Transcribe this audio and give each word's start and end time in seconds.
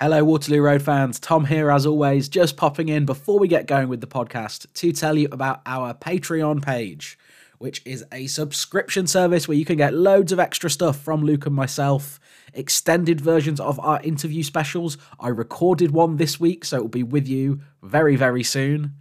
Hello, 0.00 0.24
Waterloo 0.24 0.60
Road 0.60 0.82
fans. 0.82 1.20
Tom 1.20 1.44
here, 1.44 1.70
as 1.70 1.86
always, 1.86 2.28
just 2.28 2.56
popping 2.56 2.88
in 2.88 3.06
before 3.06 3.38
we 3.38 3.46
get 3.46 3.68
going 3.68 3.88
with 3.88 4.00
the 4.00 4.08
podcast 4.08 4.66
to 4.74 4.90
tell 4.90 5.16
you 5.16 5.28
about 5.30 5.62
our 5.66 5.94
Patreon 5.94 6.64
page, 6.64 7.16
which 7.58 7.80
is 7.86 8.04
a 8.10 8.26
subscription 8.26 9.06
service 9.06 9.46
where 9.46 9.56
you 9.56 9.64
can 9.64 9.76
get 9.76 9.94
loads 9.94 10.32
of 10.32 10.40
extra 10.40 10.68
stuff 10.68 10.98
from 10.98 11.22
Luke 11.22 11.46
and 11.46 11.54
myself, 11.54 12.18
extended 12.52 13.20
versions 13.20 13.60
of 13.60 13.78
our 13.78 14.02
interview 14.02 14.42
specials. 14.42 14.98
I 15.20 15.28
recorded 15.28 15.92
one 15.92 16.16
this 16.16 16.40
week, 16.40 16.64
so 16.64 16.78
it 16.78 16.80
will 16.80 16.88
be 16.88 17.04
with 17.04 17.28
you 17.28 17.60
very, 17.80 18.16
very 18.16 18.42
soon. 18.42 18.94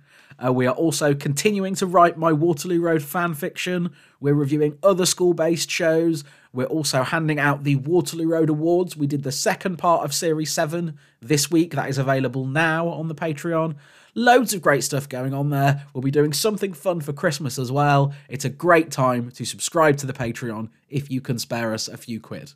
Uh, 0.43 0.51
we 0.51 0.67
are 0.67 0.75
also 0.75 1.13
continuing 1.13 1.75
to 1.75 1.85
write 1.85 2.17
my 2.17 2.31
Waterloo 2.31 2.81
Road 2.81 3.03
fan 3.03 3.33
fiction. 3.33 3.93
We're 4.19 4.33
reviewing 4.33 4.77
other 4.83 5.05
school 5.05 5.33
based 5.33 5.69
shows. 5.69 6.23
We're 6.53 6.65
also 6.65 7.03
handing 7.03 7.39
out 7.39 7.63
the 7.63 7.77
Waterloo 7.77 8.27
Road 8.27 8.49
Awards. 8.49 8.95
We 8.95 9.07
did 9.07 9.23
the 9.23 9.31
second 9.31 9.77
part 9.77 10.05
of 10.05 10.13
Series 10.13 10.51
7 10.51 10.97
this 11.21 11.49
week. 11.49 11.73
That 11.73 11.89
is 11.89 11.97
available 11.97 12.45
now 12.45 12.87
on 12.87 13.07
the 13.07 13.15
Patreon. 13.15 13.75
Loads 14.15 14.53
of 14.53 14.61
great 14.61 14.83
stuff 14.83 15.09
going 15.09 15.33
on 15.33 15.49
there. 15.49 15.87
We'll 15.93 16.03
be 16.03 16.11
doing 16.11 16.33
something 16.33 16.73
fun 16.73 17.01
for 17.01 17.13
Christmas 17.13 17.57
as 17.57 17.71
well. 17.71 18.13
It's 18.29 18.45
a 18.45 18.49
great 18.49 18.91
time 18.91 19.31
to 19.31 19.45
subscribe 19.45 19.97
to 19.97 20.05
the 20.05 20.13
Patreon 20.13 20.69
if 20.87 21.09
you 21.09 21.19
can 21.19 21.39
spare 21.39 21.73
us 21.73 21.87
a 21.87 21.97
few 21.97 22.19
quid. 22.19 22.53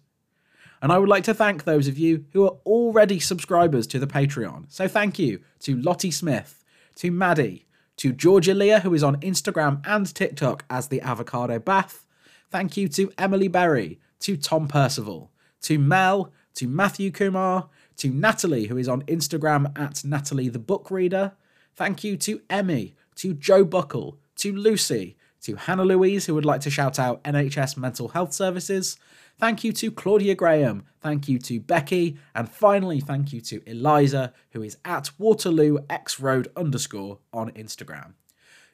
And 0.82 0.92
I 0.92 1.00
would 1.00 1.10
like 1.10 1.24
to 1.24 1.34
thank 1.34 1.64
those 1.64 1.88
of 1.88 1.98
you 1.98 2.26
who 2.34 2.46
are 2.46 2.58
already 2.66 3.20
subscribers 3.20 3.88
to 3.88 4.00
the 4.00 4.08
Patreon. 4.08 4.66
So 4.72 4.88
thank 4.88 5.18
you 5.18 5.42
to 5.62 5.76
Lottie 5.76 6.12
Smith, 6.12 6.64
to 6.98 7.10
Maddie, 7.10 7.66
to 7.98 8.14
Georgia 8.14 8.54
Leah, 8.54 8.80
who 8.80 8.94
is 8.94 9.04
on 9.04 9.20
Instagram 9.22 9.86
and 9.86 10.14
TikTok 10.14 10.64
as 10.70 10.88
the 10.88 11.02
Avocado 11.02 11.60
Bath. 11.60 12.06
Thank 12.50 12.78
you 12.78 12.88
to 12.90 13.12
Emily 13.18 13.48
Berry, 13.48 14.00
to 14.20 14.38
Tom 14.38 14.68
Percival, 14.68 15.32
to 15.64 15.78
Mel, 15.78 16.32
to 16.56 16.68
Matthew 16.68 17.12
Kumar, 17.12 17.70
to 17.98 18.10
Natalie, 18.10 18.68
who 18.68 18.78
is 18.78 18.88
on 18.88 19.02
Instagram 19.04 19.78
at 19.78 20.06
Natalie 20.06 20.50
the 20.50 20.60
Book 20.60 20.90
Reader. 20.92 21.34
Thank 21.76 22.04
you 22.04 22.16
to 22.18 22.42
Emmy, 22.50 22.96
to 23.16 23.34
Joe 23.34 23.64
Buckle, 23.66 24.18
to 24.38 24.56
Lucy, 24.56 25.18
to 25.42 25.56
Hannah 25.56 25.86
Louise, 25.86 26.26
who 26.26 26.36
would 26.36 26.46
like 26.46 26.62
to 26.62 26.70
shout 26.70 27.00
out 27.00 27.24
NHS 27.24 27.78
Mental 27.78 28.10
Health 28.10 28.34
Services. 28.34 28.98
Thank 29.40 29.64
you 29.64 29.72
to 29.74 29.92
Claudia 29.92 30.34
Graham. 30.34 30.84
Thank 31.00 31.30
you 31.30 31.38
to 31.40 31.60
Becky. 31.60 32.18
And 32.34 32.50
finally, 32.50 33.00
thank 33.00 33.32
you 33.32 33.40
to 33.42 33.62
Eliza, 33.70 34.34
who 34.52 34.64
is 34.64 34.78
at 34.84 35.12
Waterloo 35.20 35.78
X 35.90 36.20
Road 36.20 36.48
underscore 36.56 37.20
on 37.32 37.52
Instagram. 37.52 38.14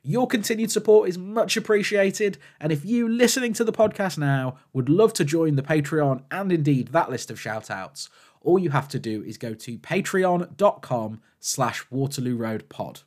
Your 0.03 0.25
continued 0.25 0.71
support 0.71 1.09
is 1.09 1.17
much 1.17 1.57
appreciated. 1.57 2.37
And 2.61 2.71
if 2.71 2.85
you 2.85 3.09
listening 3.09 3.51
to 3.53 3.65
the 3.65 3.73
podcast 3.73 4.17
now 4.17 4.57
would 4.71 4.87
love 4.87 5.13
to 5.13 5.25
join 5.25 5.55
the 5.55 5.61
Patreon 5.61 6.23
and 6.31 6.51
indeed 6.51 6.89
that 6.89 7.09
list 7.09 7.29
of 7.29 7.39
shoutouts, 7.39 8.07
all 8.41 8.59
you 8.59 8.69
have 8.69 8.87
to 8.89 8.99
do 8.99 9.21
is 9.23 9.37
go 9.37 9.53
to 9.53 9.77
patreon.com 9.77 11.21
slash 11.39 11.85
Waterloo 11.89 12.37
Road 12.37 12.69
Pod. 12.69 13.01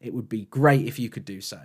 It 0.00 0.14
would 0.14 0.28
be 0.28 0.46
great 0.46 0.86
if 0.86 0.98
you 0.98 1.10
could 1.10 1.24
do 1.24 1.40
so. 1.40 1.58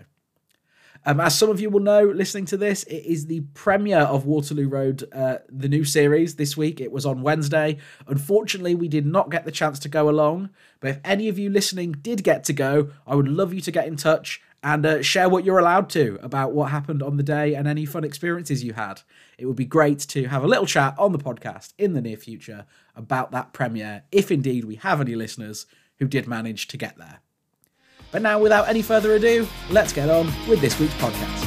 Um, 1.05 1.19
as 1.19 1.37
some 1.37 1.49
of 1.49 1.61
you 1.61 1.69
will 1.69 1.79
know, 1.79 2.03
listening 2.03 2.45
to 2.45 2.57
this, 2.57 2.83
it 2.83 3.05
is 3.05 3.27
the 3.27 3.41
premiere 3.53 3.99
of 3.99 4.25
Waterloo 4.25 4.67
Road, 4.67 5.03
uh, 5.13 5.37
the 5.49 5.69
new 5.69 5.85
series 5.85 6.35
this 6.35 6.57
week. 6.57 6.81
It 6.81 6.91
was 6.91 7.05
on 7.05 7.21
Wednesday. 7.21 7.77
Unfortunately, 8.07 8.75
we 8.75 8.87
did 8.87 9.05
not 9.05 9.31
get 9.31 9.45
the 9.45 9.51
chance 9.51 9.79
to 9.79 9.89
go 9.89 10.09
along. 10.09 10.49
But 10.79 10.89
if 10.89 10.99
any 11.03 11.27
of 11.29 11.39
you 11.39 11.49
listening 11.49 11.93
did 11.93 12.23
get 12.23 12.43
to 12.45 12.53
go, 12.53 12.89
I 13.05 13.15
would 13.15 13.27
love 13.27 13.53
you 13.53 13.61
to 13.61 13.71
get 13.71 13.87
in 13.87 13.95
touch 13.95 14.41
and 14.63 14.85
uh, 14.85 15.01
share 15.01 15.29
what 15.29 15.45
you're 15.45 15.59
allowed 15.59 15.89
to 15.91 16.19
about 16.21 16.51
what 16.51 16.71
happened 16.71 17.03
on 17.03 17.17
the 17.17 17.23
day 17.23 17.53
and 17.53 17.67
any 17.67 17.85
fun 17.85 18.03
experiences 18.03 18.63
you 18.63 18.73
had. 18.73 19.01
It 19.37 19.45
would 19.45 19.55
be 19.55 19.65
great 19.65 19.99
to 19.99 20.27
have 20.27 20.43
a 20.43 20.47
little 20.47 20.65
chat 20.65 20.95
on 20.97 21.11
the 21.11 21.19
podcast 21.19 21.73
in 21.77 21.93
the 21.93 22.01
near 22.01 22.17
future 22.17 22.65
about 22.95 23.31
that 23.31 23.53
premiere, 23.53 24.03
if 24.11 24.31
indeed 24.31 24.65
we 24.65 24.75
have 24.75 24.99
any 24.99 25.15
listeners 25.15 25.67
who 25.99 26.07
did 26.07 26.27
manage 26.27 26.67
to 26.67 26.77
get 26.77 26.97
there. 26.97 27.19
But 28.17 28.23
now, 28.23 28.39
without 28.39 28.67
any 28.67 28.81
further 28.81 29.13
ado, 29.13 29.47
let's 29.69 29.93
get 29.93 30.09
on 30.09 30.25
with 30.47 30.59
this 30.59 30.79
week's 30.79 30.95
podcast. 30.95 31.43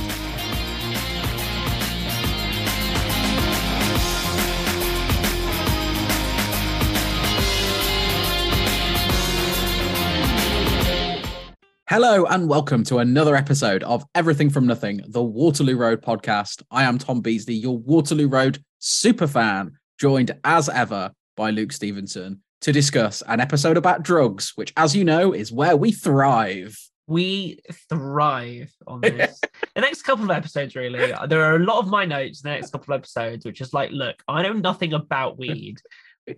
Hello 11.89 12.25
and 12.27 12.49
welcome 12.49 12.85
to 12.85 12.99
another 12.99 13.35
episode 13.35 13.83
of 13.83 14.05
Everything 14.15 14.49
from 14.49 14.69
Nothing, 14.69 15.01
the 15.09 15.25
Waterloo 15.25 15.77
Road 15.77 16.03
podcast. 16.03 16.63
I 16.71 16.85
am 16.85 16.99
Tom 16.99 17.21
Beasley, 17.21 17.55
your 17.55 17.79
Waterloo 17.79 18.29
Road 18.29 18.63
super 18.79 19.27
fan, 19.27 19.73
joined 19.99 20.31
as 20.45 20.69
ever 20.69 21.11
by 21.37 21.51
Luke 21.51 21.73
Stevenson 21.73 22.43
to 22.61 22.73
discuss 22.73 23.23
an 23.23 23.41
episode 23.41 23.77
about 23.77 24.03
drugs, 24.03 24.53
which, 24.55 24.73
as 24.77 24.95
you 24.95 25.05
know, 25.05 25.33
is 25.33 25.51
where 25.51 25.77
we 25.77 25.93
thrive. 25.93 26.79
We 27.07 27.61
thrive 27.89 28.73
on 28.87 29.01
this. 29.01 29.41
the 29.75 29.81
next 29.81 30.03
couple 30.03 30.25
of 30.25 30.31
episodes, 30.31 30.77
really, 30.77 31.13
there 31.29 31.45
are 31.45 31.57
a 31.57 31.65
lot 31.65 31.79
of 31.79 31.89
my 31.89 32.05
notes 32.05 32.43
in 32.43 32.51
the 32.51 32.55
next 32.55 32.71
couple 32.71 32.95
of 32.95 33.01
episodes, 33.01 33.45
which 33.45 33.61
is 33.61 33.73
like, 33.73 33.91
look, 33.91 34.23
I 34.29 34.43
know 34.43 34.53
nothing 34.53 34.93
about 34.93 35.39
weed, 35.39 35.81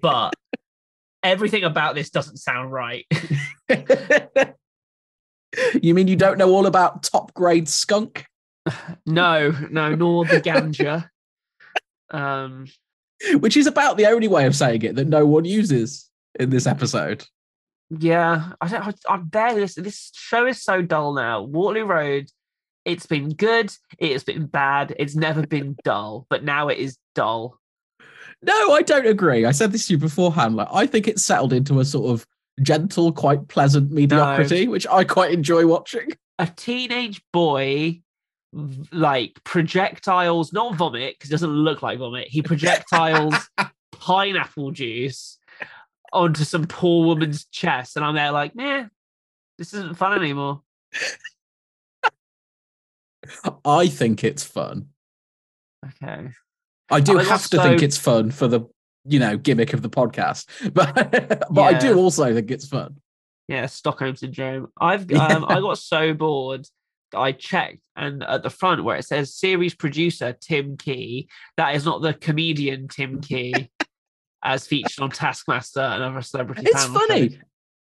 but 0.00 0.34
everything 1.22 1.64
about 1.64 1.94
this 1.94 2.10
doesn't 2.10 2.38
sound 2.38 2.72
right. 2.72 3.06
you 5.82 5.94
mean 5.94 6.08
you 6.08 6.16
don't 6.16 6.38
know 6.38 6.50
all 6.50 6.66
about 6.66 7.02
top 7.02 7.34
grade 7.34 7.68
skunk? 7.68 8.26
no, 9.06 9.50
no, 9.70 9.94
nor 9.94 10.24
the 10.24 10.40
ganja. 10.40 11.08
Um, 12.10 12.66
which 13.36 13.56
is 13.56 13.66
about 13.66 13.96
the 13.96 14.04
only 14.04 14.28
way 14.28 14.44
of 14.44 14.54
saying 14.54 14.82
it 14.82 14.96
that 14.96 15.08
no 15.08 15.24
one 15.24 15.46
uses 15.46 16.10
in 16.38 16.50
this 16.50 16.66
episode. 16.66 17.24
Yeah, 17.98 18.52
I 18.60 18.68
don't. 18.68 18.82
I, 19.08 19.14
I 19.14 19.16
barely 19.18 19.60
listen. 19.60 19.84
This 19.84 20.10
show 20.14 20.46
is 20.46 20.62
so 20.62 20.82
dull 20.82 21.12
now. 21.12 21.42
Waterloo 21.42 21.84
Road. 21.84 22.30
It's 22.84 23.06
been 23.06 23.28
good. 23.30 23.72
It's 23.98 24.24
been 24.24 24.46
bad. 24.46 24.94
It's 24.98 25.14
never 25.14 25.46
been 25.46 25.76
dull, 25.84 26.26
but 26.30 26.42
now 26.42 26.68
it 26.68 26.78
is 26.78 26.98
dull. 27.14 27.58
No, 28.42 28.72
I 28.72 28.82
don't 28.82 29.06
agree. 29.06 29.44
I 29.44 29.52
said 29.52 29.72
this 29.72 29.86
to 29.86 29.92
you 29.92 29.98
beforehand. 29.98 30.56
Like, 30.56 30.68
I 30.72 30.86
think 30.86 31.06
it's 31.06 31.24
settled 31.24 31.52
into 31.52 31.78
a 31.78 31.84
sort 31.84 32.10
of 32.10 32.26
gentle, 32.60 33.12
quite 33.12 33.46
pleasant 33.48 33.92
mediocrity, 33.92 34.66
no. 34.66 34.72
which 34.72 34.86
I 34.88 35.04
quite 35.04 35.32
enjoy 35.32 35.66
watching. 35.66 36.08
A 36.38 36.46
teenage 36.46 37.22
boy, 37.32 38.00
like 38.90 39.38
projectiles, 39.44 40.52
not 40.52 40.74
vomit, 40.74 41.14
because 41.14 41.30
it 41.30 41.34
doesn't 41.34 41.50
look 41.50 41.82
like 41.82 41.98
vomit. 41.98 42.26
He 42.26 42.42
projectiles 42.42 43.34
pineapple 43.92 44.72
juice 44.72 45.38
onto 46.12 46.44
some 46.44 46.66
poor 46.66 47.06
woman's 47.06 47.46
chest, 47.46 47.96
and 47.96 48.04
I'm 48.04 48.14
there 48.14 48.32
like, 48.32 48.54
man, 48.54 48.90
this 49.58 49.74
isn't 49.74 49.96
fun 49.96 50.18
anymore. 50.18 50.62
I 53.64 53.88
think 53.88 54.24
it's 54.24 54.44
fun. 54.44 54.88
Okay. 55.84 56.28
I 56.90 57.00
do 57.00 57.18
I 57.18 57.24
have 57.24 57.48
to 57.48 57.56
so... 57.56 57.62
think 57.62 57.82
it's 57.82 57.96
fun 57.96 58.30
for 58.30 58.48
the 58.48 58.62
you 59.04 59.18
know 59.18 59.36
gimmick 59.36 59.72
of 59.72 59.82
the 59.82 59.90
podcast, 59.90 60.46
but 60.74 60.94
but 61.50 61.60
yeah. 61.60 61.62
I 61.62 61.72
do 61.74 61.98
also 61.98 62.32
think 62.34 62.50
it's 62.50 62.68
fun. 62.68 62.96
Yeah, 63.48 63.66
Stockholm 63.66 64.16
syndrome. 64.16 64.68
I've 64.80 65.10
um, 65.14 65.44
I 65.48 65.60
got 65.60 65.78
so 65.78 66.14
bored. 66.14 66.66
I 67.14 67.32
checked, 67.32 67.80
and 67.96 68.22
at 68.22 68.42
the 68.42 68.50
front 68.50 68.84
where 68.84 68.96
it 68.96 69.04
says 69.04 69.34
series 69.34 69.74
producer 69.74 70.34
Tim 70.40 70.76
Key, 70.76 71.28
that 71.56 71.74
is 71.74 71.84
not 71.84 72.00
the 72.00 72.14
comedian 72.14 72.88
Tim 72.88 73.20
Key 73.20 73.70
as 74.42 74.66
featured 74.66 75.00
on 75.02 75.10
Taskmaster 75.10 75.80
and 75.80 76.02
other 76.02 76.22
celebrity. 76.22 76.62
It's 76.66 76.84
funny. 76.84 77.30
Shows. 77.30 77.38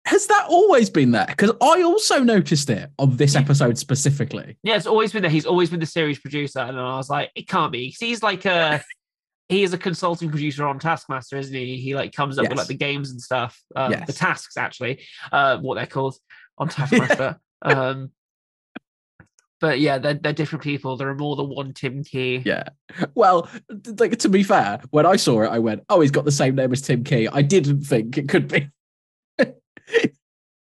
Has 0.07 0.27
that 0.27 0.47
always 0.51 0.91
been 0.91 1.13
there? 1.13 1.25
Because 1.27 1.53
I 1.63 1.83
also 1.83 2.23
noticed 2.23 2.69
it 2.69 2.91
on 2.99 3.17
this 3.17 3.35
episode 3.35 3.79
specifically. 3.79 4.59
Yeah, 4.63 4.77
it's 4.77 4.87
always 4.87 5.13
been 5.13 5.23
there. 5.23 5.31
He's 5.31 5.47
always 5.47 5.71
been 5.71 5.81
the 5.81 5.87
series 5.87 6.19
producer, 6.19 6.59
and 6.59 6.79
I 6.79 6.97
was 6.97 7.09
like, 7.09 7.31
it 7.35 7.49
can't 7.49 7.73
be. 7.73 7.89
He's 7.99 8.23
like 8.23 8.45
a 8.45 8.85
he 9.49 9.63
is 9.63 9.73
a 9.73 9.79
consulting 9.79 10.29
producer 10.31 10.67
on 10.67 10.79
Taskmaster, 10.79 11.39
isn't 11.39 11.55
he? 11.55 11.79
He 11.79 11.95
like 11.95 12.13
comes 12.13 12.39
up 12.39 12.45
yes. 12.45 12.51
with 12.51 12.59
like 12.59 12.67
the 12.67 12.75
games 12.75 13.11
and 13.11 13.21
stuff, 13.21 13.59
um, 13.77 13.93
yes. 13.93 14.07
the 14.07 14.13
tasks 14.13 14.59
actually, 14.59 15.03
uh, 15.33 15.59
what 15.59 15.77
they're 15.77 15.87
called 15.87 16.17
on 16.59 16.69
Taskmaster. 16.69 17.39
um, 17.63 18.11
but 19.65 19.81
yeah, 19.81 19.97
they're, 19.97 20.13
they're 20.13 20.35
different 20.35 20.63
people. 20.63 20.99
There 20.99 21.09
are 21.09 21.15
more 21.15 21.37
than 21.37 21.49
one 21.49 21.73
Tim 21.73 22.05
Key. 22.05 22.43
Yeah. 22.45 22.65
Well, 23.15 23.49
like 23.99 24.19
to 24.19 24.29
be 24.29 24.43
fair, 24.43 24.79
when 24.91 25.07
I 25.07 25.17
saw 25.17 25.41
it, 25.41 25.49
I 25.49 25.59
went, 25.59 25.85
"Oh, 25.89 26.03
he's 26.03 26.11
got 26.11 26.27
the 26.27 26.33
same 26.33 26.55
name 26.55 26.71
as 26.71 26.83
Tim 26.83 27.03
Key." 27.03 27.29
I 27.29 27.41
didn't 27.41 27.81
think 27.81 28.19
it 28.19 28.29
could 28.29 28.47
be 28.47 28.69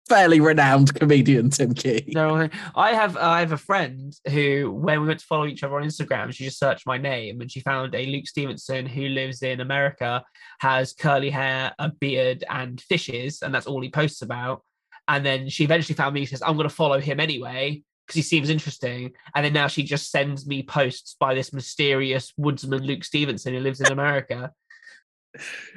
fairly 0.09 0.39
renowned 0.39 0.95
comedian 0.95 1.51
Tim 1.51 1.75
Key. 1.75 2.11
No, 2.15 2.49
I 2.73 2.95
have 2.95 3.17
I 3.17 3.41
have 3.41 3.51
a 3.51 3.57
friend 3.57 4.15
who, 4.31 4.71
when 4.71 5.01
we 5.01 5.07
went 5.07 5.19
to 5.19 5.25
follow 5.27 5.45
each 5.45 5.61
other 5.61 5.75
on 5.75 5.83
Instagram, 5.83 6.33
she 6.33 6.45
just 6.45 6.57
searched 6.57 6.87
my 6.87 6.97
name 6.97 7.39
and 7.39 7.51
she 7.51 7.59
found 7.59 7.93
a 7.93 8.03
Luke 8.07 8.25
Stevenson 8.25 8.87
who 8.87 9.09
lives 9.09 9.43
in 9.43 9.61
America, 9.61 10.23
has 10.57 10.93
curly 10.93 11.29
hair, 11.29 11.71
a 11.77 11.91
beard, 11.91 12.43
and 12.49 12.81
fishes, 12.81 13.43
and 13.43 13.53
that's 13.53 13.67
all 13.67 13.79
he 13.79 13.91
posts 13.91 14.23
about. 14.23 14.63
And 15.07 15.23
then 15.23 15.49
she 15.49 15.65
eventually 15.65 15.93
found 15.93 16.15
me. 16.15 16.21
She 16.21 16.31
says, 16.31 16.41
"I'm 16.41 16.55
going 16.55 16.67
to 16.67 16.73
follow 16.73 16.99
him 16.99 17.19
anyway." 17.19 17.83
Because 18.07 18.15
he 18.15 18.21
seems 18.21 18.49
interesting. 18.49 19.11
And 19.35 19.43
then 19.45 19.53
now 19.53 19.67
she 19.67 19.83
just 19.83 20.09
sends 20.09 20.47
me 20.47 20.63
posts 20.63 21.17
by 21.19 21.35
this 21.35 21.51
mysterious 21.51 22.33
woodsman 22.37 22.83
Luke 22.83 23.03
Stevenson 23.03 23.53
who 23.53 23.59
lives 23.59 23.81
in 23.81 23.91
America. 23.91 24.53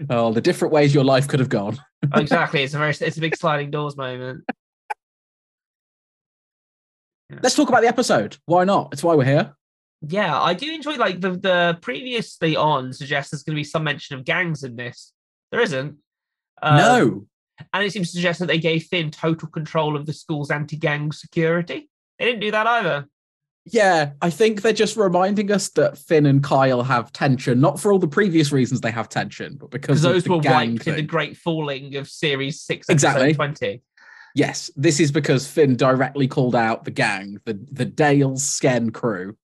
oh, 0.08 0.32
the 0.32 0.40
different 0.40 0.72
ways 0.72 0.94
your 0.94 1.04
life 1.04 1.26
could 1.26 1.40
have 1.40 1.48
gone. 1.48 1.78
Oh, 2.12 2.20
exactly. 2.20 2.62
It's 2.62 2.74
a 2.74 2.78
very 2.78 2.92
it's 2.92 3.16
a 3.18 3.20
big 3.20 3.36
sliding 3.36 3.70
doors 3.70 3.96
moment. 3.96 4.44
Let's 7.42 7.54
talk 7.54 7.68
about 7.68 7.82
the 7.82 7.88
episode. 7.88 8.36
Why 8.46 8.64
not? 8.64 8.90
It's 8.92 9.02
why 9.02 9.14
we're 9.14 9.24
here. 9.24 9.54
Yeah, 10.02 10.40
I 10.40 10.54
do 10.54 10.72
enjoy 10.72 10.94
like 10.94 11.20
the 11.20 11.32
the 11.32 11.78
previously 11.82 12.56
on 12.56 12.92
suggests 12.92 13.30
there's 13.30 13.42
going 13.42 13.54
to 13.54 13.60
be 13.60 13.64
some 13.64 13.84
mention 13.84 14.16
of 14.16 14.24
gangs 14.24 14.64
in 14.64 14.76
this. 14.76 15.12
There 15.50 15.60
isn't. 15.60 15.96
Um, 16.62 16.76
no. 16.76 17.26
and 17.72 17.84
it 17.84 17.92
seems 17.92 18.08
to 18.08 18.16
suggest 18.16 18.38
that 18.40 18.46
they 18.46 18.58
gave 18.58 18.84
Finn 18.84 19.10
total 19.10 19.48
control 19.48 19.96
of 19.96 20.06
the 20.06 20.12
school's 20.12 20.50
anti-gang 20.50 21.12
security. 21.12 21.89
They 22.20 22.26
didn't 22.26 22.40
do 22.40 22.50
that 22.50 22.66
either. 22.66 23.08
Yeah, 23.64 24.12
I 24.22 24.30
think 24.30 24.62
they're 24.62 24.72
just 24.72 24.96
reminding 24.96 25.50
us 25.50 25.70
that 25.70 25.96
Finn 25.98 26.26
and 26.26 26.42
Kyle 26.42 26.82
have 26.82 27.12
tension, 27.12 27.60
not 27.60 27.80
for 27.80 27.92
all 27.92 27.98
the 27.98 28.06
previous 28.08 28.52
reasons 28.52 28.80
they 28.80 28.90
have 28.90 29.08
tension, 29.08 29.56
but 29.56 29.70
because 29.70 30.02
those 30.02 30.24
the 30.24 30.30
were 30.30 30.38
wiped 30.38 30.86
in 30.86 30.96
the 30.96 31.02
great 31.02 31.36
falling 31.36 31.96
of 31.96 32.08
series 32.08 32.60
six, 32.60 32.88
Exactly. 32.88 33.34
twenty. 33.34 33.82
Yes, 34.34 34.70
this 34.76 35.00
is 35.00 35.10
because 35.10 35.46
Finn 35.46 35.76
directly 35.76 36.28
called 36.28 36.54
out 36.54 36.84
the 36.84 36.90
gang, 36.90 37.38
the 37.46 37.58
the 37.72 37.84
Dale 37.86 38.32
Sken 38.32 38.92
crew. 38.92 39.36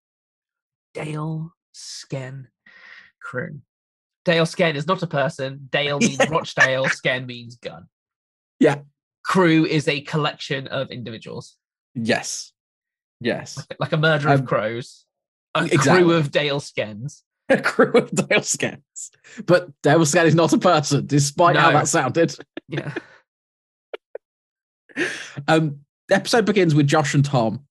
Dale 0.95 1.53
Sken 1.75 2.47
crew. 3.23 3.61
Dale 4.25 4.45
Sken 4.45 4.75
is 4.75 4.87
not 4.87 5.03
a 5.03 5.07
person. 5.07 5.69
Dale 5.71 5.99
means. 5.99 6.19
Rochdale. 6.31 6.87
Sken 6.87 7.27
means 7.27 7.57
gun. 7.57 7.87
Yeah. 8.61 8.81
Crew 9.25 9.65
is 9.67 9.89
a 9.89 10.01
collection 10.03 10.67
of 10.69 10.91
individuals, 10.91 11.57
Yes, 11.95 12.53
yes, 13.21 13.67
like 13.79 13.93
a 13.93 13.97
murder 13.97 14.29
Um, 14.29 14.35
of 14.41 14.47
crows. 14.47 15.05
A 15.55 15.65
exactly. 15.65 16.03
crew 16.05 16.13
of 16.13 16.31
Dale 16.31 16.61
Skens. 16.61 17.23
a 17.49 17.61
crew 17.61 17.93
of 17.93 18.11
Dale 18.11 18.43
Skens. 18.43 19.11
But 19.47 19.71
Dale 19.83 20.01
Sken 20.01 20.27
is 20.27 20.35
not 20.35 20.53
a 20.53 20.59
person, 20.59 21.07
despite 21.07 21.57
how 21.57 21.71
that 21.73 21.89
sounded. 21.89 22.37
Yeah. 22.69 22.93
Um, 25.49 25.81
the 26.09 26.15
episode 26.15 26.47
begins 26.47 26.75
with 26.75 26.87
Josh 26.87 27.15
and 27.15 27.25
Tom. 27.25 27.67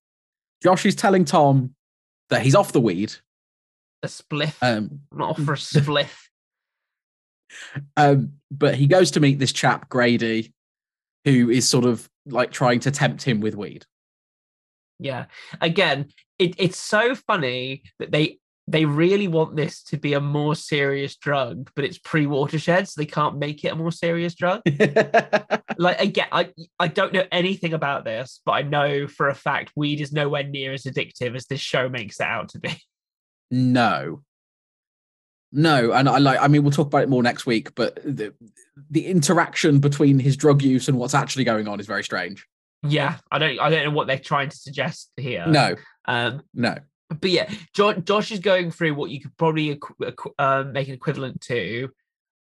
Josh 0.61 0.85
is 0.85 0.95
telling 0.95 1.25
Tom 1.25 1.73
that 2.29 2.43
he's 2.43 2.53
off 2.55 2.71
the 2.71 2.81
weed. 2.81 3.13
A 4.03 4.07
spliff. 4.07 4.55
Um, 4.61 4.99
I'm 5.11 5.17
not 5.17 5.29
off 5.31 5.41
for 5.43 5.53
a 5.53 5.57
spliff. 5.57 6.27
um, 7.97 8.33
but 8.51 8.75
he 8.75 8.85
goes 8.87 9.11
to 9.11 9.19
meet 9.19 9.39
this 9.39 9.51
chap 9.51 9.89
Grady, 9.89 10.53
who 11.23 11.49
is 11.49 11.67
sort 11.67 11.85
of 11.85 12.07
like 12.27 12.51
trying 12.51 12.79
to 12.81 12.91
tempt 12.91 13.23
him 13.23 13.39
with 13.41 13.55
weed. 13.55 13.85
Yeah. 14.99 15.25
Again, 15.61 16.07
it, 16.39 16.55
it's 16.57 16.77
so 16.77 17.15
funny 17.15 17.83
that 17.99 18.11
they 18.11 18.39
they 18.67 18.85
really 18.85 19.27
want 19.27 19.55
this 19.55 19.83
to 19.83 19.97
be 19.97 20.13
a 20.13 20.19
more 20.19 20.55
serious 20.55 21.15
drug, 21.17 21.69
but 21.75 21.85
it's 21.85 21.99
pre-watershed, 21.99 22.87
so 22.87 22.99
they 22.99 23.05
can't 23.05 23.37
make 23.37 23.63
it 23.63 23.71
a 23.71 23.75
more 23.75 23.91
serious 23.91 24.33
drug. 24.35 24.61
Like 25.77 25.99
again, 25.99 26.27
I 26.31 26.51
I 26.79 26.87
don't 26.87 27.13
know 27.13 27.25
anything 27.31 27.73
about 27.73 28.05
this, 28.05 28.41
but 28.45 28.53
I 28.53 28.61
know 28.61 29.07
for 29.07 29.27
a 29.27 29.35
fact 29.35 29.73
weed 29.75 29.99
is 29.99 30.13
nowhere 30.13 30.43
near 30.43 30.73
as 30.73 30.83
addictive 30.83 31.35
as 31.35 31.47
this 31.47 31.59
show 31.59 31.89
makes 31.89 32.19
it 32.19 32.25
out 32.25 32.49
to 32.49 32.59
be. 32.59 32.81
no, 33.51 34.21
no, 35.51 35.91
and 35.91 36.07
I 36.07 36.17
like. 36.19 36.39
I 36.39 36.47
mean, 36.47 36.63
we'll 36.63 36.71
talk 36.71 36.87
about 36.87 37.03
it 37.03 37.09
more 37.09 37.23
next 37.23 37.45
week. 37.45 37.75
But 37.75 37.99
the 38.03 38.33
the 38.89 39.07
interaction 39.07 39.79
between 39.79 40.19
his 40.19 40.37
drug 40.37 40.61
use 40.61 40.87
and 40.87 40.97
what's 40.97 41.13
actually 41.13 41.43
going 41.43 41.67
on 41.67 41.79
is 41.79 41.87
very 41.87 42.03
strange. 42.03 42.45
Yeah, 42.83 43.17
I 43.31 43.39
don't 43.39 43.59
I 43.59 43.69
don't 43.69 43.83
know 43.85 43.91
what 43.91 44.07
they're 44.07 44.19
trying 44.19 44.49
to 44.49 44.55
suggest 44.57 45.11
here. 45.17 45.45
No, 45.47 45.75
Um, 46.07 46.41
no. 46.53 46.75
but 47.09 47.29
yeah, 47.31 47.49
jo- 47.73 47.93
Josh 47.93 48.31
is 48.31 48.39
going 48.39 48.71
through 48.71 48.93
what 48.95 49.09
you 49.09 49.19
could 49.21 49.35
probably 49.37 49.75
equ- 49.77 50.33
um, 50.39 50.71
make 50.71 50.87
an 50.87 50.93
equivalent 50.93 51.41
to 51.41 51.89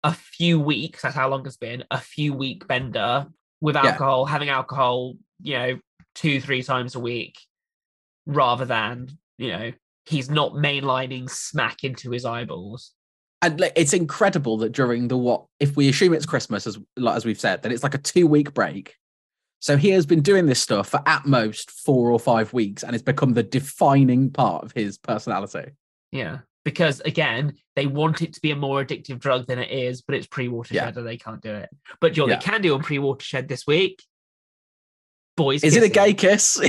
a 0.03 0.13
few 0.13 0.59
weeks. 0.59 1.01
That's 1.03 1.15
how 1.15 1.29
long 1.29 1.45
it's 1.45 1.55
been. 1.57 1.83
A 1.91 1.97
few 1.99 2.33
week 2.33 2.67
bender 2.67 3.27
with 3.61 3.75
Yeah. 3.75 3.85
alcohol, 3.87 4.25
having 4.25 4.49
alcohol, 4.49 5.15
you 5.41 5.53
know, 5.53 5.79
two 6.15 6.41
three 6.41 6.61
times 6.61 6.95
a 6.95 6.99
week, 6.99 7.37
rather 8.25 8.65
than 8.65 9.09
you 9.37 9.47
know 9.49 9.71
he's 10.05 10.29
not 10.29 10.51
mainlining 10.53 11.29
smack 11.29 11.83
into 11.83 12.11
his 12.11 12.25
eyeballs. 12.25 12.91
and 13.41 13.59
like, 13.59 13.71
it's 13.75 13.93
incredible 13.93 14.57
that 14.57 14.71
during 14.73 15.07
the 15.07 15.17
what 15.17 15.45
if 15.59 15.75
we 15.77 15.87
assume 15.89 16.13
it's 16.13 16.25
christmas 16.25 16.67
as 16.67 16.77
like, 16.97 17.15
as 17.15 17.25
we've 17.25 17.39
said 17.39 17.61
then 17.61 17.71
it's 17.71 17.83
like 17.83 17.93
a 17.93 17.97
two 17.97 18.27
week 18.27 18.53
break 18.53 18.95
so 19.63 19.77
he 19.77 19.91
has 19.91 20.05
been 20.05 20.21
doing 20.21 20.45
this 20.45 20.59
stuff 20.61 20.89
for 20.89 21.01
at 21.05 21.25
most 21.25 21.71
four 21.71 22.11
or 22.11 22.19
five 22.19 22.51
weeks 22.51 22.83
and 22.83 22.93
it's 22.93 23.01
become 23.01 23.31
the 23.33 23.43
defining 23.43 24.29
part 24.29 24.61
of 24.65 24.73
his 24.73 24.97
personality 24.97 25.71
Yeah. 26.11 26.39
Because 26.65 26.99
again, 27.01 27.55
they 27.77 27.87
want 27.87 28.21
it 28.21 28.33
to 28.33 28.41
be 28.41 28.51
a 28.51 28.55
more 28.57 28.83
addictive 28.83 29.19
drug 29.19 29.47
than 29.47 29.59
it 29.59 29.71
is, 29.71 30.01
but 30.01 30.15
it's 30.15 30.27
pre-watershed 30.27 30.75
Yeah. 30.75 30.99
and 30.99 31.07
they 31.07 31.15
can't 31.17 31.41
do 31.41 31.53
it. 31.53 31.69
But 32.01 32.17
know 32.17 32.27
Yeah. 32.27 32.35
they 32.35 32.41
can 32.43 32.61
do 32.61 32.73
on 32.73 32.81
pre-watershed 32.83 33.47
this 33.47 33.65
week? 33.65 34.03
Boys. 35.37 35.63
is 35.63 35.77
it 35.77 35.83
a 35.83 35.87
gay 35.89 36.13
kiss 36.13 36.59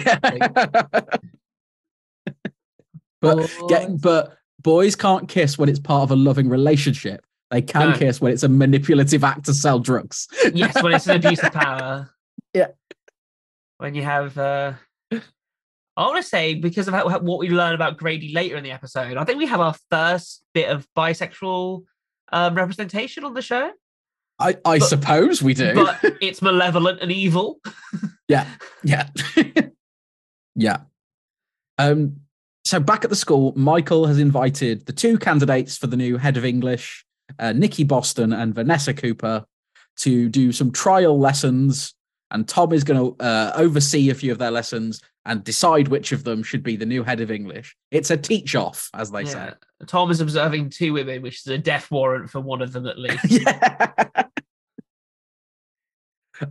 but 3.21 3.51
get, 3.69 4.01
but 4.01 4.37
boys 4.63 4.95
can't 4.95 5.29
kiss 5.29 5.59
when 5.59 5.69
it's 5.69 5.81
part 5.81 6.05
of 6.05 6.11
a 6.13 6.17
loving 6.17 6.49
relationship 6.49 7.25
they 7.51 7.61
can 7.63 7.91
No. 7.91 7.97
kiss 7.99 8.21
when 8.21 8.33
it's 8.33 8.43
a 8.45 8.49
manipulative 8.49 9.25
act 9.25 9.47
to 9.47 9.53
sell 9.55 9.79
drugs 9.81 10.29
yes, 10.55 10.81
when 10.83 10.95
it's 10.95 11.07
an 11.09 11.17
abuse 11.17 11.43
of 11.43 11.53
power. 11.65 12.11
Yeah. 12.55 12.69
When 13.79 13.95
you 13.95 14.03
have, 14.03 14.39
uh, 14.39 14.75
I 15.13 15.19
want 15.97 16.17
to 16.17 16.29
say 16.29 16.55
because 16.55 16.89
of 16.89 16.95
how, 16.95 17.19
what 17.19 17.39
we 17.39 17.49
learn 17.49 17.75
about 17.75 17.97
Grady 17.97 18.33
later 18.33 18.57
in 18.57 18.65
the 18.65 18.71
episode, 18.71 19.17
I 19.17 19.25
think 19.25 19.39
we 19.39 19.47
have 19.47 19.61
our 19.61 19.75
first 19.91 20.45
bit 20.55 20.69
of 20.69 20.87
bisexual 20.97 21.85
um, 22.33 22.55
representation 22.55 23.25
on 23.25 23.35
the 23.35 23.43
show, 23.43 23.71
i, 24.41 24.57
I 24.65 24.79
But- 24.79 24.89
suppose 24.89 25.43
we 25.43 25.55
do 25.55 25.75
but 25.75 25.99
it's 26.21 26.43
malevolent 26.43 27.01
and 27.01 27.13
evil. 27.13 27.61
Yeah. 28.29 28.49
Yeah. 28.83 29.09
yeah. 30.57 30.79
Um, 31.79 32.17
so 32.65 32.81
back 32.81 33.05
at 33.05 33.11
the 33.11 33.17
school, 33.17 33.53
Michael 33.57 34.07
has 34.07 34.19
invited 34.19 34.87
the 34.87 34.93
two 34.93 35.19
candidates 35.19 35.77
for 35.77 35.87
the 35.87 35.97
new 35.97 36.17
head 36.17 36.37
of 36.37 36.45
English, 36.45 37.05
uh, 37.39 37.53
Nikki 37.53 37.85
Boston 37.85 38.33
and 38.33 38.55
Vanessa 38.55 38.95
Cooper, 38.95 39.45
to 39.99 40.29
do 40.29 40.51
some 40.51 40.73
trial 40.73 41.19
lessons. 41.19 41.95
And 42.35 42.49
Tom 42.49 42.73
is 42.73 42.83
going 42.83 42.99
to 42.99 43.25
uh, 43.25 43.53
oversee 43.55 44.11
a 44.11 44.15
few 44.15 44.33
of 44.33 44.39
their 44.39 44.51
lessons 44.51 45.01
and 45.25 45.45
decide 45.45 45.87
which 45.87 46.11
of 46.11 46.25
them 46.25 46.43
should 46.43 46.65
be 46.65 46.75
the 46.75 46.85
new 46.85 47.05
head 47.05 47.21
of 47.21 47.31
English. 47.31 47.77
It's 47.93 48.11
a 48.11 48.17
teach 48.17 48.57
off, 48.57 48.91
as 48.93 49.13
they 49.13 49.25
say. 49.25 49.53
Tom 49.87 50.11
is 50.11 50.21
observing 50.21 50.71
two 50.71 50.93
women, 50.95 51.23
which 51.23 51.39
is 51.41 51.47
a 51.47 51.59
death 51.59 51.93
warrant 51.93 52.29
for 52.29 52.41
one 52.41 52.61
of 52.61 52.73
them 52.73 52.87
at 52.89 52.99
least. 52.99 53.25
yeah. 53.31 53.93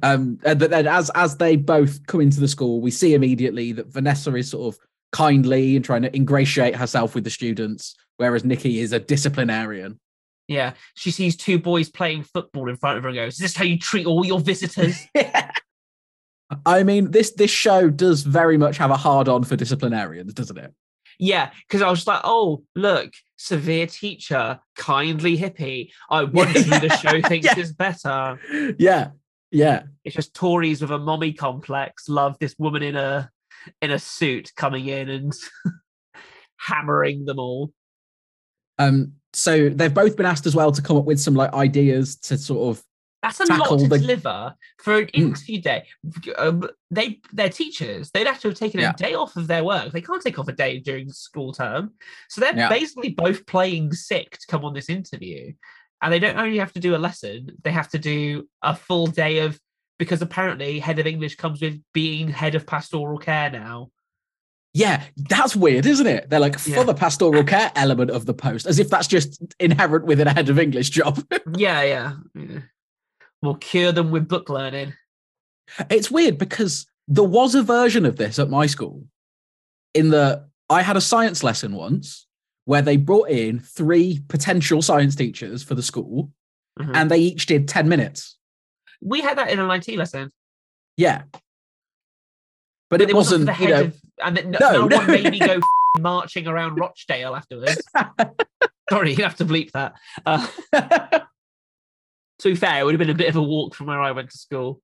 Um, 0.02 0.40
and 0.46 0.58
but 0.58 0.70
then 0.70 0.88
as 0.88 1.12
as 1.14 1.36
they 1.36 1.58
both 1.58 2.08
come 2.08 2.22
into 2.22 2.40
the 2.40 2.48
school, 2.48 2.80
we 2.80 2.90
see 2.90 3.14
immediately 3.14 3.74
that 3.74 3.88
Vanessa 3.88 4.34
is 4.36 4.50
sort 4.50 4.74
of 4.74 4.80
kindly 5.12 5.76
and 5.76 5.84
trying 5.84 6.04
to 6.04 6.16
ingratiate 6.16 6.78
herself 6.78 7.14
with 7.14 7.26
the 7.26 7.30
students, 7.30 7.96
whereas 8.16 8.46
Nikki 8.46 8.80
is 8.80 8.94
a 8.94 9.00
disciplinarian. 9.00 10.00
yeah. 10.48 10.74
She 10.96 11.12
sees 11.12 11.36
two 11.36 11.60
boys 11.60 11.90
playing 11.90 12.24
football 12.24 12.70
in 12.70 12.78
front 12.78 12.98
of 12.98 13.04
her 13.04 13.10
and 13.10 13.18
goes, 13.18 13.34
Is 13.34 13.40
this 13.40 13.58
how 13.58 13.66
you 13.66 13.78
treat 13.78 14.08
all 14.08 14.26
your 14.26 14.40
visitors? 14.40 14.98
I 16.66 16.84
mean, 16.84 17.12
this 17.12 17.32
this 17.32 17.52
show 17.52 17.90
does 17.90 18.24
very 18.24 18.58
much 18.58 18.78
have 18.78 18.92
a 18.92 18.98
hard 18.98 19.28
on 19.28 19.44
for 19.44 19.56
disciplinarians, 19.56 20.34
doesn't 20.34 20.58
it? 20.58 20.74
yeah. 21.20 21.52
Because 21.68 21.82
I 21.82 21.90
was 21.90 22.06
like, 22.08 22.22
Oh, 22.24 22.64
look, 22.76 23.14
severe 23.38 23.86
teacher, 23.88 24.60
kindly 24.76 25.38
hippie. 25.38 25.90
I 26.10 26.24
wonder 26.24 26.60
who 26.62 26.80
the 26.88 26.96
show 27.02 27.22
thinks 27.28 27.46
Yeah. 27.48 27.60
is 27.60 27.72
better. 27.74 28.40
Yeah, 28.80 29.10
yeah, 29.52 29.84
It's 30.04 30.16
just 30.16 30.34
Tories 30.34 30.82
with 30.82 30.92
a 30.92 30.98
mommy 30.98 31.34
complex 31.34 32.10
love 32.10 32.38
this 32.40 32.56
woman 32.58 32.82
in 32.84 32.96
a 32.96 33.30
in 33.82 33.92
a 33.92 34.00
suit 34.00 34.52
coming 34.58 34.88
in 34.88 35.10
and 35.10 35.34
hammering 36.58 37.26
them 37.26 37.40
all. 37.40 37.72
um. 38.80 39.14
So 39.36 39.70
they've 39.70 39.92
both 39.94 40.16
been 40.16 40.28
asked 40.28 40.46
as 40.46 40.54
well 40.56 40.72
to 40.72 40.82
come 40.84 40.96
up 40.96 41.06
with 41.06 41.20
some 41.20 41.34
like 41.34 41.54
ideas 41.54 42.16
to 42.18 42.38
sort 42.38 42.78
of 42.78 42.84
That's 43.24 43.40
a 43.40 43.46
lot 43.46 43.80
to 43.80 43.88
the- 43.88 43.98
deliver 43.98 44.54
for 44.80 44.98
an 45.00 45.06
Mm. 45.08 45.10
interview 45.14 45.62
day. 45.62 45.88
Um, 46.38 46.70
they 46.92 47.22
they're 47.32 47.50
teachers. 47.50 48.12
They'd 48.12 48.28
have 48.28 48.40
to 48.42 48.50
have 48.50 48.58
taken 48.58 48.82
Yeah. 48.82 48.92
a 48.92 48.96
day 48.98 49.14
off 49.16 49.36
of 49.38 49.48
their 49.48 49.64
work. 49.64 49.92
They 49.94 50.02
can't 50.02 50.22
take 50.22 50.38
off 50.38 50.48
a 50.50 50.52
day 50.54 50.80
during 50.80 51.10
school 51.12 51.54
term. 51.54 51.94
So 52.30 52.42
they're 52.42 52.56
Yeah. 52.56 52.70
basically 52.70 53.10
both 53.10 53.46
playing 53.48 53.94
sick 53.94 54.38
to 54.38 54.48
come 54.48 54.64
on 54.66 54.74
this 54.74 54.90
interview. 54.90 55.54
And 56.02 56.12
they 56.14 56.20
don't 56.20 56.38
only 56.38 56.58
have 56.60 56.74
to 56.74 56.80
do 56.82 56.96
a 56.96 56.98
lesson, 56.98 57.52
they 57.64 57.72
have 57.72 57.90
to 57.92 57.98
do 57.98 58.48
a 58.62 58.76
full 58.76 59.08
day 59.08 59.40
of 59.40 59.58
because 59.98 60.22
apparently 60.22 60.80
head 60.80 61.00
of 61.00 61.08
English 61.08 61.36
comes 61.38 61.62
with 61.62 61.80
being 61.94 62.28
head 62.28 62.56
of 62.56 62.66
pastoral 62.68 63.18
care 63.20 63.50
now. 63.50 63.90
Yeah, 64.74 65.04
that's 65.16 65.56
weird, 65.56 65.86
isn't 65.86 66.08
it? 66.08 66.30
They're 66.30 66.40
like 66.42 66.58
Yeah. 66.66 66.76
for 66.78 66.84
the 66.84 66.96
pastoral 66.96 67.44
care 67.44 67.72
element 67.76 68.10
of 68.12 68.26
the 68.26 68.34
post, 68.34 68.66
as 68.66 68.80
if 68.80 68.90
that's 68.90 69.08
just 69.08 69.42
inherent 69.60 70.06
within 70.06 70.28
a 70.28 70.34
head 70.34 70.50
of 70.50 70.58
English 70.60 70.90
job. 70.90 71.24
yeah, 71.58 71.84
yeah. 71.84 72.14
yeah. 72.36 72.60
We'll 73.44 73.56
cure 73.56 73.92
them 73.92 74.10
with 74.10 74.28
book 74.28 74.50
learning. 74.50 74.94
it's 75.90 76.10
weird 76.10 76.38
because 76.38 76.88
there 77.08 77.24
was 77.26 77.54
a 77.56 77.62
version 77.62 78.06
of 78.06 78.16
this 78.16 78.40
at 78.40 78.50
my 78.50 78.66
school 78.66 79.04
in 79.94 80.10
the 80.10 80.48
I 80.70 80.82
had 80.82 80.96
a 80.98 81.02
science 81.02 81.44
lesson 81.44 81.74
once 81.76 82.26
where 82.66 82.82
they 82.82 82.96
brought 82.98 83.30
in 83.30 83.60
three 83.60 84.22
potential 84.30 84.82
science 84.82 85.16
teachers 85.16 85.62
for 85.62 85.76
the 85.76 85.84
school 85.84 86.32
Mhm. 86.80 86.96
and 86.96 87.12
they 87.12 87.18
each 87.20 87.46
did 87.46 87.68
10 87.68 87.88
minutes. 87.90 88.38
we 89.02 89.20
had 89.22 89.38
that 89.38 89.50
in 89.52 89.60
an 89.60 89.70
IT 89.70 89.96
lesson. 89.98 90.32
Yeah. 90.96 91.24
But 92.90 93.02
it, 93.02 93.10
for 93.10 93.16
wasn't, 93.18 93.46
the 93.48 93.56
you 93.60 93.68
know, 93.70 93.82
of, 93.82 94.02
and 94.24 94.38
then 94.38 94.52
no, 94.52 94.60
No, 94.60 94.72
no 94.72 94.88
no. 94.88 94.98
one 94.98 95.08
made 95.08 95.30
me 95.32 95.40
go 95.40 95.60
marching 96.00 96.48
around 96.48 96.78
Rochdale 96.80 97.36
afterwards. 97.36 97.82
Sorry, 98.90 99.14
you 99.14 99.24
have 99.24 99.36
to 99.38 99.46
bleep 99.46 99.72
that. 99.72 99.94
Uh, 100.26 100.48
to 102.44 102.50
be 102.50 102.56
fair, 102.56 102.82
it 102.82 102.84
would 102.84 102.94
have 102.94 103.00
been 103.00 103.10
a 103.10 103.16
bit 103.16 103.30
of 103.30 103.38
a 103.38 103.42
walk 103.42 103.74
from 103.74 103.88
where 103.88 104.02
I 104.02 104.12
went 104.12 104.30
to 104.30 104.38
school. 104.38 104.82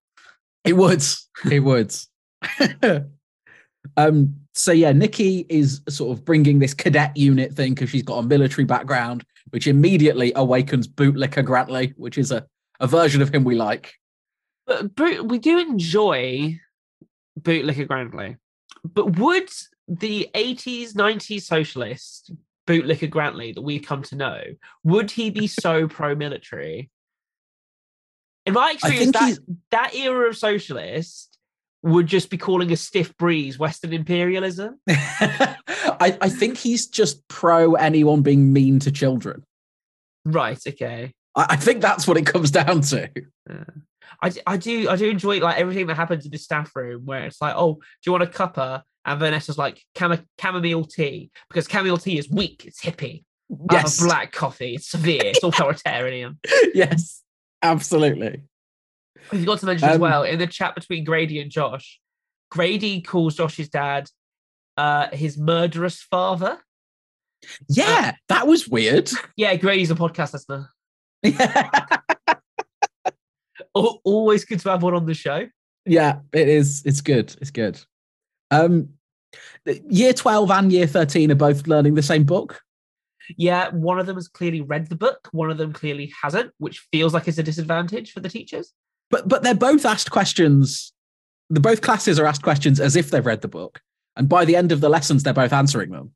It 0.63 0.73
would. 0.73 1.03
It 1.49 1.59
would. 1.59 1.95
um. 3.97 4.35
So 4.53 4.73
yeah, 4.73 4.91
Nikki 4.91 5.45
is 5.47 5.81
sort 5.87 6.17
of 6.17 6.25
bringing 6.25 6.59
this 6.59 6.73
cadet 6.73 7.15
unit 7.15 7.53
thing 7.53 7.73
because 7.73 7.89
she's 7.89 8.03
got 8.03 8.17
a 8.17 8.23
military 8.23 8.65
background, 8.65 9.23
which 9.51 9.67
immediately 9.67 10.33
awakens 10.35 10.85
Bootlicker 10.85 11.45
Grantly, 11.45 11.93
which 11.95 12.17
is 12.17 12.31
a, 12.31 12.45
a 12.81 12.87
version 12.87 13.21
of 13.21 13.33
him 13.33 13.45
we 13.45 13.55
like. 13.55 13.93
But 14.67 14.95
Boot, 14.95 15.25
we 15.25 15.39
do 15.39 15.59
enjoy 15.59 16.59
Bootlicker 17.39 17.87
Grantly. 17.87 18.35
But 18.83 19.17
would 19.17 19.49
the 19.87 20.29
80s, 20.35 20.93
90s 20.93 21.43
socialist 21.43 22.31
Bootlicker 22.67 23.09
Grantly 23.09 23.53
that 23.53 23.61
we've 23.61 23.85
come 23.85 24.03
to 24.03 24.15
know, 24.15 24.41
would 24.83 25.09
he 25.09 25.29
be 25.29 25.47
so 25.47 25.87
pro-military? 25.87 26.89
In 28.46 28.53
my 28.53 28.72
experience, 28.72 29.12
that, 29.12 29.27
he's 29.27 29.39
that 29.72 29.96
era 29.96 30.29
of 30.29 30.38
socialist 30.38 31.38
would 31.84 32.08
just 32.08 32.29
be 32.29 32.38
calling 32.38 32.72
a 32.72 32.75
stiff 32.75 33.15
breeze 33.17 33.58
Western 33.60 33.93
imperialism. 33.93 34.79
I, 34.89 36.17
I 36.22 36.29
think 36.29 36.58
he's 36.58 36.88
just 36.88 37.27
pro 37.27 37.75
anyone 37.75 38.22
being 38.22 38.51
mean 38.51 38.79
to 38.79 38.91
children. 38.91 39.43
Right, 40.25 40.60
okay. 40.67 41.13
I, 41.36 41.46
I 41.51 41.55
think 41.55 41.81
that's 41.81 42.08
what 42.08 42.17
it 42.17 42.25
comes 42.25 42.51
down 42.51 42.81
to. 42.81 43.10
I, 44.22 44.29
d- 44.29 44.41
I 44.46 44.58
do 44.58 44.89
I 44.89 44.96
do 44.98 45.10
enjoy 45.10 45.39
like 45.39 45.58
everything 45.58 45.88
that 45.88 45.96
happens 45.96 46.25
in 46.25 46.31
the 46.31 46.38
staff 46.38 46.75
room 46.75 47.05
where 47.05 47.25
it's 47.25 47.41
like, 47.41 47.55
oh, 47.55 47.75
do 47.75 47.81
you 48.05 48.12
want 48.12 48.24
a 48.24 48.27
cuppa? 48.27 48.81
And 49.05 49.19
Vanessa's 49.19 49.58
like 49.58 49.81
Chamo- 49.98 50.25
chamomile 50.41 50.84
tea 50.86 51.31
because 51.50 51.67
chamomile 51.67 51.98
tea 51.98 52.17
is 52.17 52.29
weak, 52.29 52.65
it's 52.65 52.81
hippie. 52.81 53.24
I 53.69 53.75
have 53.75 53.84
Yes. 53.86 54.01
a 54.01 54.05
black 54.05 54.31
coffee, 54.34 54.75
it's 54.75 54.89
severe, 54.89 55.22
it's 55.24 55.43
authoritarian. 55.43 56.39
yes. 56.74 57.24
Absolutely. 57.61 58.41
I 59.31 59.37
forgot 59.37 59.59
to 59.59 59.65
mention 59.65 59.89
as 59.89 59.95
Um, 59.95 60.01
well 60.01 60.23
in 60.23 60.39
the 60.39 60.47
chat 60.47 60.75
between 60.75 61.03
Grady 61.03 61.39
and 61.39 61.51
Josh, 61.51 61.99
Grady 62.51 63.01
calls 63.01 63.35
Josh's 63.35 63.69
dad 63.69 64.09
uh 64.77 65.07
his 65.11 65.37
murderous 65.37 66.01
father. 66.01 66.59
Yeah, 67.67 68.13
that 68.29 68.47
was 68.47 68.67
weird. 68.67 69.09
Yeah, 69.35 69.55
Grady's 69.55 69.91
a 69.91 69.95
podcast 69.95 70.33
listener. 70.33 70.69
yeah, 71.23 71.79
Al- 73.75 74.01
Always 74.03 74.45
good 74.45 74.59
to 74.61 74.69
have 74.69 74.83
one 74.83 74.93
on 74.95 75.05
the 75.05 75.13
show. 75.13 75.47
Yeah, 75.85 76.19
it 76.33 76.47
is. 76.47 76.83
It's 76.85 77.01
good. 77.01 77.35
It's 77.41 77.51
good. 77.51 77.79
Um, 78.51 78.89
year 79.89 80.13
12 80.13 80.49
and 80.51 80.71
year 80.71 80.87
13 80.87 81.31
are 81.31 81.35
both 81.35 81.67
learning 81.67 81.93
the 81.95 82.01
same 82.03 82.23
book. 82.23 82.61
Yeah, 83.38 83.69
one 83.69 84.00
of 84.00 84.05
them 84.05 84.15
has 84.15 84.27
clearly 84.27 84.62
read 84.62 84.88
the 84.88 84.95
book, 84.95 85.29
one 85.31 85.51
of 85.51 85.57
them 85.57 85.74
clearly 85.74 86.12
hasn't, 86.21 86.51
which 86.57 86.86
feels 86.91 87.13
like 87.13 87.27
it's 87.27 87.38
a 87.38 87.43
disadvantage 87.43 88.12
for 88.12 88.19
the 88.19 88.29
teachers. 88.29 88.74
but 89.12 89.27
but 89.27 89.43
they're 89.43 89.53
both 89.55 89.86
asked 89.86 90.12
questions. 90.12 90.93
The 91.50 91.59
both 91.59 91.81
classes 91.81 92.19
are 92.19 92.25
asked 92.25 92.43
questions 92.43 92.79
as 92.79 92.95
if 92.95 93.09
they've 93.12 93.25
read 93.25 93.41
the 93.41 93.48
book, 93.48 93.81
and 94.15 94.27
by 94.29 94.45
the 94.45 94.55
end 94.55 94.71
of 94.71 94.81
the 94.81 94.89
lessons, 94.89 95.24
they're 95.24 95.33
both 95.33 95.53
answering 95.53 95.91
them. 95.91 96.13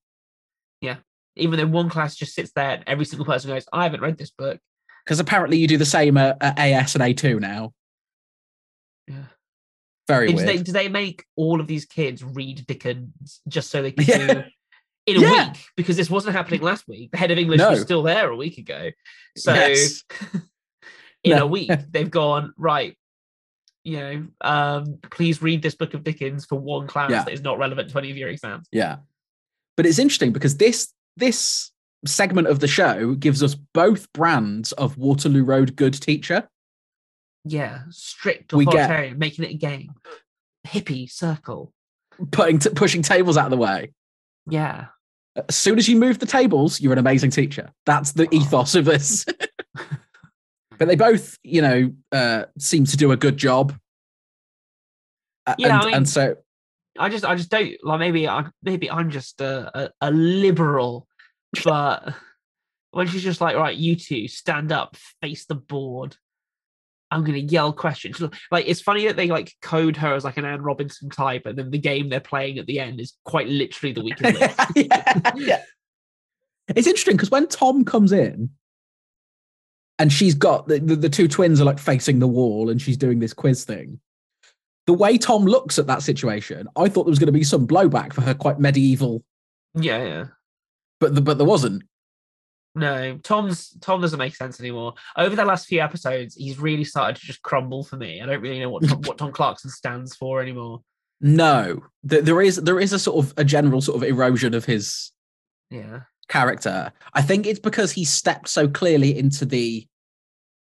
Yeah, 0.82 0.98
even 1.36 1.58
though 1.60 1.68
one 1.68 1.90
class 1.90 2.16
just 2.16 2.34
sits 2.36 2.52
there 2.56 2.72
and 2.72 2.84
every 2.88 3.06
single 3.06 3.26
person 3.26 3.50
goes, 3.50 3.66
I 3.74 3.84
haven't 3.84 4.02
read 4.02 4.18
this 4.18 4.32
book. 4.32 4.60
Because 5.06 5.20
apparently, 5.20 5.58
you 5.58 5.68
do 5.68 5.78
the 5.78 5.86
same 5.86 6.18
at, 6.18 6.38
at 6.42 6.58
AS 6.58 6.96
and 6.96 7.04
A2 7.04 7.40
now. 7.40 7.74
Yeah. 9.08 9.24
Very 10.08 10.28
Do 10.30 10.36
weird. 10.36 10.48
they, 10.48 10.58
do 10.58 10.72
they 10.72 10.90
make 10.90 11.26
all 11.36 11.60
of 11.62 11.68
these 11.68 11.86
kids 11.86 12.24
read 12.24 12.66
Dickens 12.68 13.42
just 13.48 13.70
so 13.70 13.82
they 13.82 13.92
can 13.92 14.06
Yeah. 14.08 14.34
do 14.34 14.44
in 15.06 15.18
a 15.18 15.22
Yeah. 15.22 15.50
week? 15.52 15.58
Because 15.76 15.98
this 15.98 16.10
wasn't 16.10 16.36
happening 16.36 16.62
last 16.62 16.88
week. 16.88 17.12
The 17.12 17.18
head 17.18 17.32
of 17.32 17.38
English 17.38 17.60
No. 17.60 17.72
was 17.72 17.82
still 17.82 18.04
there 18.04 18.30
a 18.30 18.36
week 18.36 18.58
ago. 18.58 18.92
So 19.38 19.54
Yes. 19.54 20.04
in 21.24 21.32
No. 21.38 21.44
a 21.44 21.48
week, 21.48 21.70
they've 21.92 22.10
gone, 22.12 22.54
right, 22.58 22.98
you 23.84 23.98
know, 23.98 24.28
um, 24.42 25.00
please 25.12 25.42
read 25.42 25.62
this 25.62 25.76
book 25.76 25.94
of 25.94 26.04
Dickens 26.04 26.46
for 26.46 26.58
one 26.60 26.88
class 26.88 27.12
Yeah. 27.12 27.24
that 27.24 27.34
is 27.34 27.42
not 27.42 27.58
relevant 27.58 27.90
to 27.90 27.98
any 27.98 28.12
of 28.12 28.18
your 28.18 28.30
exams. 28.30 28.68
Yeah. 28.72 28.98
But 29.76 29.86
it's 29.86 30.00
interesting 30.00 30.32
because 30.34 30.58
this 30.58 30.94
this 31.18 31.72
segment 32.06 32.48
of 32.48 32.60
the 32.60 32.68
show 32.68 33.14
gives 33.14 33.42
us 33.44 33.56
both 33.56 34.12
brands 34.14 34.72
of 34.74 34.98
Waterloo 34.98 35.44
Road 35.44 35.76
good 35.76 35.94
teacher. 35.94 36.50
Yeah, 37.46 37.84
strict 37.90 38.52
We 38.54 38.66
get- 38.66 38.76
authoritarian, 38.76 39.20
making 39.20 39.46
it 39.46 39.52
a 39.52 39.58
game. 39.58 39.92
Hippie 40.68 41.12
circle. 41.12 41.74
Putting 42.32 42.60
t- 42.60 42.70
pushing 42.70 43.02
tables 43.02 43.38
out 43.38 43.46
of 43.46 43.52
the 43.52 43.58
way. 43.58 43.94
Yeah. 44.50 44.88
As 45.36 45.56
soon 45.56 45.78
as 45.80 45.88
you 45.90 45.96
move 45.98 46.20
the 46.20 46.26
tables, 46.26 46.80
you're 46.80 46.94
an 46.94 47.00
amazing 47.00 47.32
teacher. 47.32 47.72
That's 47.86 48.12
the 48.12 48.28
ethos 48.34 48.76
of 48.76 48.86
this. 48.86 49.26
but 50.78 50.88
they 50.88 50.96
both, 50.96 51.38
you 51.44 51.62
know, 51.62 51.92
uh, 52.12 52.46
seem 52.60 52.86
to 52.86 52.98
do 52.98 53.12
a 53.12 53.18
good 53.18 53.38
job. 53.38 53.76
Uh, 55.48 55.56
Yeah, 55.58 55.68
and, 55.70 55.76
I 55.82 55.86
mean- 55.86 55.94
and 55.96 56.10
so 56.10 56.36
I 57.00 57.10
just, 57.10 57.26
I 57.26 57.36
just 57.36 57.50
don't 57.50 57.74
like. 57.84 58.00
Maybe 58.00 58.28
I, 58.28 58.46
maybe 58.62 58.90
I'm 58.92 59.10
just 59.10 59.42
a, 59.42 59.86
a, 59.86 59.90
a 60.02 60.12
liberal, 60.12 61.08
but 61.64 62.14
when 62.92 63.08
she's 63.08 63.24
just 63.24 63.42
like, 63.42 63.56
right, 63.56 63.76
you 63.76 63.96
two 63.96 64.28
stand 64.28 64.72
up, 64.72 64.96
face 65.22 65.46
the 65.46 65.56
board. 65.56 66.16
I'm 67.14 67.24
gonna 67.24 67.38
yell 67.38 67.72
questions. 67.72 68.22
Like 68.52 68.68
it's 68.68 68.82
funny 68.82 69.06
that 69.08 69.16
they 69.16 69.28
like 69.28 69.54
code 69.62 69.96
her 69.98 70.14
as 70.14 70.24
like 70.24 70.38
an 70.38 70.46
Anne 70.46 70.62
Robinson 70.62 71.10
type, 71.10 71.46
and 71.46 71.58
then 71.58 71.70
the 71.70 71.78
game 71.78 72.10
they're 72.10 72.20
playing 72.20 72.58
at 72.58 72.66
the 72.66 72.80
end 72.80 73.00
is 73.00 73.14
quite 73.24 73.48
literally 73.48 73.94
the 73.94 74.04
weakest 74.04 74.40
link. 74.40 74.54
yeah, 74.76 75.32
yeah. 75.36 75.64
It's 76.70 76.88
interesting 76.88 77.16
because 77.16 77.32
when 77.32 77.48
Tom 77.48 77.86
comes 77.86 78.12
in 78.12 78.50
and 80.00 80.12
she's 80.12 80.34
got 80.34 80.68
the, 80.68 80.80
the, 80.80 80.96
the 80.96 81.10
two 81.10 81.28
twins 81.28 81.62
are 81.62 81.66
like 81.66 81.80
facing 81.80 82.20
the 82.20 82.28
wall 82.28 82.70
and 82.70 82.82
she's 82.82 82.98
doing 82.98 83.20
this 83.20 83.34
quiz 83.34 83.64
thing. 83.64 84.00
The 84.86 84.94
way 84.94 85.18
Tom 85.18 85.46
looks 85.46 85.80
at 85.80 85.88
that 85.88 86.02
situation, 86.02 86.68
I 86.76 86.90
thought 86.90 87.06
there 87.06 87.12
was 87.12 87.20
going 87.20 87.28
to 87.28 87.32
be 87.32 87.44
some 87.44 87.68
blowback 87.68 88.12
for 88.12 88.22
her 88.22 88.34
quite 88.34 88.60
medieval, 88.60 89.24
yeah, 89.76 90.04
yeah. 90.04 90.26
but 91.00 91.16
the, 91.16 91.22
but 91.22 91.38
there 91.38 91.48
wasn't. 91.48 91.84
No, 92.76 93.18
Tom's 93.24 93.78
Tom 93.82 94.02
doesn't 94.02 94.18
make 94.18 94.36
sense 94.36 94.60
anymore. 94.60 94.94
Over 95.16 95.36
the 95.36 95.46
last 95.46 95.68
few 95.68 95.80
episodes, 95.80 96.34
he's 96.36 96.58
really 96.60 96.84
started 96.84 97.18
to 97.18 97.26
just 97.26 97.42
crumble 97.44 97.84
for 97.84 97.98
me. 97.98 98.20
I 98.22 98.26
don't 98.26 98.42
really 98.42 98.60
know 98.60 98.70
what 98.70 98.88
Tom, 98.88 99.02
what 99.04 99.18
Tom 99.20 99.32
Clarkson 99.40 99.70
stands 99.70 100.16
for 100.16 100.42
anymore. 100.42 100.82
No, 101.22 101.82
There- 102.04 102.22
there 102.22 102.42
is 102.42 102.56
there 102.58 102.80
is 102.80 102.92
a 102.92 103.00
sort 103.00 103.24
of 103.26 103.34
a 103.38 103.44
general 103.44 103.80
sort 103.80 103.98
of 103.98 104.04
erosion 104.10 104.54
of 104.56 104.66
his 104.66 105.12
Yeah. 105.70 106.02
character. 106.28 106.92
I 107.14 107.22
think 107.22 107.46
it's 107.46 107.60
because 107.60 107.92
he 107.92 108.06
stepped 108.06 108.50
so 108.50 108.68
clearly 108.68 109.18
into 109.18 109.46
the 109.46 109.88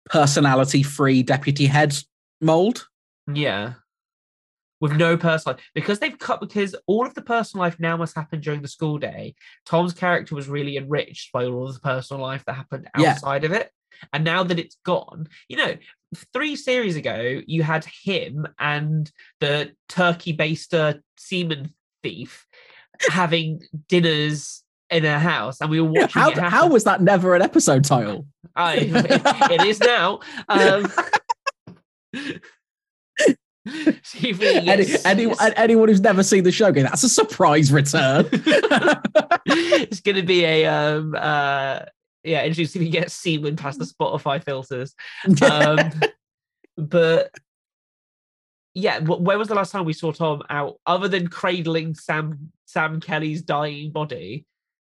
personality 0.07 0.83
free 0.83 1.23
deputy 1.23 1.67
head 1.67 1.97
mold. 2.41 2.89
Yeah. 3.33 3.75
With 4.81 4.93
no 4.93 5.17
personal 5.17 5.57
life. 5.57 5.65
Because 5.75 5.99
they've 5.99 6.19
cut 6.19 6.41
because 6.41 6.75
all 6.87 7.07
of 7.07 7.15
the 7.15 7.23
personal 7.23 7.65
life 7.65 7.79
now 7.79 7.97
must 7.97 8.15
happen 8.17 8.41
during 8.41 8.63
the 8.63 8.69
school 8.69 8.99
day. 8.99 9.35
Tom's 9.67 9.93
character 9.93 10.35
was 10.35 10.49
really 10.49 10.77
enriched 10.77 11.33
by 11.33 11.45
all 11.45 11.69
of 11.69 11.75
the 11.75 11.81
personal 11.81 12.23
life 12.23 12.45
that 12.47 12.55
happened 12.55 12.89
Yeah. 12.99 13.11
outside 13.11 13.45
of 13.45 13.53
it. 13.53 13.71
And 14.15 14.25
now 14.25 14.43
that 14.43 14.59
it's 14.59 14.79
gone, 14.85 15.29
you 15.49 15.59
know, 15.59 15.75
three 16.33 16.57
series 16.57 16.97
ago, 16.97 17.43
you 17.47 17.63
had 17.63 17.85
him 17.85 18.47
and 18.59 19.11
the 19.41 19.73
turkey 19.91 20.35
baster 20.35 21.03
seaman 21.19 21.75
thief 22.03 22.47
having 23.11 23.61
dinners 23.89 24.63
in 24.91 25.05
a 25.05 25.19
house, 25.21 25.61
and 25.61 25.71
we 25.71 25.81
were 25.81 25.91
watching 25.91 26.21
How, 26.21 26.49
how 26.49 26.67
was 26.69 26.85
that 26.85 27.01
never 27.01 27.35
an 27.35 27.43
episode 27.43 27.85
title? 27.85 28.27
I, 28.57 28.77
it 29.53 29.67
is 29.67 29.79
now. 29.81 30.21
Um, 30.49 30.91
see 34.03 34.31
if 34.31 34.39
we 34.39 34.49
Any, 34.49 34.83
s- 34.85 35.05
any, 35.05 35.33
anyone 35.57 35.89
who's 35.89 36.01
never 36.01 36.23
seen 36.23 36.45
the 36.45 36.53
show, 36.53 36.73
that's 36.73 37.03
a 37.03 37.09
surprise 37.09 37.73
return. 37.73 38.27
it's 39.47 40.01
going 40.01 40.17
to 40.17 40.23
be 40.23 40.45
a 40.45 40.67
um 40.67 41.15
uh 41.17 41.81
yeah 42.23 42.45
interesting 42.45 42.83
to 42.83 42.91
get 42.91 43.11
semen 43.11 43.57
past 43.57 43.79
the 43.79 43.85
spotify 43.85 44.43
filters 44.43 44.95
um 45.43 45.79
but 46.77 47.31
yeah 48.75 49.01
wh- 49.01 49.21
where 49.21 49.39
was 49.39 49.49
the 49.49 49.55
last 49.55 49.73
time 49.73 49.85
we 49.85 49.93
saw 49.93 50.13
tom 50.13 50.43
out 50.51 50.79
other 50.87 51.09
than 51.09 51.29
cradling 51.29 51.95
sam 51.95 52.51
sam 52.67 53.01
kelly's 53.01 53.43
dying 53.43 53.91
body 53.91 54.45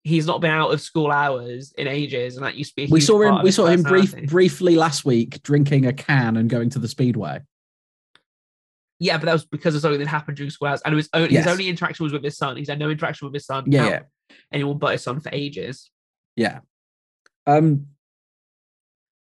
he's 0.03 0.27
not 0.27 0.41
been 0.41 0.51
out 0.51 0.73
of 0.73 0.81
school 0.81 1.11
hours 1.11 1.73
in 1.77 1.87
ages 1.87 2.35
and 2.35 2.45
that 2.45 2.55
used 2.55 2.71
to 2.71 2.75
be 2.75 2.91
we 2.91 2.99
saw 2.99 3.21
him. 3.21 3.41
We 3.41 3.51
saw 3.51 3.67
him 3.67 3.83
brief, 3.83 4.13
briefly 4.27 4.75
last 4.75 5.05
week 5.05 5.41
drinking 5.43 5.85
a 5.85 5.93
can 5.93 6.35
and 6.35 6.49
going 6.49 6.69
to 6.71 6.79
the 6.79 6.89
speedway. 6.89 7.39
Yeah 8.99 9.17
but 9.17 9.25
that 9.25 9.33
was 9.33 9.45
because 9.45 9.75
of 9.75 9.81
something 9.81 9.99
that 9.99 10.07
happened 10.07 10.37
during 10.37 10.49
school 10.49 10.67
hours 10.67 10.81
and 10.85 10.93
it 10.93 10.95
was 10.95 11.09
only 11.13 11.33
Yes. 11.33 11.45
his 11.45 11.51
only 11.51 11.67
interaction 11.67 12.03
was 12.03 12.13
with 12.13 12.23
his 12.23 12.37
son 12.37 12.57
he's 12.57 12.69
had 12.69 12.79
no 12.79 12.89
interaction 12.89 13.25
with 13.27 13.33
his 13.33 13.45
son 13.45 13.63
Yeah, 13.67 13.87
yeah, 13.87 13.99
anyone 14.51 14.77
but 14.77 14.93
his 14.93 15.03
son 15.03 15.19
for 15.19 15.29
ages 15.33 15.89
yeah. 16.35 16.59
Um, 17.45 17.87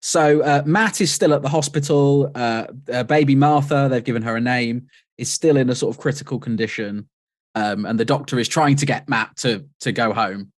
So 0.00 0.43
uh, 0.43 0.62
Matt 0.64 1.00
is 1.00 1.12
still 1.12 1.35
at 1.35 1.43
the 1.43 1.49
hospital. 1.49 2.31
Uh, 2.35 2.67
uh, 2.93 3.05
baby 3.05 3.35
Martha, 3.35 3.88
they've 3.91 4.02
given 4.02 4.23
her 4.23 4.37
a 4.37 4.41
name, 4.41 4.88
is 5.19 5.31
still 5.31 5.57
in 5.57 5.71
a 5.71 5.75
sort 5.75 5.95
of 5.95 6.00
critical 6.00 6.38
condition, 6.41 7.09
um, 7.55 7.85
and 7.87 8.00
the 8.00 8.05
doctor 8.05 8.38
is 8.38 8.49
trying 8.49 8.76
to 8.76 8.87
get 8.87 9.09
Matt 9.09 9.37
to 9.38 9.67
to 9.81 9.93
go 9.93 10.12
home 10.12 10.52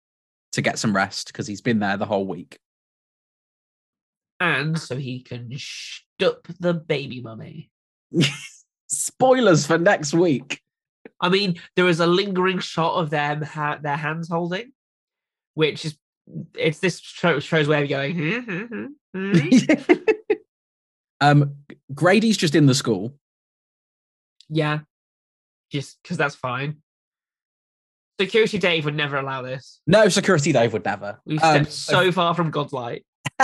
to 0.52 0.62
get 0.62 0.78
some 0.78 0.94
rest 0.94 1.26
because 1.26 1.46
he's 1.46 1.60
been 1.60 1.80
there 1.80 1.96
the 1.96 2.06
whole 2.06 2.26
week. 2.26 2.58
And 4.40 4.78
so 4.78 4.96
he 4.96 5.20
can 5.20 5.50
stup 5.50 6.46
the 6.60 6.74
baby 6.74 7.20
mummy. 7.20 7.70
Spoilers 8.96 9.66
for 9.66 9.78
next 9.78 10.14
week. 10.14 10.60
I 11.20 11.28
mean, 11.28 11.60
there 11.76 11.88
is 11.88 12.00
a 12.00 12.06
lingering 12.06 12.58
shot 12.58 12.94
of 12.96 13.10
them 13.10 13.42
ha- 13.42 13.78
their 13.80 13.96
hands 13.96 14.28
holding, 14.28 14.72
which 15.54 15.84
is 15.84 15.96
it's 16.54 16.78
this 16.78 16.98
show, 17.00 17.38
show's 17.40 17.68
way 17.68 17.82
of 17.82 17.88
going. 17.88 18.16
"Hmm, 18.16 18.38
hmm, 18.40 18.86
hmm, 19.14 19.38
hmm." 19.38 19.92
um, 21.20 21.54
Grady's 21.94 22.36
just 22.36 22.54
in 22.54 22.66
the 22.66 22.74
school. 22.74 23.14
yeah, 24.48 24.80
just 25.70 25.98
because 26.02 26.16
that's 26.16 26.34
fine. 26.34 26.78
Security 28.20 28.58
Dave 28.58 28.84
would 28.84 28.94
never 28.94 29.16
allow 29.16 29.42
this. 29.42 29.80
No, 29.86 30.08
security 30.08 30.52
Dave 30.52 30.72
would 30.72 30.84
never. 30.84 31.20
We've 31.24 31.42
Um, 31.42 31.64
stepped 31.64 31.72
so 31.72 32.12
far 32.12 32.34
from 32.34 32.50
God's 32.50 32.72
light. 32.72 33.04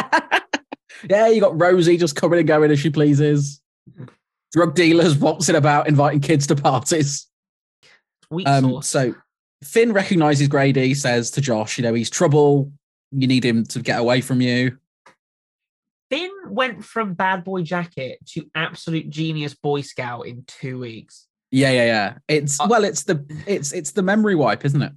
yeah, 1.09 1.27
you 1.29 1.41
got 1.41 1.61
Rosie 1.61 1.97
just 1.97 2.15
coming 2.15 2.39
and 2.39 2.47
going 2.49 2.71
as 2.71 2.79
she 2.79 2.91
pleases. 2.91 3.61
Drug 4.53 4.75
dealers 4.75 5.17
waltzing 5.17 5.57
about 5.57 5.89
inviting 5.89 6.21
kids 6.21 6.47
to 6.49 6.57
parties. 6.57 7.27
Um, 8.47 8.83
so 8.83 9.15
Finn 9.63 9.93
recognizes 9.93 10.49
Grady, 10.49 10.95
says 10.95 11.31
to 11.33 11.41
Josh, 11.41 11.79
you 11.79 11.83
know, 11.83 11.95
he's 11.95 12.11
trouble. 12.11 12.73
You 13.13 13.27
need 13.27 13.45
him 13.45 13.65
to 13.67 13.81
get 13.81 13.99
away 13.99 14.21
from 14.21 14.41
you. 14.41 14.79
Finn 16.11 16.31
went 16.49 16.85
from 16.85 17.15
bad 17.15 17.45
boy 17.45 17.63
jacket 17.63 18.19
to 18.31 18.45
absolute 18.55 19.11
genius 19.11 19.55
boy 19.55 19.81
scout 19.83 20.27
in 20.27 20.45
two 20.47 20.79
weeks. 20.79 21.27
Yeah, 21.53 21.71
yeah, 21.71 21.85
yeah. 21.85 22.15
It's 22.29 22.61
Uh, 22.61 22.67
well, 22.69 22.85
it's 22.85 23.05
the 23.05 23.25
it's 23.47 23.73
it's 23.73 23.93
the 23.93 24.03
memory 24.03 24.35
wipe, 24.35 24.65
isn't 24.65 24.83
it? 24.83 24.93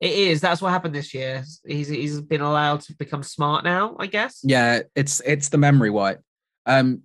It 0.00 0.12
is. 0.12 0.40
That's 0.40 0.62
what 0.62 0.70
happened 0.70 0.94
this 0.94 1.12
year. 1.12 1.44
He's 1.66 1.88
he's 1.88 2.20
been 2.20 2.40
allowed 2.40 2.82
to 2.82 2.94
become 2.94 3.22
smart 3.22 3.64
now. 3.64 3.96
I 3.98 4.06
guess. 4.06 4.40
Yeah, 4.42 4.80
it's 4.94 5.20
it's 5.24 5.48
the 5.48 5.58
memory 5.58 5.90
wipe. 5.90 6.20
Um 6.66 7.02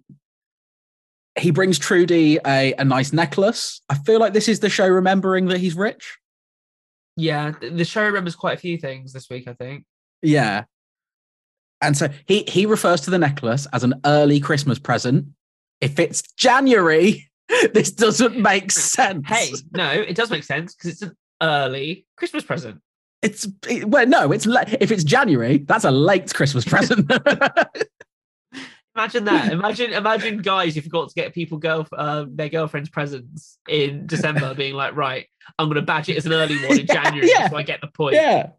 he 1.40 1.52
brings 1.52 1.80
Trudi 1.80 2.38
a, 2.46 2.74
a 2.74 2.86
nice 2.86 3.12
necklace. 3.14 3.82
I 3.90 3.96
feel 3.96 4.20
like 4.20 4.34
this 4.34 4.48
is 4.48 4.60
the 4.60 4.70
show 4.70 4.88
remembering 4.88 5.48
that 5.48 5.60
he's 5.60 5.76
rich. 5.76 6.18
Yeah. 7.16 7.54
The 7.62 7.86
show 7.86 8.04
remembers 8.06 8.36
quite 8.36 8.58
a 8.58 8.60
few 8.60 8.78
things 8.78 9.14
this 9.14 9.30
week. 9.30 9.48
I 9.48 9.54
think. 9.54 9.86
Yeah. 10.22 10.64
And 11.82 11.98
so 11.98 12.10
he 12.26 12.44
he 12.48 12.66
refers 12.66 13.02
to 13.02 13.10
the 13.12 13.20
necklace 13.20 13.68
as 13.74 13.84
an 13.84 13.96
early 14.06 14.40
Christmas 14.40 14.80
present. 14.80 15.26
If 15.82 16.00
it's 16.00 16.22
January, 16.34 17.30
this 17.74 17.92
doesn't 17.92 18.38
make 18.40 18.72
sense. 18.72 19.28
Hey, 19.28 19.52
no, 19.74 19.90
it 19.92 20.16
does 20.16 20.30
make 20.30 20.44
sense 20.44 20.76
because 20.76 20.92
it's 20.92 21.02
an 21.02 21.16
early 21.42 22.06
Christmas 22.16 22.44
present. 22.44 22.80
it's 23.22 23.48
it, 23.68 23.86
well, 23.86 24.08
no, 24.08 24.32
it's 24.32 24.46
la- 24.46 24.64
if 24.80 24.92
it's 24.92 25.04
January, 25.04 25.58
that's 25.58 25.84
a 25.84 25.92
late 25.92 26.34
Christmas 26.34 26.64
present. 26.64 27.12
Imagine 28.96 29.24
that. 29.26 29.52
Imagine, 29.52 29.94
imagine 29.94 30.38
guys 30.38 30.76
who 30.76 30.82
forgot 30.82 31.10
to 31.10 31.16
get 31.16 31.34
people 31.34 31.58
girl 31.58 31.88
uh, 31.98 32.26
their 32.30 32.50
girlfriends 32.50 32.90
presents 32.90 33.58
in 33.68 34.06
December, 34.06 34.54
being 34.54 34.76
like, 34.76 34.96
right, 34.96 35.26
I'm 35.58 35.68
going 35.68 35.76
to 35.76 35.82
badge 35.82 36.10
it 36.10 36.18
as 36.18 36.26
an 36.28 36.34
early 36.34 36.58
one 36.68 36.80
in 36.80 36.86
Yeah, 36.88 37.04
January, 37.04 37.30
yeah. 37.30 37.50
so 37.50 37.56
I 37.58 37.64
get 37.64 37.82
the 37.82 37.88
point. 37.88 38.16
yeah. 38.16 38.50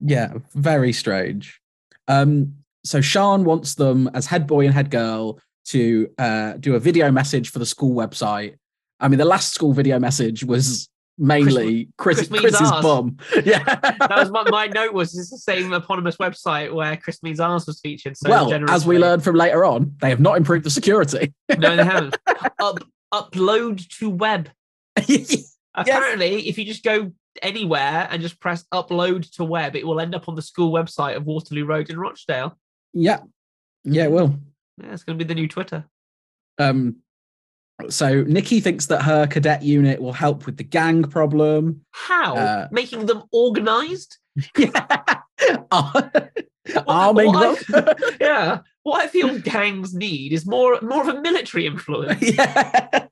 Yeah, 0.00 0.34
very 0.54 0.92
strange. 0.92 1.60
Um, 2.08 2.56
so 2.84 3.00
Sean 3.00 3.44
wants 3.44 3.76
them 3.76 4.10
as 4.12 4.26
head 4.26 4.46
boy 4.46 4.64
and 4.66 4.74
head 4.74 4.90
girl 4.90 5.38
to 5.66 6.10
uh, 6.18 6.54
do 6.54 6.74
a 6.74 6.80
video 6.80 7.10
message 7.10 7.50
for 7.50 7.58
the 7.58 7.66
school 7.66 7.94
website. 7.94 8.56
I 9.00 9.08
mean, 9.08 9.18
the 9.18 9.24
last 9.24 9.54
school 9.54 9.72
video 9.72 9.98
message 9.98 10.44
was 10.44 10.88
mainly 11.18 11.88
Chris, 11.96 12.18
Chris 12.18 12.30
means 12.30 12.42
Chris's 12.42 12.70
arse. 12.70 12.82
bum. 12.82 13.16
Yeah. 13.44 13.62
That 13.64 14.10
was 14.16 14.30
my, 14.30 14.44
my 14.50 14.66
note. 14.66 14.92
Was 14.92 15.16
it's 15.16 15.30
the 15.30 15.38
same 15.38 15.72
eponymous 15.72 16.16
website 16.16 16.72
where 16.72 16.96
Chris 16.96 17.22
Means 17.22 17.40
Arse 17.40 17.66
was 17.66 17.80
featured? 17.80 18.16
So 18.16 18.30
well, 18.30 18.70
as 18.70 18.86
we 18.86 18.98
learned 18.98 19.22
from 19.22 19.36
later 19.36 19.64
on, 19.64 19.94
they 20.00 20.10
have 20.10 20.20
not 20.20 20.36
improved 20.36 20.64
the 20.64 20.70
security. 20.70 21.32
no, 21.58 21.76
they 21.76 21.84
haven't. 21.84 22.16
Up, 22.60 22.78
upload 23.12 23.86
to 23.98 24.10
web. 24.10 24.48
Apparently, 25.74 26.48
if 26.48 26.58
you 26.58 26.64
just 26.64 26.82
go 26.84 27.12
anywhere 27.42 28.08
and 28.10 28.22
just 28.22 28.40
press 28.40 28.64
upload 28.72 29.30
to 29.34 29.44
web, 29.44 29.76
it 29.76 29.86
will 29.86 30.00
end 30.00 30.14
up 30.14 30.28
on 30.28 30.34
the 30.34 30.42
school 30.42 30.72
website 30.72 31.16
of 31.16 31.24
Waterloo 31.26 31.64
Road 31.64 31.90
in 31.90 31.98
Rochdale. 31.98 32.56
yeah. 32.92 33.20
Yeah, 33.86 34.04
it 34.04 34.10
will. 34.12 34.34
Yeah, 34.82 34.92
it's 34.92 35.04
going 35.04 35.18
to 35.18 35.24
be 35.24 35.28
the 35.28 35.38
new 35.38 35.46
Twitter. 35.46 35.84
Um, 36.58 36.96
so 37.88 38.22
Nikki 38.22 38.60
thinks 38.60 38.86
that 38.86 39.02
her 39.02 39.26
cadet 39.26 39.62
unit 39.62 40.00
will 40.00 40.12
help 40.12 40.46
with 40.46 40.56
the 40.56 40.64
gang 40.64 41.02
problem. 41.04 41.80
How? 41.90 42.36
Uh, 42.36 42.68
Making 42.70 43.06
them 43.06 43.22
organized? 43.32 44.18
Yeah. 44.58 45.20
Arming 46.86 47.32
them. 47.32 47.56
what 47.68 47.98
Yeah. 48.20 48.58
What 48.84 49.02
I 49.02 49.06
feel 49.08 49.38
gangs 49.38 49.94
need 49.94 50.32
is 50.32 50.46
more 50.46 50.78
more 50.82 51.02
of 51.02 51.08
a 51.16 51.20
military 51.20 51.66
influence. 51.66 52.22
yeah. 52.22 53.06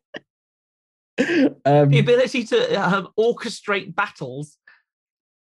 Um, 1.65 1.91
The 1.91 1.99
ability 1.99 2.45
to 2.45 2.75
um, 2.75 3.09
orchestrate 3.19 3.95
battles. 3.95 4.57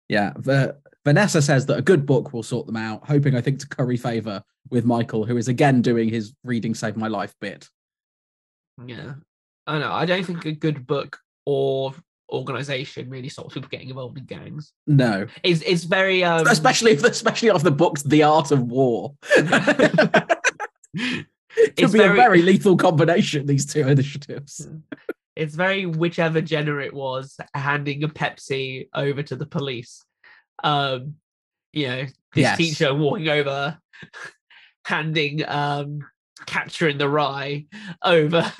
yeah. 0.08 0.32
Va- 0.36 0.76
Vanessa 1.04 1.40
says 1.40 1.66
that 1.66 1.78
a 1.78 1.82
good 1.82 2.04
book 2.06 2.32
will 2.32 2.42
sort 2.42 2.66
them 2.66 2.76
out, 2.76 3.06
hoping, 3.06 3.34
I 3.34 3.40
think, 3.40 3.60
to 3.60 3.68
curry 3.68 3.96
favor 3.96 4.42
with 4.70 4.84
Michael, 4.84 5.24
who 5.24 5.36
is 5.38 5.48
again 5.48 5.80
doing 5.80 6.08
his 6.08 6.34
reading 6.44 6.74
save 6.74 6.96
my 6.96 7.08
life 7.08 7.34
bit. 7.40 7.68
Yeah. 8.86 9.14
I 9.66 9.78
know. 9.78 9.92
I 9.92 10.06
don't 10.06 10.24
think 10.24 10.44
a 10.46 10.52
good 10.52 10.86
book 10.86 11.18
or 11.46 11.94
organization 12.30 13.08
really 13.10 13.28
stops 13.30 13.54
people 13.54 13.68
getting 13.70 13.88
involved 13.88 14.18
in 14.18 14.24
gangs. 14.26 14.72
No, 14.86 15.26
It's 15.42 15.62
it's 15.62 15.84
very 15.84 16.22
um 16.24 16.46
especially 16.46 16.92
if, 16.92 17.02
especially 17.04 17.50
off 17.50 17.62
the 17.62 17.70
book's 17.70 18.02
The 18.02 18.22
Art 18.22 18.50
of 18.50 18.62
War. 18.62 19.14
It 21.60 21.76
could 21.76 21.84
It's 21.84 21.92
be 21.92 21.98
a 21.98 22.02
very- 22.02 22.16
very 22.16 22.42
lethal 22.42 22.76
combination, 22.76 23.46
these 23.46 23.66
two 23.66 23.80
initiatives. 23.88 24.68
it's 25.34 25.54
very 25.54 25.86
whichever 25.86 26.40
gender 26.40 26.80
it 26.80 26.94
was 26.94 27.36
handing 27.54 28.04
a 28.04 28.08
Pepsi 28.08 28.88
over 28.94 29.22
to 29.24 29.36
the 29.36 29.46
police. 29.46 30.04
Um, 30.62 31.14
you 31.72 31.88
know, 31.88 32.02
this 32.04 32.12
Yes. 32.42 32.56
teacher 32.58 32.94
walking 32.94 33.28
over, 33.28 33.78
handing 34.84 35.46
um 35.48 36.00
catcher 36.46 36.88
in 36.88 36.98
the 36.98 37.08
rye 37.08 37.66
over 38.04 38.50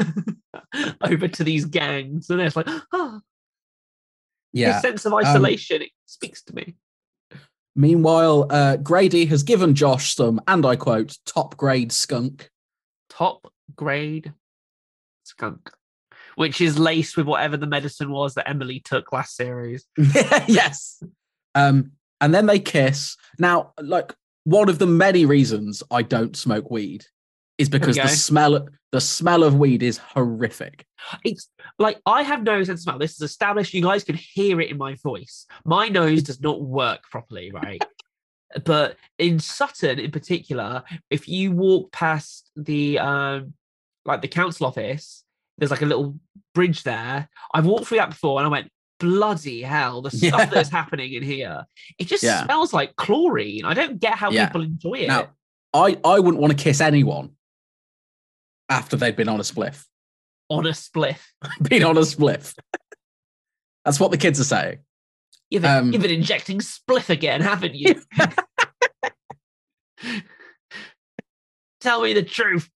over 1.02 1.28
to 1.28 1.44
these 1.44 1.64
gangs, 1.64 2.30
and 2.30 2.40
it's 2.40 2.56
like, 2.56 2.68
oh, 2.92 3.20
Yeah. 4.52 4.72
this 4.72 4.82
sense 4.82 5.04
of 5.04 5.14
isolation 5.14 5.82
it 5.82 5.90
speaks 6.06 6.42
to 6.44 6.54
me. 6.54 6.74
Meanwhile, 7.76 8.46
uh, 8.50 8.76
Grady 8.76 9.26
has 9.26 9.42
given 9.44 9.74
Josh 9.74 10.14
some, 10.14 10.40
and 10.48 10.66
I 10.66 10.74
quote, 10.74 11.16
top 11.24 11.56
grade 11.56 11.92
skunk. 11.92 12.50
Top 13.08 13.52
grade 13.76 14.32
skunk, 15.22 15.70
which 16.34 16.60
is 16.60 16.76
laced 16.78 17.16
with 17.16 17.26
whatever 17.26 17.56
the 17.56 17.68
medicine 17.68 18.10
was 18.10 18.34
that 18.34 18.48
Emily 18.48 18.80
took 18.80 19.12
last 19.12 19.36
series. 19.36 19.84
yes. 20.48 21.00
Um, 21.54 21.92
and 22.20 22.34
then 22.34 22.46
they 22.46 22.58
kiss. 22.58 23.16
Now, 23.38 23.74
like 23.80 24.12
one 24.42 24.68
of 24.68 24.80
the 24.80 24.86
many 24.86 25.24
reasons 25.24 25.82
I 25.90 26.02
don't 26.02 26.36
smoke 26.36 26.70
weed 26.70 27.04
is 27.58 27.68
because 27.68 27.96
the 27.96 28.08
smell 28.08 28.68
the 28.92 29.00
smell 29.00 29.42
of 29.42 29.56
weed 29.56 29.82
is 29.82 29.98
horrific. 29.98 30.86
it's 31.24 31.50
like 31.78 32.00
I 32.06 32.22
have 32.22 32.42
no 32.42 32.62
sense 32.64 32.80
of 32.80 32.84
smell. 32.84 32.98
This 32.98 33.12
is 33.12 33.20
established. 33.22 33.74
You 33.74 33.82
guys 33.82 34.04
can 34.04 34.14
hear 34.14 34.60
it 34.60 34.70
in 34.70 34.78
my 34.78 34.94
voice. 35.02 35.46
My 35.64 35.88
nose 35.88 36.22
does 36.22 36.40
not 36.40 36.62
work 36.62 37.02
properly, 37.10 37.50
right? 37.50 37.82
but 38.64 38.96
in 39.18 39.38
Sutton, 39.38 39.98
in 39.98 40.10
particular, 40.10 40.82
if 41.10 41.28
you 41.28 41.52
walk 41.52 41.92
past 41.92 42.50
the 42.56 42.98
um 42.98 43.52
like 44.06 44.22
the 44.22 44.28
council 44.28 44.66
office, 44.66 45.24
there's 45.58 45.70
like 45.70 45.82
a 45.82 45.86
little 45.86 46.18
bridge 46.54 46.82
there. 46.84 47.28
I've 47.52 47.66
walked 47.66 47.86
through 47.88 47.98
that 47.98 48.10
before, 48.10 48.38
and 48.40 48.46
I 48.46 48.50
went, 48.50 48.70
bloody 49.00 49.60
hell, 49.62 50.00
the 50.00 50.10
Yeah. 50.16 50.30
stuff 50.30 50.50
that's 50.50 50.70
happening 50.70 51.12
in 51.12 51.22
here. 51.22 51.66
It 51.98 52.06
just 52.06 52.22
Yeah. 52.22 52.44
smells 52.44 52.72
like 52.72 52.96
chlorine. 52.96 53.64
I 53.66 53.74
don't 53.74 53.98
get 54.00 54.14
how 54.14 54.30
Yeah. 54.30 54.46
people 54.46 54.62
enjoy 54.62 54.94
it. 55.00 55.08
Now, 55.08 55.28
I 55.74 55.98
I 56.04 56.20
wouldn't 56.20 56.40
want 56.40 56.56
to 56.56 56.62
kiss 56.62 56.80
anyone 56.80 57.32
after 58.68 58.96
they'd 58.96 59.16
been 59.16 59.28
on 59.28 59.40
a 59.40 59.42
spliff. 59.44 59.84
on 60.50 60.66
a 60.66 60.70
spliff. 60.70 61.20
been 61.62 61.82
on 61.84 61.96
a 61.96 62.02
spliff. 62.02 62.54
That's 63.84 64.00
what 64.00 64.10
the 64.10 64.16
kids 64.18 64.40
are 64.40 64.44
saying. 64.44 64.78
You've 65.50 65.62
been, 65.62 65.70
Um, 65.70 65.92
you've 65.92 66.02
been 66.02 66.10
injecting 66.10 66.58
spliff 66.58 67.08
again, 67.10 67.40
haven't 67.40 67.74
you? 67.74 68.02
Tell 71.80 72.02
me 72.02 72.12
the 72.12 72.22
truth. 72.22 72.68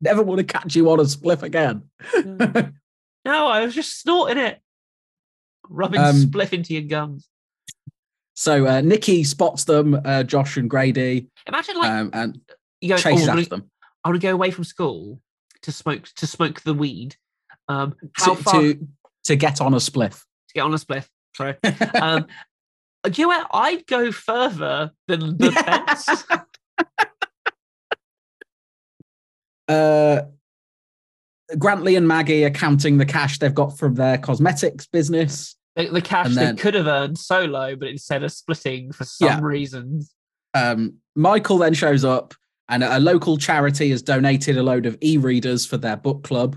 Never 0.00 0.22
want 0.22 0.38
to 0.38 0.44
catch 0.44 0.76
you 0.76 0.88
on 0.90 1.00
a 1.00 1.04
spliff 1.04 1.42
again. 1.42 1.82
No, 3.24 3.46
I 3.48 3.64
was 3.64 3.74
just 3.74 4.00
snorting 4.00 4.38
it. 4.38 4.60
Rubbing 5.68 6.00
Um, 6.00 6.14
spliff 6.16 6.52
into 6.52 6.74
your 6.74 6.82
gums. 6.82 7.26
So 8.34 8.66
uh, 8.66 8.80
Nikki 8.80 9.24
spots 9.24 9.64
them, 9.64 9.98
uh, 10.04 10.22
Josh 10.24 10.56
and 10.56 10.68
Grady, 10.68 11.28
Imagine 11.46 11.76
like 11.76 11.90
um, 11.90 12.10
and 12.12 12.40
you 12.84 12.90
go, 12.90 12.94
oh, 12.96 12.98
chases 12.98 13.28
after 13.28 13.44
gonna, 13.44 13.62
them 13.62 13.70
I 14.04 14.08
want 14.10 14.20
to 14.20 14.26
go 14.26 14.32
away 14.32 14.50
from 14.50 14.64
school 14.64 15.20
to 15.62 15.72
smoke 15.72 16.08
to 16.16 16.26
smoke 16.26 16.60
the 16.60 16.74
weed. 16.74 17.16
Um, 17.68 17.94
how 18.12 18.34
to, 18.34 18.42
far 18.42 18.60
to, 18.60 18.74
to 18.74 18.88
to 19.24 19.36
get 19.36 19.60
on 19.60 19.74
a 19.74 19.78
spliff. 19.78 20.20
To 20.48 20.54
get 20.54 20.60
on 20.60 20.74
a 20.74 20.76
spliff? 20.76 21.08
Sorry. 21.36 21.56
Um, 22.00 22.26
do 23.04 23.20
you 23.20 23.28
know 23.28 23.36
what? 23.36 23.48
I'd 23.52 23.86
go 23.86 24.10
further 24.12 24.90
than 25.08 25.36
the 25.36 25.52
fence. 25.52 26.24
uh, 29.68 30.22
Grantly 31.58 31.96
and 31.96 32.08
Maggie 32.08 32.44
are 32.44 32.50
counting 32.50 32.96
the 32.96 33.04
cash 33.04 33.38
they've 33.38 33.54
got 33.54 33.78
from 33.78 33.94
their 33.94 34.16
cosmetics 34.16 34.86
business. 34.86 35.56
The, 35.76 35.88
the 35.88 36.00
cash 36.00 36.34
then- 36.34 36.56
they 36.56 36.62
could 36.62 36.74
have 36.74 36.86
earned 36.86 37.18
solo, 37.18 37.76
but 37.76 37.88
instead 37.88 38.22
of 38.24 38.32
splitting 38.32 38.92
for 38.92 39.04
some 39.04 39.28
Yeah. 39.28 39.40
reasons. 39.40 40.14
Um, 40.54 40.94
Michael 41.14 41.58
then 41.58 41.74
shows 41.74 42.04
up, 42.04 42.34
and 42.68 42.82
a 42.82 42.98
local 42.98 43.36
charity 43.36 43.90
has 43.90 44.02
donated 44.02 44.56
a 44.56 44.62
load 44.62 44.86
of 44.86 44.96
e-readers 45.00 45.66
for 45.66 45.76
their 45.76 45.96
book 45.96 46.24
club. 46.24 46.56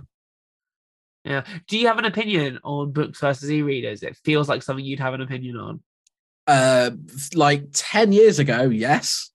Yeah. 1.26 1.43
Do 1.67 1.78
you 1.78 1.88
have 1.88 1.98
an 1.98 2.06
opinion 2.06 2.60
on 2.63 2.93
books 2.93 3.20
versus 3.20 3.52
e-readers? 3.52 4.02
It 4.04 4.15
feels 4.24 4.48
like 4.48 4.63
something 4.63 4.86
you'd 4.86 5.00
have 5.00 5.13
an 5.13 5.22
opinion 5.22 5.58
on. 5.58 5.82
Uh, 6.48 6.91
like 7.34 7.65
ten 7.74 8.13
years 8.13 8.39
ago, 8.39 8.70
yes. 8.70 9.32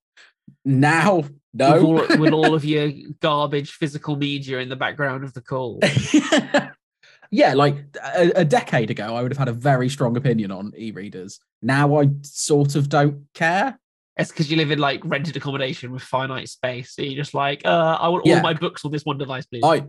Now, 0.64 1.16
With, 1.16 1.32
no. 1.52 1.85
all, 1.85 2.06
with 2.18 2.32
all 2.32 2.54
of 2.54 2.64
your 2.64 2.90
garbage 3.20 3.72
physical 3.72 4.16
media 4.16 4.58
in 4.61 4.70
the 4.70 4.76
background 4.76 5.24
of 5.24 5.35
the 5.35 5.42
call. 5.42 5.80
yeah, 7.30 7.52
like 7.52 7.76
a, 8.02 8.32
a 8.37 8.44
decade 8.46 8.90
ago, 8.90 9.14
I 9.14 9.22
would 9.22 9.30
have 9.30 9.38
had 9.38 9.48
a 9.48 9.52
very 9.52 9.90
strong 9.90 10.16
opinion 10.16 10.50
on 10.50 10.72
e-readers. 10.76 11.38
Now, 11.61 12.00
I 12.00 12.08
sort 12.22 12.74
of 12.76 12.88
don't 12.88 13.26
care. 13.35 13.78
It's 14.16 14.31
because 14.31 14.51
you 14.51 14.57
live 14.57 14.70
in 14.70 14.79
like 14.79 15.01
rented 15.05 15.37
accommodation 15.37 15.90
with 15.90 16.03
finite 16.03 16.48
space. 16.48 16.94
So 16.94 17.03
you're 17.03 17.14
just 17.22 17.35
like, 17.35 17.62
uh, 17.64 17.96
I 17.98 18.09
want 18.09 18.27
all 18.29 18.40
my 18.42 18.53
books 18.55 18.85
on 18.85 18.92
this 18.92 19.05
one 19.05 19.18
device, 19.18 19.46
please. 19.46 19.62
I 19.64 19.85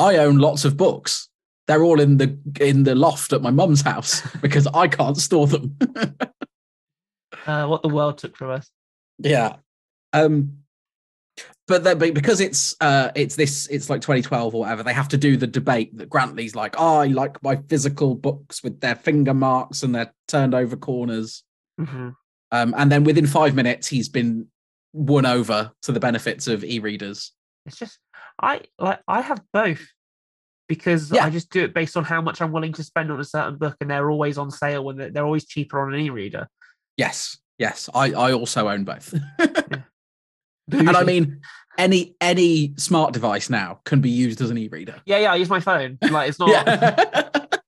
I 0.00 0.16
own 0.16 0.38
lots 0.38 0.64
of 0.64 0.76
books. 0.76 1.28
They're 1.66 1.84
all 1.84 2.00
in 2.00 2.16
the 2.16 2.38
in 2.60 2.84
the 2.84 2.94
loft 2.94 3.32
at 3.32 3.42
my 3.42 3.50
mum's 3.50 3.82
house 3.82 4.22
because 4.40 4.66
I 4.68 4.88
can't 4.88 5.16
store 5.16 5.46
them. 5.46 5.76
uh, 7.46 7.66
what 7.66 7.82
the 7.82 7.88
world 7.88 8.18
took 8.18 8.36
from 8.36 8.50
us. 8.50 8.70
yeah. 9.18 9.56
Um 10.12 10.58
but 11.68 11.84
then 11.84 11.98
because 11.98 12.40
it's 12.40 12.74
uh 12.80 13.10
it's 13.14 13.36
this 13.36 13.68
it's 13.68 13.90
like 13.90 14.00
2012 14.00 14.54
or 14.54 14.60
whatever, 14.62 14.82
they 14.82 14.94
have 14.94 15.08
to 15.08 15.18
do 15.18 15.36
the 15.36 15.46
debate 15.46 15.96
that 15.98 16.08
Grantly's 16.08 16.56
like, 16.56 16.74
oh, 16.78 16.96
I 16.96 17.06
like 17.06 17.40
my 17.42 17.56
physical 17.68 18.14
books 18.14 18.64
with 18.64 18.80
their 18.80 18.96
finger 18.96 19.34
marks 19.34 19.82
and 19.82 19.94
their 19.94 20.12
turned 20.26 20.54
over 20.54 20.76
corners. 20.76 21.44
Mhm. 21.78 22.16
Um 22.50 22.74
and 22.76 22.90
then 22.90 23.04
within 23.04 23.26
five 23.26 23.54
minutes 23.54 23.86
he's 23.88 24.08
been 24.08 24.46
won 24.92 25.26
over 25.26 25.70
to 25.82 25.92
the 25.92 26.00
benefits 26.00 26.46
of 26.48 26.64
e-readers. 26.64 27.32
It's 27.66 27.76
just 27.78 27.98
I 28.40 28.62
like 28.78 29.00
I 29.06 29.20
have 29.20 29.42
both 29.52 29.86
because 30.68 31.10
Yeah. 31.10 31.24
I 31.24 31.30
just 31.30 31.50
do 31.50 31.64
it 31.64 31.74
based 31.74 31.96
on 31.96 32.04
how 32.04 32.20
much 32.20 32.40
I'm 32.40 32.52
willing 32.52 32.72
to 32.74 32.82
spend 32.84 33.10
on 33.10 33.18
a 33.20 33.24
certain 33.24 33.56
book, 33.56 33.76
and 33.80 33.90
they're 33.90 34.10
always 34.10 34.36
on 34.38 34.50
sale 34.50 34.84
when 34.84 34.96
they're, 34.96 35.10
they're 35.10 35.24
always 35.24 35.46
cheaper 35.46 35.80
on 35.80 35.94
an 35.94 36.00
e-reader. 36.00 36.46
Yes, 36.96 37.38
yes. 37.58 37.88
I, 37.94 38.12
I 38.12 38.32
also 38.32 38.68
own 38.68 38.84
both. 38.84 39.14
and 39.38 40.90
I 40.90 41.04
mean 41.04 41.40
any 41.78 42.16
any 42.20 42.74
smart 42.76 43.12
device 43.14 43.48
now 43.50 43.80
can 43.84 44.00
be 44.00 44.10
used 44.10 44.40
as 44.40 44.50
an 44.50 44.58
e-reader. 44.58 45.00
yeah, 45.06 45.18
yeah, 45.18 45.32
I 45.32 45.36
use 45.36 45.48
my 45.48 45.60
phone. 45.60 45.96
Like 46.02 46.28
it's 46.30 46.38
not. 46.40 47.44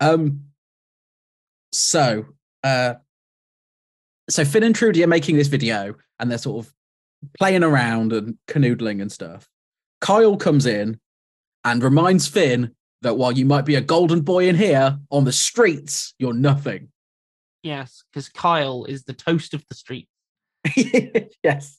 Um 0.00 0.40
so 1.76 2.26
uh 2.64 2.94
so 4.28 4.44
Finn 4.44 4.62
and 4.64 4.74
Trudi 4.74 5.04
are 5.04 5.08
making 5.08 5.36
this 5.36 5.48
video 5.48 5.94
and 6.18 6.30
they're 6.30 6.38
sort 6.38 6.66
of 6.66 6.72
playing 7.38 7.62
around 7.62 8.12
and 8.12 8.36
canoodling 8.48 9.00
and 9.00 9.10
stuff. 9.10 9.48
Kyle 10.00 10.36
comes 10.36 10.66
in 10.66 10.98
and 11.64 11.82
reminds 11.82 12.26
Finn 12.26 12.74
that 13.02 13.16
while 13.16 13.32
you 13.32 13.44
might 13.44 13.64
be 13.64 13.74
a 13.74 13.80
golden 13.80 14.22
boy 14.22 14.48
in 14.48 14.56
here, 14.56 14.98
on 15.10 15.24
the 15.24 15.32
streets, 15.32 16.14
you're 16.18 16.34
nothing. 16.34 16.88
Yes, 17.62 18.02
because 18.10 18.28
Kyle 18.28 18.84
is 18.84 19.04
the 19.04 19.12
toast 19.12 19.54
of 19.54 19.64
the 19.68 19.74
street. 19.74 20.08
yes. 21.42 21.78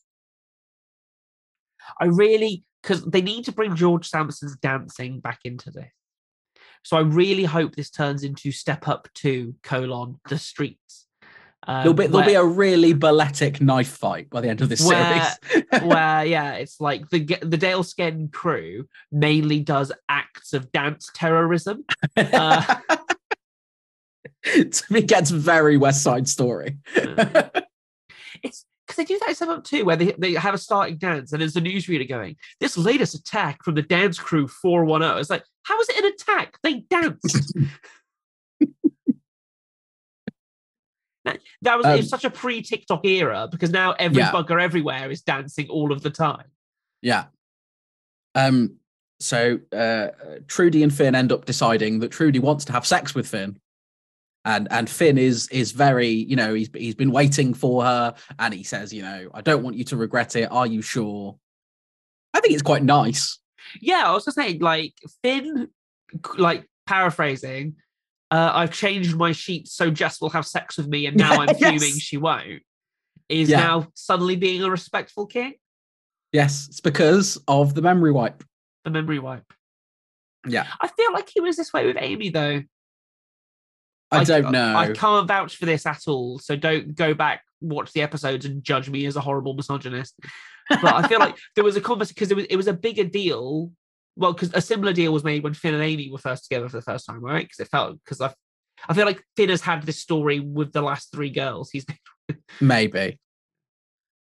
I 2.00 2.06
really 2.06 2.64
because 2.84 3.04
they 3.04 3.22
need 3.22 3.46
to 3.46 3.52
bring 3.52 3.76
George 3.76 4.08
Sampson's 4.08 4.56
dancing 4.58 5.20
back 5.20 5.40
into 5.44 5.72
this. 5.72 5.92
So 6.88 6.96
I 6.96 7.02
really 7.02 7.44
hope 7.44 7.76
this 7.76 7.90
turns 7.90 8.24
into 8.24 8.50
Step 8.50 8.88
Up 8.88 9.10
to 9.16 9.54
colon 9.62 10.22
the 10.30 10.40
streets. 10.40 11.06
Um, 11.68 11.80
There'll 11.80 11.94
be 11.94 12.08
there'll 12.08 12.26
be 12.26 12.36
a 12.36 12.46
really 12.46 12.94
balletic 12.94 13.60
knife 13.60 13.90
fight 13.90 14.30
by 14.30 14.40
the 14.40 14.48
end 14.48 14.62
of 14.62 14.70
this 14.70 14.88
Where- 14.88 15.38
series. 15.52 15.66
where 15.84 16.24
yeah, 16.26 16.54
it's 16.54 16.80
like 16.80 17.10
the 17.10 17.26
the 17.42 17.58
Dale 17.58 17.84
Sken 17.84 18.32
crew 18.32 18.88
mainly 19.12 19.60
does 19.60 19.92
acts 20.08 20.54
of 20.54 20.72
dance 20.72 21.12
terrorism. 21.14 21.84
Uh, 22.16 22.76
it 24.46 25.08
gets 25.08 25.30
very 25.30 25.76
West 25.76 26.04
Side 26.04 26.30
Story. 26.30 26.78
it's 28.42 28.64
because 28.88 28.96
they 28.96 29.04
do 29.04 29.20
that 29.20 29.28
in 29.30 29.36
Step 29.36 29.50
Up 29.50 29.64
too, 29.66 29.84
where 29.84 29.98
they, 29.98 30.14
they 30.18 30.34
have 30.34 30.54
a 30.54 30.58
starting 30.58 30.98
dance 30.98 31.34
and 31.34 31.42
there's 31.42 31.58
a 31.58 31.62
newsreader 31.62 32.08
going, 32.08 32.38
This 32.62 32.78
latest 32.78 33.14
attack 33.16 33.64
from 33.64 33.76
the 33.76 33.82
dance 33.82 34.18
crew 34.18 34.48
410. 34.48 35.20
It's 35.20 35.30
like, 35.30 35.44
how 35.64 35.78
is 35.82 35.90
it 35.90 35.98
an 36.04 36.06
attack? 36.14 36.58
They 36.64 36.76
danced. 36.90 37.54
that, 41.26 41.40
that 41.64 41.78
was 41.78 41.86
it 41.86 41.98
was 41.98 42.14
Um, 42.14 42.20
such 42.20 42.24
a 42.24 42.30
pre 42.30 42.62
TikTok 42.62 43.06
era 43.06 43.48
because 43.52 43.72
now 43.72 43.92
every 44.00 44.20
Yeah. 44.20 44.32
bugger 44.32 44.62
everywhere 44.62 45.12
is 45.12 45.22
dancing 45.22 45.68
all 45.70 45.92
of 45.92 46.02
the 46.02 46.10
time. 46.10 46.46
Yeah. 47.02 47.26
Um. 48.36 48.78
So 49.20 49.60
uh, 49.76 50.10
Trudi 50.48 50.84
and 50.84 50.94
Finn 50.94 51.16
end 51.16 51.32
up 51.32 51.46
deciding 51.46 52.00
that 52.00 52.12
Trudi 52.12 52.40
wants 52.40 52.66
to 52.66 52.72
have 52.72 52.86
sex 52.86 53.16
with 53.16 53.28
Finn, 53.28 53.60
and 54.48 54.68
and 54.72 54.90
Finn 54.90 55.18
is 55.18 55.48
is 55.50 55.74
very 55.74 56.08
you 56.08 56.36
know 56.36 56.54
he's 56.54 56.70
he's 56.74 56.96
been 56.96 57.12
waiting 57.12 57.54
for 57.54 57.84
her, 57.84 58.16
and 58.40 58.54
he 58.54 58.64
says 58.64 58.92
you 58.94 59.02
know 59.04 59.30
I 59.34 59.42
don't 59.42 59.62
want 59.62 59.76
you 59.76 59.84
to 59.86 59.98
regret 59.98 60.36
it. 60.36 60.46
Are 60.52 60.66
you 60.66 60.82
sure? 60.82 61.38
I 62.34 62.40
think 62.40 62.54
it's 62.54 62.64
quite 62.64 62.84
nice. 62.84 63.40
Yeah, 63.82 64.04
I 64.06 64.14
was 64.14 64.24
just 64.26 64.38
saying 64.38 64.60
like 64.62 64.94
Finn, 65.22 65.68
like 66.38 66.66
paraphrasing, 66.88 67.76
uh, 68.32 68.52
I've 68.54 68.72
changed 68.72 69.16
my 69.18 69.34
sheets 69.34 69.74
so 69.74 69.92
Jess 69.92 70.22
will 70.22 70.30
have 70.30 70.48
sex 70.48 70.78
with 70.78 70.88
me, 70.88 71.06
and 71.08 71.18
now 71.18 71.42
I'm 71.42 71.50
Yes. 71.60 71.82
fuming 71.82 72.00
she 72.00 72.16
won't. 72.18 72.62
Is 73.28 73.50
Yeah. 73.50 73.60
now 73.60 73.88
suddenly 73.94 74.38
being 74.38 74.64
a 74.64 74.70
respectful 74.72 75.26
king. 75.28 75.56
Yes, 76.32 76.68
it's 76.70 76.80
because 76.80 77.38
of 77.50 77.74
the 77.76 77.82
memory 77.82 78.14
wipe. 78.14 78.44
The 78.86 78.92
memory 78.92 79.20
wipe. 79.20 79.52
Yeah. 80.48 80.68
I 80.80 80.88
feel 80.88 81.12
like 81.12 81.30
he 81.34 81.42
was 81.42 81.58
this 81.58 81.74
way 81.74 81.86
with 81.86 81.98
Amy, 82.00 82.30
though. 82.30 82.62
I, 84.12 84.24
don't 84.24 84.52
know. 84.52 84.76
I 84.76 84.92
can't 84.92 85.28
vouch 85.28 85.58
for 85.58 85.66
this 85.66 85.86
at 85.86 86.08
all. 86.08 86.40
So 86.40 86.56
don't 86.56 86.96
go 86.96 87.14
back, 87.14 87.44
watch 87.62 87.92
the 87.94 88.02
episodes, 88.02 88.46
and 88.46 88.64
judge 88.64 88.90
me 88.90 89.06
as 89.06 89.16
a 89.16 89.22
horrible 89.22 89.54
misogynist. 89.54 90.16
But 90.70 90.94
I 90.94 91.08
feel 91.08 91.20
like 91.20 91.38
there 91.56 91.64
was 91.64 91.76
a 91.76 91.82
conversation 91.82 92.16
because 92.16 92.32
it 92.32 92.36
was 92.36 92.46
it 92.46 92.56
was 92.56 92.68
a 92.68 92.74
bigger 92.74 93.04
deal. 93.04 93.72
Well, 94.16 94.34
because 94.34 94.54
a 94.54 94.62
similar 94.62 94.94
deal 94.94 95.14
was 95.14 95.24
made 95.24 95.44
when 95.44 95.54
Finn 95.54 95.76
and 95.76 95.84
Amy 95.84 96.10
were 96.10 96.18
first 96.18 96.46
together 96.46 96.68
for 96.70 96.78
the 96.78 96.82
first 96.82 97.06
time, 97.06 97.22
right? 97.22 97.46
Because 97.46 97.60
it 97.60 97.70
felt 97.70 98.00
because 98.04 98.20
I, 98.20 98.34
I 98.90 98.94
feel 98.94 99.06
like 99.06 99.24
Finn 99.36 99.50
has 99.50 99.62
had 99.62 99.84
this 99.84 100.00
story 100.00 100.40
with 100.40 100.74
the 100.74 100.82
last 100.82 101.12
three 101.12 101.30
girls. 101.30 101.70
He's 101.70 101.86
Maybe. 102.60 103.20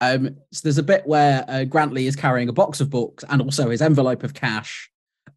Um, 0.01 0.37
so 0.53 0.61
there's 0.65 0.79
a 0.79 0.83
bit 0.83 1.07
where 1.07 1.45
uh, 1.49 1.65
Grantly 1.65 2.07
is 2.07 2.17
carrying 2.17 2.49
a 2.49 2.53
box 2.53 2.81
of 2.81 2.91
books 2.91 3.25
and 3.29 3.41
also 3.41 3.71
his 3.71 3.81
envelope 3.81 4.23
of 4.23 4.35
cash. 4.35 4.91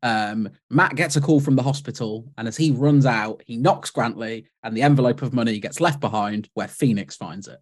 Um, 0.04 0.50
Matt 0.70 0.96
gets 0.96 1.16
a 1.16 1.22
call 1.22 1.40
from 1.40 1.56
the 1.56 1.64
hospital, 1.64 2.32
and 2.38 2.48
as 2.48 2.58
he 2.58 2.72
runs 2.72 3.06
out, 3.06 3.42
he 3.46 3.58
knocks 3.58 3.90
Grantly, 3.90 4.48
and 4.64 4.76
the 4.76 4.82
envelope 4.82 5.22
of 5.22 5.34
money 5.34 5.60
gets 5.60 5.82
left 5.82 6.00
behind 6.00 6.50
where 6.54 6.68
Phoenix 6.68 7.16
finds 7.16 7.48
it. 7.48 7.60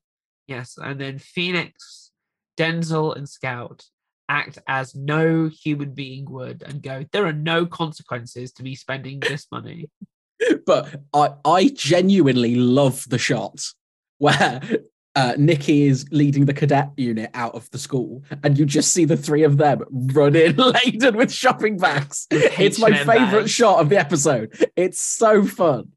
yes, 0.48 0.78
and 0.82 1.00
then 1.00 1.17
Phoenix, 1.19 2.12
Denzel, 2.58 3.15
and 3.15 3.28
Scout 3.28 3.86
act 4.28 4.58
as 4.67 4.95
no 4.95 5.48
human 5.48 5.93
being 5.93 6.26
would 6.32 6.63
and 6.63 6.82
go, 6.82 7.06
there 7.12 7.26
are 7.26 7.34
no 7.34 7.65
consequences 7.65 8.52
to 8.54 8.63
me 8.63 8.76
spending 8.76 9.19
this 9.19 9.48
money. 9.52 9.89
But 10.65 11.02
I, 11.13 11.30
I 11.45 11.67
genuinely 11.69 12.56
love 12.56 13.06
the 13.08 13.17
shot 13.17 13.62
where 14.17 14.62
uh, 15.15 15.34
Nikki 15.38 15.84
is 15.84 16.06
leading 16.12 16.45
the 16.45 16.54
cadet 16.54 16.91
unit 16.97 17.32
out 17.34 17.56
of 17.56 17.69
the 17.71 17.78
school, 17.78 18.23
and 18.43 18.58
you 18.58 18.65
just 18.65 18.91
see 18.91 19.06
the 19.06 19.15
three 19.15 19.43
of 19.43 19.58
them 19.58 19.84
run 20.13 20.36
in 20.36 20.56
laden 20.58 21.15
with 21.15 21.32
shopping 21.32 21.78
bags. 21.78 22.28
It's 22.32 22.80
my 22.80 22.93
favorite 23.04 23.49
shot 23.49 23.80
of 23.80 23.89
the 23.89 23.97
episode. 23.97 24.69
It's 24.75 24.99
so 24.99 25.45
fun. 25.45 25.91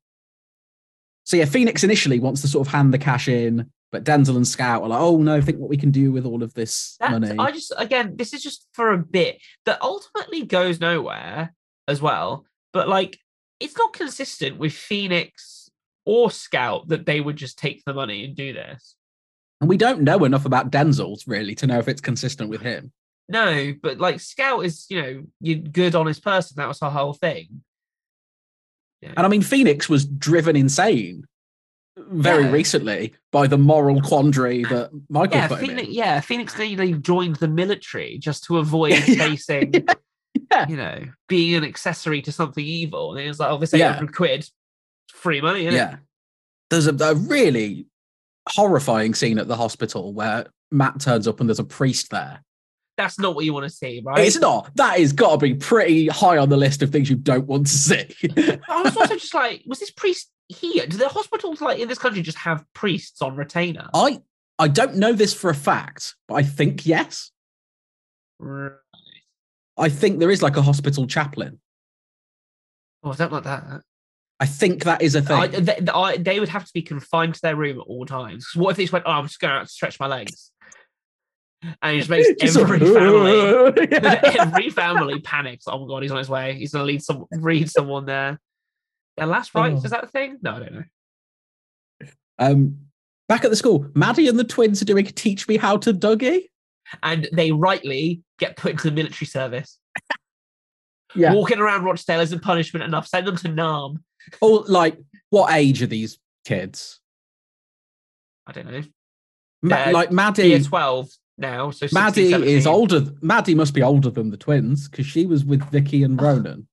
So 1.24 1.36
yeah, 1.36 1.46
Phoenix 1.46 1.84
initially 1.84 2.20
wants 2.20 2.40
to 2.42 2.48
sort 2.48 2.66
of 2.66 2.72
hand 2.72 2.94
the 2.94 2.98
cash 2.98 3.28
in, 3.28 3.70
but 3.90 4.04
Denzel 4.04 4.36
and 4.36 4.46
Scout 4.46 4.82
are 4.82 4.88
like, 4.88 5.00
"Oh 5.00 5.18
no, 5.18 5.40
think 5.40 5.58
what 5.58 5.68
we 5.68 5.76
can 5.76 5.90
do 5.90 6.12
with 6.12 6.24
all 6.24 6.42
of 6.42 6.54
this 6.54 6.96
That, 7.00 7.10
money." 7.10 7.34
I 7.38 7.50
just 7.50 7.72
again, 7.76 8.14
this 8.16 8.32
is 8.32 8.42
just 8.42 8.66
for 8.72 8.92
a 8.92 8.98
bit 8.98 9.40
that 9.66 9.82
ultimately 9.82 10.44
goes 10.44 10.80
nowhere 10.80 11.54
as 11.88 12.00
well. 12.00 12.46
But 12.72 12.88
like, 12.88 13.18
it's 13.58 13.76
not 13.76 13.92
consistent 13.92 14.58
with 14.58 14.72
Phoenix 14.72 15.70
or 16.04 16.30
Scout 16.30 16.88
that 16.88 17.04
they 17.04 17.20
would 17.20 17.36
just 17.36 17.58
take 17.58 17.82
the 17.84 17.94
money 17.94 18.24
and 18.24 18.36
do 18.36 18.52
this. 18.52 18.94
And 19.60 19.68
we 19.68 19.76
don't 19.76 20.02
know 20.02 20.24
enough 20.24 20.44
about 20.44 20.70
Denzel's 20.70 21.26
really 21.26 21.54
to 21.56 21.66
know 21.66 21.78
if 21.78 21.88
it's 21.88 22.00
consistent 22.00 22.48
with 22.48 22.60
him. 22.60 22.92
No, 23.28 23.74
but 23.82 23.98
like 23.98 24.20
Scout 24.20 24.64
is, 24.64 24.86
you 24.88 25.02
know, 25.02 25.22
you 25.40 25.56
good, 25.56 25.94
honest 25.94 26.22
person. 26.22 26.54
That 26.56 26.68
was 26.68 26.80
her 26.80 26.88
whole 26.90 27.12
thing. 27.12 27.62
Yeah. 29.02 29.12
And 29.16 29.26
I 29.26 29.28
mean, 29.28 29.42
Phoenix 29.42 29.88
was 29.88 30.04
driven 30.06 30.56
insane 30.56 31.24
very 31.96 32.44
Yeah. 32.44 32.50
recently 32.52 33.14
by 33.32 33.46
the 33.48 33.58
moral 33.58 34.00
quandary 34.00 34.64
ah, 34.64 34.68
that 34.68 34.90
Michael 35.08 35.38
yeah, 35.38 35.48
put 35.48 35.60
Phoenix, 35.60 35.88
in. 35.88 35.94
yeah, 35.94 36.20
Phoenix 36.20 36.54
they, 36.54 36.74
they 36.74 36.92
joined 36.92 37.36
the 37.36 37.48
military 37.48 38.18
just 38.18 38.44
to 38.44 38.58
avoid 38.58 38.94
facing, 39.02 39.74
Yeah. 40.50 40.68
you 40.68 40.76
know, 40.76 41.04
being 41.28 41.54
an 41.54 41.64
accessory 41.64 42.22
to 42.22 42.32
something 42.32 42.64
evil. 42.64 43.12
And 43.12 43.20
it 43.24 43.28
was 43.28 43.40
like, 43.40 43.50
oh, 43.50 43.58
this 43.58 43.74
800 43.74 44.14
quid, 44.14 44.48
free 45.12 45.40
money? 45.40 45.64
Yeah. 45.64 45.96
There's 46.70 46.86
a, 46.86 46.94
a 46.94 47.14
really 47.14 47.86
horrifying 48.48 49.14
scene 49.14 49.38
at 49.38 49.48
the 49.48 49.56
hospital 49.56 50.12
where 50.12 50.46
Matt 50.70 51.00
turns 51.00 51.26
up 51.26 51.40
and 51.40 51.48
there's 51.48 51.58
a 51.58 51.64
priest 51.64 52.10
there. 52.10 52.42
That's 52.96 53.18
not 53.18 53.36
what 53.36 53.44
you 53.44 53.52
want 53.52 53.64
to 53.64 53.70
see, 53.70 54.02
right? 54.04 54.26
It's 54.26 54.38
not. 54.38 54.70
That 54.74 54.98
is 54.98 55.12
got 55.12 55.32
to 55.32 55.38
be 55.38 55.54
pretty 55.54 56.08
high 56.08 56.36
on 56.36 56.48
the 56.48 56.56
list 56.56 56.82
of 56.82 56.90
things 56.90 57.08
you 57.08 57.14
don't 57.14 57.46
want 57.46 57.68
to 57.68 57.72
see. 57.72 58.08
I 58.68 58.82
was 58.82 58.96
also 58.96 59.14
just 59.14 59.34
like, 59.34 59.62
was 59.66 59.78
this 59.78 59.92
priest 59.92 60.30
here? 60.48 60.84
Do 60.86 60.96
the 60.96 61.08
hospitals 61.08 61.60
like 61.60 61.78
in 61.78 61.88
this 61.88 61.98
country 61.98 62.22
just 62.22 62.38
have 62.38 62.64
priests 62.74 63.22
on 63.22 63.36
retainer? 63.36 63.88
I 63.94 64.20
I 64.58 64.66
don't 64.66 64.96
know 64.96 65.12
this 65.12 65.32
for 65.32 65.48
a 65.48 65.54
fact, 65.54 66.16
but 66.26 66.34
I 66.34 66.42
think 66.42 66.86
yes. 66.86 67.30
Right. 68.40 68.72
I 69.76 69.88
think 69.88 70.18
there 70.18 70.30
is 70.30 70.42
like 70.42 70.56
a 70.56 70.62
hospital 70.62 71.06
chaplain. 71.06 71.60
Oh, 73.04 73.12
I 73.12 73.14
don't 73.14 73.32
like 73.32 73.44
that. 73.44 73.82
I 74.40 74.46
think 74.46 74.84
that 74.84 75.02
is 75.02 75.14
a 75.16 75.22
thing. 75.22 75.36
I, 75.36 75.46
they, 75.48 75.78
I, 75.92 76.16
they 76.16 76.38
would 76.38 76.48
have 76.48 76.64
to 76.64 76.72
be 76.72 76.82
confined 76.82 77.34
to 77.34 77.40
their 77.42 77.56
room 77.56 77.78
at 77.80 77.86
all 77.86 78.06
times. 78.06 78.46
what 78.54 78.70
if 78.70 78.76
they 78.76 78.84
just 78.84 78.92
went, 78.92 79.04
oh, 79.06 79.10
I'm 79.10 79.26
just 79.26 79.40
going 79.40 79.52
out 79.52 79.66
to 79.66 79.72
stretch 79.72 79.98
my 79.98 80.06
legs? 80.06 80.52
And 81.82 81.94
he 81.94 81.98
just 81.98 82.08
makes 82.08 82.28
Just 82.40 82.56
every 82.56 82.78
family, 82.94 83.88
Yeah. 83.90 84.20
every 84.38 84.70
family 84.70 85.20
panics. 85.20 85.64
Oh 85.66 85.80
my 85.80 85.88
god, 85.88 86.02
he's 86.02 86.12
on 86.12 86.18
his 86.18 86.28
way. 86.28 86.54
He's 86.54 86.72
going 86.72 86.82
to 86.82 86.86
lead 86.86 87.02
some, 87.02 87.24
read 87.32 87.68
someone 87.68 88.06
there. 88.06 88.38
Their 89.16 89.26
last 89.26 89.52
rites 89.56 89.80
Oh. 89.82 89.84
is 89.84 89.90
that 89.90 90.04
a 90.04 90.06
thing? 90.06 90.38
No, 90.40 90.52
I 90.52 90.58
don't 90.60 90.72
know. 90.74 90.84
Um, 92.38 92.76
back 93.28 93.44
at 93.44 93.50
the 93.50 93.56
school, 93.56 93.88
Maddie 93.94 94.28
and 94.28 94.38
the 94.38 94.44
twins 94.44 94.80
are 94.80 94.84
doing 94.84 95.04
"Teach 95.06 95.48
Me 95.48 95.56
How 95.56 95.76
to 95.78 95.92
Dougie." 95.92 96.44
And 97.02 97.28
they 97.32 97.50
rightly 97.50 98.22
get 98.38 98.56
put 98.56 98.70
into 98.70 98.84
the 98.88 98.94
military 98.94 99.26
service. 99.26 99.78
Yeah. 101.16 101.34
Walking 101.34 101.58
around 101.58 101.82
Rochdale 101.84 102.20
isn't 102.20 102.40
punishment 102.42 102.84
enough. 102.84 103.08
Send 103.08 103.26
them 103.26 103.36
to 103.38 103.48
Nam. 103.48 104.04
Or 104.40 104.64
like, 104.66 104.98
what 105.30 105.52
age 105.52 105.82
are 105.82 105.86
these 105.86 106.18
kids? 106.44 107.00
I 108.46 108.52
don't 108.52 108.70
know. 108.70 108.82
Ma- 109.62 109.76
They're 109.84 109.92
like 109.92 110.12
Maddie. 110.12 110.48
Year 110.48 110.60
12 110.60 111.10
now. 111.36 111.70
So 111.70 111.86
16, 111.86 111.94
Maddie 112.30 112.52
is 112.52 112.66
older. 112.66 113.04
Maddie 113.20 113.54
must 113.54 113.74
be 113.74 113.82
older 113.82 114.10
than 114.10 114.30
the 114.30 114.36
twins 114.36 114.88
because 114.88 115.06
she 115.06 115.26
was 115.26 115.44
with 115.44 115.62
Vicki 115.70 116.02
and 116.02 116.20
Ronan. 116.20 116.68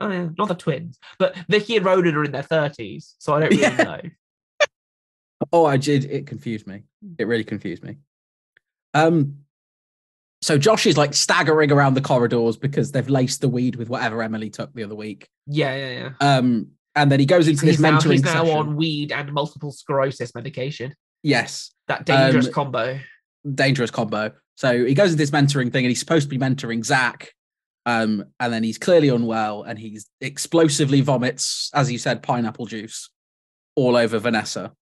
Oh, 0.00 0.10
yeah. 0.10 0.28
Not 0.36 0.48
the 0.48 0.54
twins. 0.54 0.98
But 1.18 1.34
Vicki 1.48 1.76
and 1.76 1.86
Ronan 1.86 2.14
are 2.14 2.24
in 2.24 2.32
their 2.32 2.42
30s. 2.42 3.14
So 3.18 3.34
I 3.34 3.40
don't 3.40 3.50
really 3.50 3.62
Yeah. 3.62 3.76
know. 3.76 4.00
Oh, 5.52 5.66
I 5.66 5.76
did. 5.76 6.06
It 6.06 6.26
confused 6.26 6.66
me. 6.66 6.82
It 7.18 7.26
really 7.26 7.44
confused 7.44 7.84
me. 7.84 7.98
Um, 8.94 9.40
so 10.46 10.56
Josh 10.56 10.86
is 10.86 10.96
like 10.96 11.12
staggering 11.12 11.72
around 11.72 11.94
the 11.94 12.00
corridors 12.00 12.56
because 12.56 12.92
they've 12.92 13.08
laced 13.08 13.40
the 13.40 13.48
weed 13.48 13.74
with 13.74 13.88
whatever 13.88 14.22
Emily 14.22 14.48
took 14.48 14.72
the 14.74 14.84
other 14.84 14.94
week. 14.94 15.26
Yeah, 15.48 15.74
yeah, 15.74 15.90
yeah. 16.20 16.36
Um, 16.36 16.68
and 16.94 17.10
then 17.10 17.18
he 17.18 17.26
goes 17.26 17.48
into 17.48 17.64
this 17.66 17.72
He's 17.76 17.80
now, 17.80 17.98
mentoring 17.98 18.12
he's 18.12 18.22
now 18.22 18.44
session. 18.44 18.56
on 18.58 18.76
weed 18.76 19.10
and 19.10 19.32
multiple 19.32 19.72
sclerosis 19.72 20.34
medication. 20.36 20.94
Yes, 21.24 21.72
That 21.88 22.06
dangerous 22.06 22.46
Um, 22.46 22.52
combo. 22.52 23.00
dangerous 23.54 23.90
combo. 23.90 24.30
So 24.56 24.84
he 24.86 24.94
goes 24.94 25.10
into 25.12 25.18
this 25.18 25.32
mentoring 25.32 25.72
thing, 25.72 25.84
and 25.84 25.90
he's 25.90 25.98
supposed 25.98 26.30
to 26.30 26.38
be 26.38 26.38
mentoring 26.38 26.84
Zach. 26.84 27.32
Um, 27.84 28.24
and 28.40 28.52
then 28.52 28.62
he's 28.62 28.78
clearly 28.78 29.08
unwell, 29.08 29.64
and 29.64 29.78
he's 29.78 30.08
explosively 30.20 31.00
vomits, 31.00 31.70
as 31.74 31.90
you 31.90 31.98
said, 31.98 32.22
pineapple 32.22 32.66
juice 32.66 33.10
all 33.74 33.96
over 33.96 34.18
Vanessa. 34.20 34.72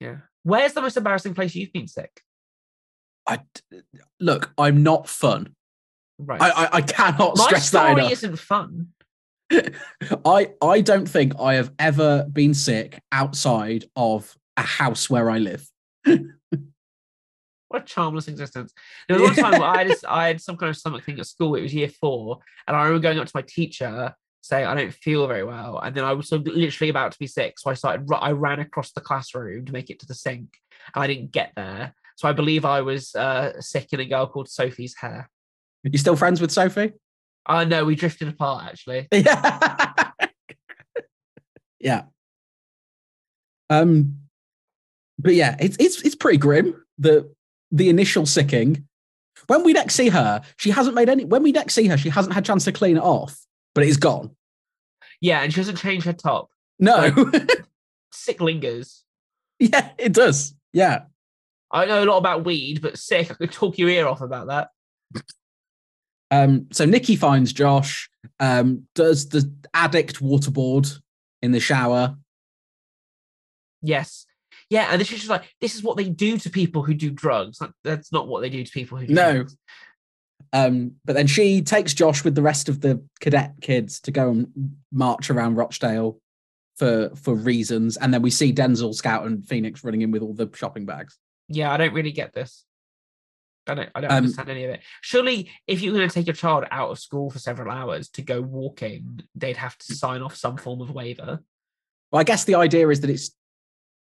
Yeah. 0.00 0.16
Where's 0.42 0.72
the 0.74 0.82
most 0.82 0.96
embarrassing 0.96 1.34
place 1.34 1.54
you've 1.54 1.72
been 1.72 1.88
sick? 1.88 2.22
I 3.26 3.40
look, 4.20 4.52
I'm 4.58 4.82
not 4.82 5.08
fun. 5.08 5.54
Right. 6.18 6.40
I 6.40 6.48
I, 6.50 6.68
I 6.74 6.80
cannot 6.82 7.36
My 7.36 7.44
stress 7.44 7.70
that 7.70 7.86
story 7.86 8.00
enough. 8.00 8.12
isn't 8.12 8.38
fun. 8.38 8.88
I 10.24 10.52
I 10.62 10.80
don't 10.80 11.08
think 11.08 11.34
I 11.38 11.54
have 11.54 11.72
ever 11.78 12.26
been 12.32 12.54
sick 12.54 13.00
outside 13.12 13.84
of 13.96 14.36
a 14.56 14.62
house 14.62 15.10
where 15.10 15.30
I 15.30 15.38
live. 15.38 15.68
What 17.68 17.82
a 17.82 17.84
charmless 17.84 18.28
existence. 18.28 18.72
There 19.08 19.18
was 19.18 19.36
one 19.36 19.36
time 19.52 19.60
where 19.60 19.68
I 19.68 19.84
had, 19.84 19.96
I 20.08 20.26
had 20.28 20.40
some 20.40 20.56
kind 20.56 20.70
of 20.70 20.76
stomach 20.76 21.04
thing 21.04 21.18
at 21.18 21.26
school. 21.26 21.56
It 21.56 21.62
was 21.62 21.74
year 21.74 21.88
four. 21.88 22.38
And 22.66 22.76
I 22.76 22.84
remember 22.84 23.02
going 23.02 23.18
up 23.18 23.26
to 23.26 23.32
my 23.34 23.42
teacher 23.42 24.14
saying, 24.40 24.66
I 24.66 24.74
don't 24.74 24.94
feel 24.94 25.26
very 25.26 25.42
well. 25.42 25.80
And 25.80 25.94
then 25.94 26.04
I 26.04 26.12
was 26.12 26.28
sort 26.28 26.46
of 26.46 26.54
literally 26.54 26.90
about 26.90 27.12
to 27.12 27.18
be 27.18 27.26
sick. 27.26 27.58
So 27.58 27.70
I 27.70 27.74
started, 27.74 28.06
I 28.12 28.30
ran 28.30 28.60
across 28.60 28.92
the 28.92 29.00
classroom 29.00 29.66
to 29.66 29.72
make 29.72 29.90
it 29.90 29.98
to 30.00 30.06
the 30.06 30.14
sink. 30.14 30.48
And 30.94 31.02
I 31.02 31.06
didn't 31.06 31.32
get 31.32 31.52
there. 31.56 31.94
So 32.16 32.28
I 32.28 32.32
believe 32.32 32.64
I 32.64 32.80
was 32.80 33.14
uh, 33.14 33.60
sick 33.60 33.92
in 33.92 34.00
a 34.00 34.04
girl 34.04 34.26
called 34.26 34.48
Sophie's 34.48 34.96
hair. 34.96 35.30
You 35.82 35.98
still 35.98 36.16
friends 36.16 36.40
with 36.40 36.50
Sophie? 36.50 36.92
Uh, 37.46 37.64
no, 37.64 37.84
we 37.84 37.94
drifted 37.94 38.28
apart 38.28 38.64
actually. 38.66 39.06
Yeah. 39.12 40.10
yeah. 41.78 42.02
Um 43.70 44.16
but 45.18 45.34
yeah, 45.34 45.56
it's 45.60 45.76
it's 45.78 46.02
it's 46.02 46.14
pretty 46.14 46.38
grim. 46.38 46.82
The 46.98 47.32
the 47.70 47.88
initial 47.88 48.26
sicking. 48.26 48.86
When 49.46 49.62
we 49.62 49.72
next 49.72 49.94
see 49.94 50.08
her, 50.08 50.42
she 50.56 50.70
hasn't 50.70 50.94
made 50.94 51.08
any 51.08 51.24
when 51.24 51.42
we 51.42 51.52
next 51.52 51.74
see 51.74 51.86
her, 51.86 51.96
she 51.96 52.08
hasn't 52.08 52.34
had 52.34 52.44
chance 52.44 52.64
to 52.64 52.72
clean 52.72 52.96
it 52.96 53.02
off, 53.02 53.38
but 53.74 53.84
it 53.84 53.88
is 53.88 53.96
gone. 53.96 54.34
Yeah, 55.20 55.42
and 55.42 55.52
she 55.52 55.60
doesn't 55.60 55.76
change 55.76 56.04
her 56.04 56.12
top. 56.12 56.50
No. 56.78 57.14
Sick 58.12 58.40
lingers. 58.40 59.04
yeah, 59.58 59.90
it 59.98 60.12
does. 60.12 60.54
Yeah. 60.72 61.04
I 61.70 61.84
know 61.84 62.02
a 62.02 62.06
lot 62.06 62.18
about 62.18 62.44
weed, 62.44 62.80
but 62.82 62.98
sick. 62.98 63.30
I 63.30 63.34
could 63.34 63.52
talk 63.52 63.78
your 63.78 63.88
ear 63.88 64.06
off 64.06 64.20
about 64.20 64.48
that. 64.48 64.68
Um, 66.30 66.66
so 66.72 66.84
Nikki 66.84 67.16
finds 67.16 67.52
Josh, 67.52 68.08
um, 68.40 68.86
does 68.94 69.28
the 69.28 69.50
addict 69.74 70.20
waterboard 70.20 71.00
in 71.42 71.52
the 71.52 71.60
shower. 71.60 72.16
Yes. 73.82 74.26
Yeah, 74.68 74.88
and 74.90 75.00
this 75.00 75.12
is 75.12 75.18
just 75.18 75.30
like 75.30 75.44
this 75.60 75.76
is 75.76 75.82
what 75.84 75.96
they 75.96 76.08
do 76.08 76.38
to 76.38 76.50
people 76.50 76.82
who 76.82 76.94
do 76.94 77.10
drugs. 77.10 77.60
Like, 77.60 77.70
that's 77.84 78.10
not 78.12 78.26
what 78.26 78.40
they 78.40 78.50
do 78.50 78.64
to 78.64 78.72
people 78.72 78.98
who 78.98 79.06
do 79.06 79.14
No. 79.14 79.32
drugs. 79.34 79.56
Um, 80.52 80.92
but 81.04 81.14
then 81.14 81.26
she 81.26 81.62
takes 81.62 81.94
Josh 81.94 82.24
with 82.24 82.34
the 82.34 82.42
rest 82.42 82.68
of 82.68 82.80
the 82.80 83.02
cadet 83.20 83.54
kids 83.60 84.00
to 84.00 84.10
go 84.10 84.30
and 84.30 84.76
march 84.92 85.30
around 85.30 85.54
Rochdale 85.56 86.18
for 86.76 87.10
for 87.14 87.34
reasons. 87.34 87.96
And 87.96 88.12
then 88.12 88.22
we 88.22 88.30
see 88.30 88.52
Denzel, 88.52 88.94
Scout, 88.94 89.26
and 89.26 89.46
Phoenix 89.46 89.84
running 89.84 90.02
in 90.02 90.10
with 90.10 90.22
all 90.22 90.34
the 90.34 90.50
shopping 90.54 90.84
bags. 90.86 91.16
Yeah, 91.48 91.72
I 91.72 91.76
don't 91.76 91.92
really 91.94 92.12
get 92.12 92.32
this. 92.34 92.64
I 93.68 93.74
don't 93.74 93.90
I 93.94 94.00
don't 94.00 94.10
Um, 94.10 94.16
understand 94.18 94.48
any 94.48 94.64
of 94.64 94.70
it. 94.70 94.80
Surely 95.00 95.50
if 95.66 95.82
you're 95.82 95.92
gonna 95.92 96.08
take 96.08 96.26
your 96.26 96.34
child 96.34 96.64
out 96.70 96.90
of 96.90 96.98
school 96.98 97.30
for 97.30 97.38
several 97.38 97.70
hours 97.72 98.08
to 98.10 98.22
go 98.22 98.40
walking, 98.40 99.20
they'd 99.34 99.56
have 99.56 99.76
to 99.78 99.94
sign 99.94 100.22
off 100.22 100.36
some 100.36 100.56
form 100.56 100.80
of 100.80 100.90
waiver. 100.92 101.40
Well, 102.12 102.20
I 102.20 102.24
guess 102.24 102.44
the 102.44 102.54
idea 102.54 102.88
is 102.88 103.00
that 103.00 103.10
it's. 103.10 103.30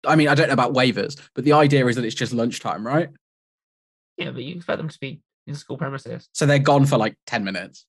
I 0.07 0.17
mean, 0.17 0.29
I 0.29 0.35
don't 0.35 0.47
know 0.47 0.55
about 0.55 0.73
waivers, 0.73 1.21
but 1.35 1.45
the 1.45 1.53
idea 1.53 1.85
is 1.87 1.97
that 1.97 2.05
it's 2.05 2.15
just 2.15 2.33
lunchtime, 2.33 2.87
right? 2.87 3.09
Yeah, 4.17 4.31
but 4.31 4.43
you 4.45 4.55
expect 4.57 4.79
them 4.79 4.89
to 4.89 4.99
be 5.01 5.21
in 5.47 5.55
school 5.55 5.77
premises. 5.77 6.29
So 6.33 6.47
they're 6.47 6.59
gone 6.59 6.87
for 6.87 6.97
like 6.97 7.17
10 7.27 7.45
minutes. 7.45 7.85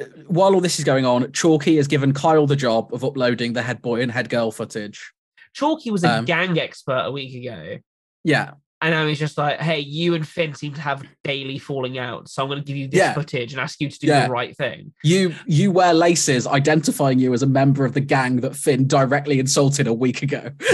Uh, 0.00 0.04
While 0.26 0.54
all 0.54 0.60
this 0.60 0.78
is 0.80 0.84
going 0.84 1.06
on, 1.06 1.30
Chalky 1.32 1.76
has 1.76 1.86
given 1.86 2.12
Kyle 2.14 2.46
the 2.48 2.56
job 2.56 2.92
of 2.92 3.04
uploading 3.04 3.52
the 3.52 3.62
head 3.62 3.80
boy 3.80 4.00
and 4.00 4.10
head 4.10 4.28
girl 4.28 4.50
footage. 4.50 5.12
Chalky 5.52 5.92
was 5.92 6.02
a 6.02 6.18
Um, 6.18 6.24
gang 6.24 6.58
expert 6.58 7.04
a 7.04 7.12
week 7.12 7.34
ago. 7.46 7.78
Yeah. 8.24 8.52
And 8.80 8.94
I 8.94 9.04
was 9.04 9.18
just 9.18 9.38
like, 9.38 9.60
hey, 9.60 9.78
you 9.80 10.14
and 10.14 10.26
Finn 10.28 10.52
seem 10.54 10.74
to 10.74 10.80
have 10.80 11.02
daily 11.22 11.58
falling 11.58 11.96
out. 11.96 12.28
So 12.28 12.42
I'm 12.42 12.48
going 12.50 12.58
to 12.60 12.64
give 12.64 12.76
you 12.76 12.86
this 12.88 12.98
Yeah. 12.98 13.14
footage 13.14 13.52
and 13.52 13.60
ask 13.60 13.80
you 13.80 13.88
to 13.88 13.98
do 13.98 14.08
Yeah. 14.08 14.26
the 14.26 14.32
right 14.32 14.54
thing. 14.56 14.92
You 15.02 15.34
you 15.46 15.70
wear 15.70 15.94
laces, 15.94 16.46
identifying 16.46 17.18
you 17.18 17.32
as 17.32 17.42
a 17.42 17.46
member 17.46 17.86
of 17.86 17.94
the 17.94 18.00
gang 18.00 18.36
that 18.42 18.54
Finn 18.56 18.86
directly 18.86 19.38
insulted 19.38 19.86
a 19.86 19.94
week 19.94 20.22
ago. 20.22 20.50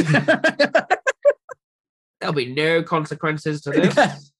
There'll 2.20 2.34
be 2.34 2.52
no 2.52 2.82
consequences 2.82 3.60
to 3.62 3.70
this. 3.70 4.32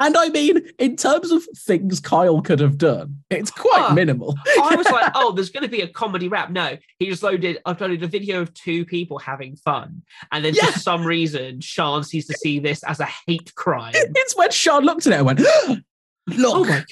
Yeah. 0.00 0.06
and 0.06 0.16
I 0.16 0.28
mean, 0.28 0.68
in 0.78 0.96
terms 0.96 1.30
of 1.30 1.44
things 1.56 2.00
Kyle 2.00 2.40
could 2.42 2.60
have 2.60 2.78
done, 2.78 3.22
it's 3.30 3.50
quite 3.50 3.90
Ah. 3.90 3.94
minimal. 3.94 4.36
I 4.62 4.74
was 4.76 4.86
like, 4.90 5.12
oh, 5.14 5.32
there's 5.32 5.50
going 5.50 5.62
to 5.62 5.68
be 5.68 5.80
a 5.82 5.88
comedy 5.88 6.28
rap. 6.28 6.50
No, 6.50 6.76
he 6.98 7.06
just 7.06 7.22
loaded, 7.22 7.58
uploaded 7.66 8.02
a 8.02 8.06
video 8.06 8.40
of 8.40 8.52
two 8.54 8.84
people 8.84 9.18
having 9.18 9.56
fun. 9.56 10.02
And 10.32 10.44
then 10.44 10.54
Yeah. 10.54 10.70
for 10.70 10.78
some 10.78 11.04
reason, 11.06 11.60
Sean 11.60 12.02
sees 12.04 12.26
to 12.26 12.34
see 12.34 12.58
this 12.58 12.82
as 12.84 13.00
a 13.00 13.08
hate 13.26 13.54
crime. 13.54 13.92
it's 13.94 14.36
when 14.36 14.50
Sean 14.50 14.84
looked 14.84 15.06
at 15.06 15.12
it 15.12 15.16
and 15.16 15.26
went, 15.26 15.40
Look, 16.26 16.56
Oh 16.56 16.64
my, 16.64 16.84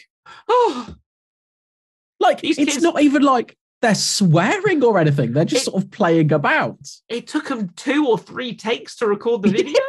oh, 0.49 0.95
like 2.21 2.41
these 2.41 2.59
it's 2.59 2.73
kids- 2.75 2.83
not 2.85 3.01
even 3.03 3.23
like 3.23 3.57
they're 3.81 3.95
swearing 3.97 4.85
or 4.85 4.99
anything. 4.99 5.33
They're 5.33 5.45
just 5.45 5.63
It- 5.67 5.71
sort 5.71 5.83
of 5.83 5.91
playing 5.91 6.33
about. 6.33 6.79
It 7.09 7.27
took 7.27 7.49
them 7.49 7.71
two 7.77 8.07
or 8.07 8.17
three 8.17 8.55
takes 8.55 8.95
to 8.97 9.07
record 9.07 9.43
the 9.43 9.49
video. 9.59 9.81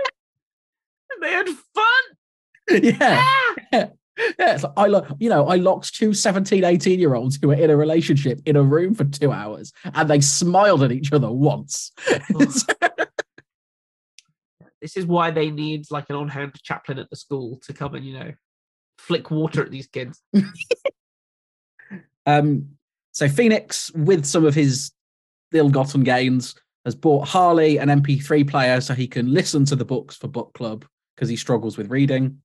and 1.11 1.21
they 1.21 1.31
had 1.31 1.47
fun. 1.47 2.03
yeah. 2.83 3.23
Ah! 3.73 3.89
Yeah, 4.37 4.59
like, 4.61 4.73
I 4.77 4.85
lo- 4.85 5.07
you 5.19 5.27
know, 5.27 5.47
I 5.47 5.55
locked 5.55 5.95
two 5.95 6.13
17, 6.13 6.63
18 6.63 6.99
year 6.99 7.15
olds 7.15 7.39
who 7.41 7.47
were 7.47 7.55
in 7.55 7.71
a 7.71 7.75
relationship 7.75 8.41
in 8.45 8.55
a 8.55 8.61
room 8.61 8.93
for 8.93 9.05
two 9.05 9.31
hours 9.31 9.73
and 9.95 10.07
they 10.07 10.21
smiled 10.21 10.83
at 10.83 10.91
each 10.91 11.11
other 11.11 11.31
once. 11.31 11.91
This 14.83 14.97
is 14.97 15.05
why 15.05 15.31
they 15.31 15.49
need 15.49 15.89
like 15.91 16.09
an 16.09 16.17
on-hand 16.17 16.61
chaplain 16.61 16.99
at 16.99 17.09
the 17.09 17.15
school 17.15 17.57
to 17.63 17.71
come 17.71 17.95
and 17.95 18.05
you 18.05 18.19
know 18.19 18.33
flick 18.97 19.31
water 19.31 19.63
at 19.63 19.71
these 19.71 19.87
kids. 19.87 20.21
um, 22.25 22.67
so 23.13 23.29
Phoenix, 23.29 23.91
with 23.93 24.25
some 24.25 24.45
of 24.45 24.53
his 24.53 24.91
ill-gotten 25.53 26.03
gains, 26.03 26.53
has 26.83 26.95
bought 26.95 27.29
Harley 27.29 27.77
an 27.77 27.87
MP3 27.87 28.45
player 28.45 28.81
so 28.81 28.93
he 28.93 29.07
can 29.07 29.33
listen 29.33 29.63
to 29.65 29.77
the 29.77 29.85
books 29.85 30.17
for 30.17 30.27
book 30.27 30.53
club 30.53 30.83
because 31.15 31.29
he 31.29 31.37
struggles 31.37 31.77
with 31.77 31.89
reading. 31.89 32.41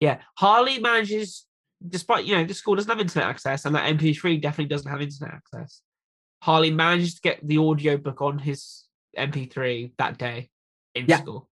Yeah, 0.00 0.18
Harley 0.38 0.78
manages, 0.78 1.46
despite 1.86 2.24
you 2.24 2.34
know 2.36 2.44
the 2.44 2.54
school 2.54 2.74
doesn't 2.74 2.90
have 2.90 3.00
internet 3.00 3.28
access, 3.28 3.64
and 3.66 3.74
that 3.74 3.86
MP3 3.94 4.40
definitely 4.40 4.66
doesn't 4.74 4.90
have 4.90 5.00
internet 5.02 5.34
access. 5.34 5.82
Harley 6.42 6.70
manages 6.70 7.14
to 7.16 7.20
get 7.20 7.46
the 7.46 7.58
audio 7.58 7.96
book 7.98 8.22
on 8.22 8.38
his 8.38 8.84
MP3 9.18 9.92
that 9.98 10.16
day 10.18 10.48
in 10.94 11.04
Yeah. 11.06 11.18
school. 11.18 11.48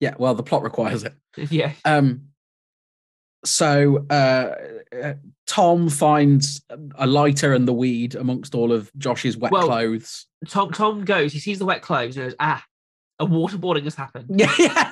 Yeah, 0.00 0.14
well, 0.18 0.34
the 0.34 0.42
plot 0.42 0.62
requires 0.62 1.04
it. 1.04 1.14
Yeah, 1.50 1.72
Um, 1.84 2.28
so 3.44 4.04
uh, 4.10 4.54
uh, 5.02 5.14
Tom 5.46 5.88
finds 5.88 6.62
a 6.96 7.06
lighter 7.06 7.54
and 7.54 7.66
the 7.66 7.72
weed 7.72 8.14
amongst 8.14 8.54
all 8.54 8.70
of 8.72 8.90
Josh's 8.98 9.36
wet 9.36 9.50
Well- 9.52 9.66
clothes. 9.66 10.26
Tom 10.48 10.72
Tom 10.72 11.04
goes. 11.04 11.32
He 11.32 11.38
sees 11.38 11.58
the 11.58 11.64
wet 11.64 11.82
clothes 11.82 12.16
and 12.16 12.26
goes, 12.26 12.34
"Ah, 12.40 12.62
a 13.18 13.26
waterboarding 13.26 13.84
has 13.84 13.94
happened. 13.94 14.26
Yeah, 14.38 14.90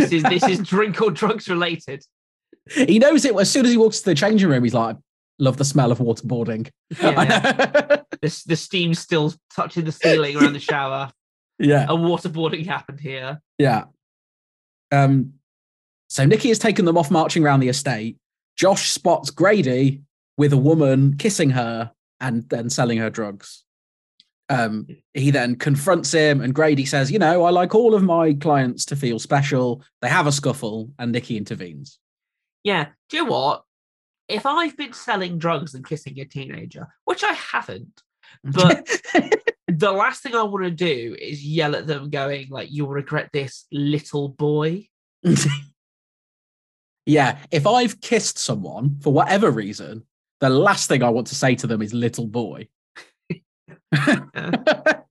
This 0.00 0.12
is 0.12 0.22
this 0.24 0.48
is 0.48 0.58
drink 0.60 1.00
or 1.02 1.10
drugs 1.10 1.48
related." 1.48 2.04
he 2.68 2.98
knows 2.98 3.24
it 3.24 3.34
as 3.34 3.50
soon 3.50 3.64
as 3.64 3.70
he 3.72 3.76
walks 3.76 4.00
to 4.00 4.04
the 4.06 4.14
changing 4.14 4.48
room. 4.48 4.62
He's 4.64 4.74
like, 4.74 4.96
I 4.96 4.98
"Love 5.38 5.56
the 5.56 5.64
smell 5.64 5.90
of 5.92 5.98
waterboarding." 5.98 6.70
Yeah, 7.00 8.02
this 8.22 8.44
the 8.44 8.56
steam 8.56 8.94
still 8.94 9.32
touching 9.54 9.84
the 9.84 9.92
ceiling 9.92 10.36
around 10.36 10.52
the 10.52 10.60
shower. 10.60 11.10
yeah, 11.58 11.84
A 11.84 11.94
waterboarding 11.96 12.66
happened 12.66 13.00
here. 13.00 13.40
yeah. 13.58 13.84
Um, 14.92 15.34
so 16.08 16.24
Nikki 16.24 16.48
has 16.48 16.58
taken 16.58 16.84
them 16.84 16.98
off 16.98 17.10
marching 17.10 17.44
around 17.44 17.60
the 17.60 17.68
estate. 17.68 18.16
Josh 18.56 18.90
spots 18.90 19.30
Grady 19.30 20.02
with 20.36 20.52
a 20.52 20.56
woman 20.56 21.16
kissing 21.16 21.50
her 21.50 21.92
and 22.20 22.48
then 22.48 22.68
selling 22.70 22.98
her 22.98 23.08
drugs. 23.10 23.64
Um, 24.50 24.86
he 25.14 25.30
then 25.30 25.54
confronts 25.54 26.12
him, 26.12 26.40
and 26.40 26.54
Grady 26.54 26.84
says, 26.84 27.10
"You 27.10 27.20
know, 27.20 27.44
I 27.44 27.50
like 27.50 27.74
all 27.74 27.94
of 27.94 28.02
my 28.02 28.34
clients 28.34 28.84
to 28.86 28.96
feel 28.96 29.18
special." 29.20 29.82
They 30.02 30.08
have 30.08 30.26
a 30.26 30.32
scuffle, 30.32 30.90
and 30.98 31.12
Nikki 31.12 31.36
intervenes. 31.36 31.98
Yeah. 32.64 32.88
Do 33.08 33.16
you 33.16 33.24
know 33.24 33.30
what? 33.30 33.64
If 34.28 34.44
I've 34.46 34.76
been 34.76 34.92
selling 34.92 35.38
drugs 35.38 35.74
and 35.74 35.86
kissing 35.86 36.18
a 36.20 36.24
teenager, 36.24 36.88
which 37.04 37.24
I 37.24 37.32
haven't, 37.32 38.02
But- 38.44 38.86
the 39.68 39.92
last 39.92 40.22
thing 40.22 40.34
I 40.34 40.42
want 40.42 40.64
to 40.64 40.70
do 40.70 41.16
is 41.18 41.44
yell 41.44 41.76
at 41.76 41.86
them, 41.86 42.10
going 42.10 42.48
like, 42.50 42.68
"You'll 42.70 42.88
regret 42.88 43.30
this, 43.32 43.66
little 43.70 44.28
boy." 44.28 44.88
yeah, 47.06 47.38
if 47.50 47.66
I've 47.66 48.00
kissed 48.00 48.38
someone 48.38 48.98
for 49.00 49.12
whatever 49.12 49.50
reason, 49.50 50.04
the 50.40 50.50
last 50.50 50.88
thing 50.88 51.02
I 51.02 51.10
want 51.10 51.28
to 51.28 51.34
say 51.34 51.54
to 51.56 51.66
them 51.66 51.82
is 51.82 51.94
"little 51.94 52.26
boy." 52.26 52.68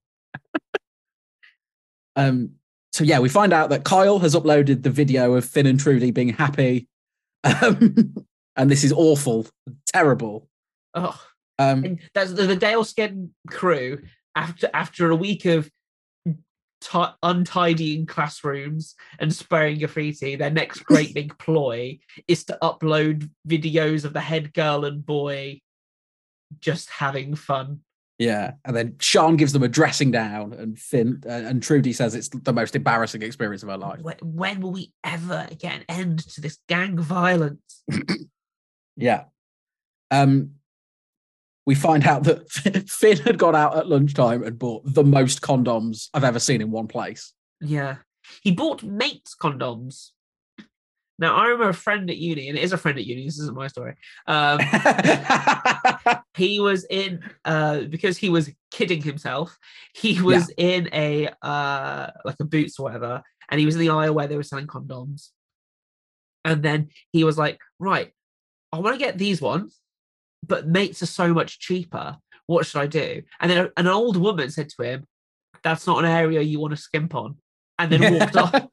um. 2.15 2.51
So 2.91 3.03
yeah, 3.03 3.19
we 3.19 3.29
find 3.29 3.53
out 3.53 3.69
that 3.69 3.83
Kyle 3.83 4.19
has 4.19 4.33
uploaded 4.35 4.81
the 4.83 4.89
video 4.89 5.35
of 5.35 5.45
Finn 5.45 5.67
and 5.67 5.79
Trudi 5.79 6.11
being 6.11 6.29
happy, 6.29 6.87
um, 7.43 8.15
and 8.55 8.69
this 8.71 8.83
is 8.83 8.91
awful, 8.91 9.45
terrible. 9.87 10.49
Oh, 10.95 11.19
Um, 11.59 11.99
that's 12.15 12.33
the, 12.33 12.47
the 12.47 12.55
Dale 12.55 12.83
Skin 12.83 13.31
crew 13.47 14.01
after 14.35 14.69
after 14.73 15.11
a 15.11 15.15
week 15.15 15.45
of 15.45 15.69
ti 16.81 17.05
untidying 17.23 18.05
classrooms 18.05 18.95
and 19.19 19.33
spraying 19.33 19.79
graffiti. 19.79 20.35
Their 20.35 20.49
next 20.49 20.83
great 20.85 21.13
big 21.13 21.37
ploy 21.39 21.99
is 22.27 22.43
to 22.45 22.57
upload 22.61 23.29
videos 23.47 24.05
of 24.05 24.13
the 24.13 24.21
head 24.21 24.53
girl 24.53 24.85
and 24.85 25.05
boy 25.05 25.61
just 26.59 26.89
having 26.89 27.35
fun. 27.35 27.81
Yeah, 28.19 28.51
and 28.65 28.75
then 28.75 28.95
Sean 28.99 29.37
gives 29.37 29.53
them 29.53 29.63
a 29.63 29.69
dressing 29.69 30.11
down, 30.11 30.53
and 30.53 30.77
Finn 30.77 31.23
uh, 31.25 31.29
and 31.29 31.63
Trudi 31.63 31.93
says 31.93 32.15
it's 32.15 32.27
the 32.29 32.51
most 32.53 32.75
embarrassing 32.75 33.21
experience 33.21 33.63
of 33.63 33.69
her 33.69 33.77
life. 33.77 34.01
When, 34.01 34.17
when 34.21 34.59
will 34.59 34.73
we 34.73 34.91
ever 35.03 35.47
get 35.57 35.73
an 35.73 35.85
end 35.87 36.27
to 36.33 36.41
this 36.41 36.57
gang 36.67 36.97
violence? 36.97 37.83
Yeah. 38.99 39.23
Um, 40.11 40.55
we 41.65 41.73
find 41.73 42.05
out 42.05 42.23
that 42.25 42.49
Finn 42.89 43.17
had 43.17 43.37
gone 43.37 43.55
out 43.55 43.77
at 43.77 43.87
lunchtime 43.87 44.43
and 44.43 44.59
bought 44.59 44.83
the 44.85 45.03
most 45.03 45.41
condoms 45.41 46.09
I've 46.13 46.23
ever 46.23 46.39
seen 46.39 46.61
in 46.61 46.69
one 46.69 46.87
place. 46.87 47.33
Yeah. 47.61 47.97
He 48.43 48.51
bought 48.51 48.83
mates 48.83 49.35
condoms. 49.39 50.09
Now 51.19 51.35
I 51.35 51.47
remember 51.47 51.69
a 51.69 51.73
friend 51.73 52.09
at 52.09 52.17
uni, 52.17 52.47
and 52.47 52.57
it 52.57 52.63
is 52.63 52.71
a 52.71 52.77
friend 52.77 52.97
at 52.97 53.05
uni. 53.05 53.25
This 53.25 53.39
isn't 53.39 53.55
my 53.55 53.67
story. 53.67 53.95
Um, 54.25 54.59
he 56.33 56.61
was 56.61 56.85
in 56.89 57.21
uh 57.43 57.81
because 57.81 58.17
he 58.17 58.29
was 58.29 58.49
kidding 58.71 59.01
himself. 59.01 59.59
He 59.93 60.21
was 60.21 60.49
in 60.57 60.89
a 60.93 61.29
uh 61.41 62.11
like 62.23 62.37
a 62.39 62.45
boots 62.45 62.79
or 62.79 62.83
whatever, 62.83 63.21
and 63.49 63.59
he 63.59 63.65
was 63.65 63.75
in 63.75 63.81
the 63.81 63.89
aisle 63.89 64.13
where 64.13 64.27
they 64.27 64.37
were 64.37 64.43
selling 64.43 64.67
condoms. 64.67 65.29
And 66.45 66.63
then 66.63 66.87
he 67.11 67.25
was 67.25 67.37
like, 67.37 67.59
"Right, 67.79 68.13
I 68.71 68.79
want 68.79 68.97
to 68.97 69.05
get 69.05 69.17
these 69.17 69.41
ones, 69.41 69.77
but 70.47 70.67
mates 70.69 71.03
are 71.03 71.07
so 71.07 71.33
much 71.33 71.59
cheaper. 71.59 72.17
What 72.47 72.65
should 72.65 72.79
I 72.79 72.87
do?" 72.87 73.23
And 73.41 73.51
then 73.51 73.69
an 73.75 73.87
old 73.87 74.15
woman 74.15 74.49
said 74.51 74.69
to 74.69 74.83
him, 74.83 75.05
"That's 75.63 75.85
not 75.85 75.99
an 75.99 76.09
area 76.09 76.41
you 76.41 76.61
want 76.61 76.71
to 76.71 76.81
skimp 76.81 77.13
on." 77.13 77.35
And 77.77 77.91
then 77.91 78.19
walked 78.19 78.37
off. 78.37 78.67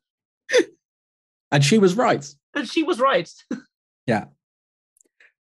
And 1.52 1.64
she 1.64 1.78
was 1.78 1.94
right. 1.94 2.26
And 2.54 2.68
she 2.68 2.82
was 2.82 3.00
right. 3.00 3.30
Yeah. 4.06 4.26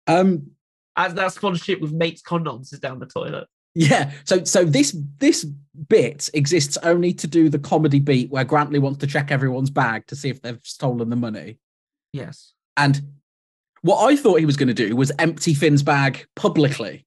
Um, 0.08 0.52
As 0.96 1.14
that 1.16 1.34
sponsorship 1.34 1.82
with 1.82 1.92
mates 1.92 2.22
condoms 2.22 2.74
is 2.74 2.80
down 2.80 3.00
the 3.00 3.06
toilet. 3.06 3.48
yeah. 3.76 4.12
So 4.24 4.44
so 4.44 4.64
this 4.66 4.96
this 5.20 5.44
bit 5.88 6.30
exists 6.34 6.78
only 6.84 7.14
to 7.14 7.28
do 7.28 7.50
the 7.50 7.60
comedy 7.60 8.00
beat 8.00 8.32
where 8.32 8.44
Grantly 8.46 8.80
wants 8.80 9.00
to 9.00 9.08
check 9.08 9.30
everyone's 9.32 9.70
bag 9.70 10.08
to 10.08 10.16
see 10.16 10.30
if 10.30 10.42
they've 10.42 10.60
stolen 10.64 11.10
the 11.10 11.16
money. 11.16 11.60
Yes. 12.14 12.54
And 12.78 13.02
what 13.82 14.04
I 14.04 14.16
thought 14.16 14.40
he 14.40 14.46
was 14.46 14.58
going 14.58 14.68
to 14.70 14.74
do 14.74 14.96
was 14.96 15.12
empty 15.20 15.54
Finn's 15.54 15.84
bag 15.84 16.26
publicly 16.36 17.06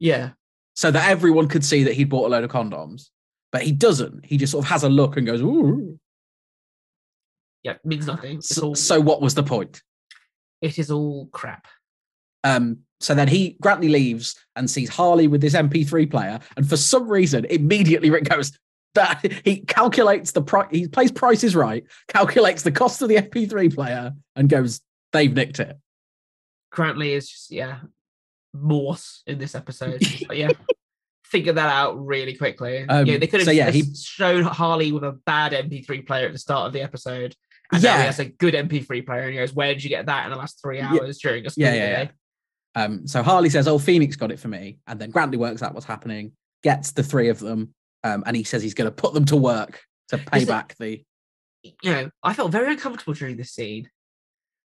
Yeah. 0.00 0.30
so 0.74 0.90
that 0.90 1.08
everyone 1.08 1.48
could 1.48 1.64
see 1.64 1.84
that 1.84 1.94
he'd 1.94 2.10
bought 2.10 2.26
a 2.26 2.28
load 2.28 2.44
of 2.44 2.50
condoms. 2.50 3.08
But 3.52 3.62
he 3.62 3.72
doesn't. 3.72 4.26
He 4.26 4.36
just 4.36 4.50
sort 4.52 4.64
of 4.64 4.70
has 4.70 4.82
a 4.82 4.88
look 4.88 5.16
and 5.16 5.26
goes, 5.26 5.40
"Ooh." 5.40 5.98
Yeah. 7.64 7.74
Means 7.84 8.06
nothing. 8.06 8.36
It's 8.38 8.54
So, 8.54 8.62
all 8.68 8.74
so 8.76 9.00
what 9.00 9.20
was 9.20 9.34
the 9.34 9.42
point? 9.42 9.82
it 10.62 10.78
is 10.78 10.90
all 10.90 11.26
crap. 11.26 11.66
Um, 12.44 12.78
so 13.00 13.14
then 13.14 13.28
he 13.28 13.56
Grantly 13.60 13.88
leaves 13.88 14.34
and 14.56 14.70
sees 14.70 14.88
Harley 14.88 15.26
with 15.28 15.40
this 15.42 15.54
MP3 15.54 16.10
player, 16.10 16.38
and 16.56 16.66
for 16.68 16.76
some 16.76 17.08
reason, 17.08 17.44
immediately 17.46 18.08
Rick 18.10 18.28
goes 18.28 18.52
that 18.94 19.20
he 19.44 19.58
calculates 19.60 20.32
the 20.32 20.40
price. 20.40 20.68
He 20.70 20.86
plays 20.88 21.10
prices 21.12 21.54
right, 21.56 21.84
calculates 22.08 22.62
the 22.62 22.70
cost 22.72 23.02
of 23.02 23.08
the 23.08 23.16
MP3 23.16 23.74
player, 23.74 24.12
and 24.36 24.48
goes, 24.48 24.80
"They've 25.12 25.32
nicked 25.34 25.60
it." 25.60 25.76
Grantly 26.70 27.12
is 27.12 27.28
just 27.28 27.50
yeah, 27.50 27.80
Morse 28.54 29.22
in 29.26 29.38
this 29.38 29.54
episode. 29.54 30.00
but 30.28 30.36
yeah, 30.38 30.50
figure 31.24 31.52
that 31.52 31.68
out 31.68 32.02
really 32.04 32.36
quickly. 32.36 32.86
Um, 32.88 33.06
yeah, 33.06 33.18
they 33.18 33.26
could 33.26 33.40
have 33.40 33.46
so 33.46 33.50
yeah, 33.52 33.70
he- 33.70 33.94
shown 33.94 34.44
Harley 34.44 34.92
with 34.92 35.04
a 35.04 35.12
bad 35.12 35.52
MP3 35.52 36.06
player 36.06 36.26
at 36.26 36.32
the 36.32 36.38
start 36.38 36.66
of 36.68 36.72
the 36.72 36.82
episode. 36.82 37.34
And 37.72 37.82
Yeah. 37.82 37.96
has 38.02 38.18
a 38.18 38.26
good 38.26 38.54
MP3 38.54 39.02
player, 39.04 39.22
and 39.22 39.30
he 39.32 39.36
goes, 39.38 39.52
"Where 39.54 39.72
did 39.74 39.82
you 39.82 39.88
get 39.90 40.06
that 40.06 40.24
in 40.26 40.30
the 40.30 40.36
last 40.36 40.60
three 40.60 40.78
Yeah. 40.78 40.92
hours 40.92 41.18
during 41.18 41.46
a 41.46 41.50
school 41.50 41.64
Yeah, 41.64 41.74
yeah, 41.74 42.04
day?" 42.04 42.10
yeah. 42.76 42.82
Um, 42.84 43.06
so 43.06 43.22
Harley 43.22 43.50
says, 43.50 43.66
"Oh, 43.68 43.78
Phoenix 43.78 44.16
got 44.16 44.30
it 44.30 44.38
for 44.38 44.48
me," 44.48 44.78
and 44.86 45.00
then 45.00 45.10
Grantly 45.10 45.38
works 45.38 45.62
out 45.62 45.74
what's 45.74 45.86
happening, 45.86 46.32
gets 46.62 46.92
the 46.92 47.02
three 47.02 47.28
of 47.28 47.38
them, 47.40 47.74
um, 48.02 48.22
and 48.26 48.36
he 48.36 48.44
says 48.44 48.62
he's 48.62 48.74
going 48.74 48.88
to 48.90 48.94
put 48.94 49.14
them 49.14 49.24
to 49.26 49.36
work 49.36 49.82
to 50.08 50.18
pay 50.18 50.38
Is 50.38 50.42
it- 50.44 50.48
back 50.48 50.76
the. 50.78 51.02
you 51.62 51.72
know, 51.90 52.10
I 52.22 52.34
felt 52.34 52.52
very 52.52 52.72
uncomfortable 52.72 53.14
during 53.14 53.36
this 53.38 53.52
scene 53.52 53.90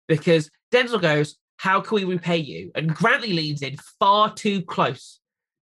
because 0.09 0.51
Denzil 0.73 1.01
goes, 1.01 1.37
How 1.59 1.81
can 1.81 1.95
we 1.95 2.05
repay 2.05 2.39
you? 2.39 2.73
And 2.75 2.93
Grantly 2.95 3.33
leans 3.33 3.63
in 3.63 3.77
far 4.01 4.35
too 4.35 4.63
close 4.63 5.21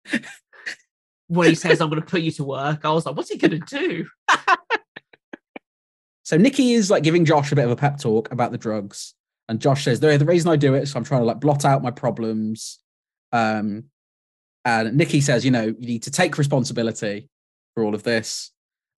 when 1.28 1.50
he 1.50 1.56
says, 1.56 1.80
I'm 1.82 1.90
going 1.90 2.02
to 2.02 2.08
put 2.08 2.22
you 2.22 2.32
to 2.32 2.44
work. 2.44 2.84
I 2.86 2.92
was 2.92 3.06
like, 3.06 3.16
What's 3.16 3.30
he 3.30 3.38
going 3.38 3.60
to 3.62 3.78
do? 3.78 4.08
So 6.32 6.38
Nikki 6.38 6.72
is 6.72 6.90
like 6.90 7.04
giving 7.04 7.26
Josh 7.26 7.52
a 7.52 7.56
bit 7.56 7.66
of 7.66 7.72
a 7.72 7.76
pep 7.76 8.00
talk 8.00 8.32
about 8.32 8.54
the 8.54 8.58
drugs, 8.58 9.16
and 9.50 9.60
Josh 9.60 9.84
says, 9.84 10.00
"The 10.00 10.18
the 10.18 10.24
reason 10.24 10.50
I 10.50 10.56
do 10.56 10.76
it 10.76 10.84
is 10.84 10.96
I'm 10.96 11.04
trying 11.04 11.20
to 11.20 11.26
like 11.26 11.42
blot 11.42 11.66
out 11.66 11.84
my 11.84 11.92
problems." 11.92 12.80
Um, 13.34 13.88
and 14.64 14.96
Nikki 14.96 15.20
says, 15.20 15.44
you 15.44 15.52
know, 15.52 15.64
you 15.78 15.88
need 15.88 16.04
to 16.04 16.12
take 16.12 16.38
responsibility 16.38 17.28
for 17.74 17.84
all 17.84 17.94
of 17.94 18.04
this. 18.04 18.52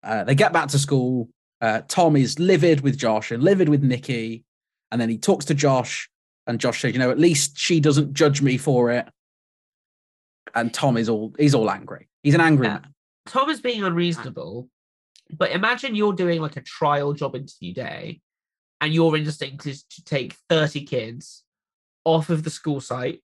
Uh, 0.02 0.24
they 0.24 0.34
get 0.34 0.52
back 0.52 0.68
to 0.68 0.78
school. 0.78 1.30
Uh, 1.62 1.80
Tom 1.88 2.16
is 2.16 2.38
livid 2.38 2.82
with 2.82 2.98
Josh 2.98 3.30
and 3.30 3.42
livid 3.42 3.70
with 3.70 3.82
Nikki. 3.82 4.44
And 4.90 5.00
then 5.00 5.08
he 5.08 5.16
talks 5.16 5.46
to 5.46 5.54
Josh, 5.54 6.10
and 6.46 6.60
Josh 6.60 6.82
says, 6.82 6.92
you 6.92 6.98
know, 6.98 7.10
at 7.10 7.18
least 7.18 7.56
she 7.56 7.80
doesn't 7.80 8.12
judge 8.12 8.42
me 8.42 8.58
for 8.58 8.90
it. 8.90 9.08
And 10.54 10.74
Tom 10.74 10.98
is 10.98 11.08
all 11.08 11.34
he's 11.38 11.54
all 11.54 11.70
angry. 11.70 12.10
He's 12.22 12.34
an 12.34 12.42
angry 12.42 12.66
Yeah. 12.66 12.74
man. 12.74 12.94
Tom 13.24 13.48
is 13.48 13.62
being 13.62 13.82
unreasonable, 13.84 14.68
but 15.32 15.50
imagine 15.50 15.94
you're 15.94 16.12
doing 16.12 16.40
like 16.40 16.56
a 16.56 16.62
trial 16.62 17.12
job 17.12 17.34
interview 17.36 17.72
day, 17.74 18.20
and 18.80 18.92
your 18.92 19.16
instinct 19.16 19.66
is 19.66 19.84
to 19.84 20.04
take 20.04 20.36
30 20.48 20.84
kids 20.84 21.44
off 22.04 22.30
of 22.30 22.42
the 22.42 22.50
school 22.50 22.80
site 22.80 23.22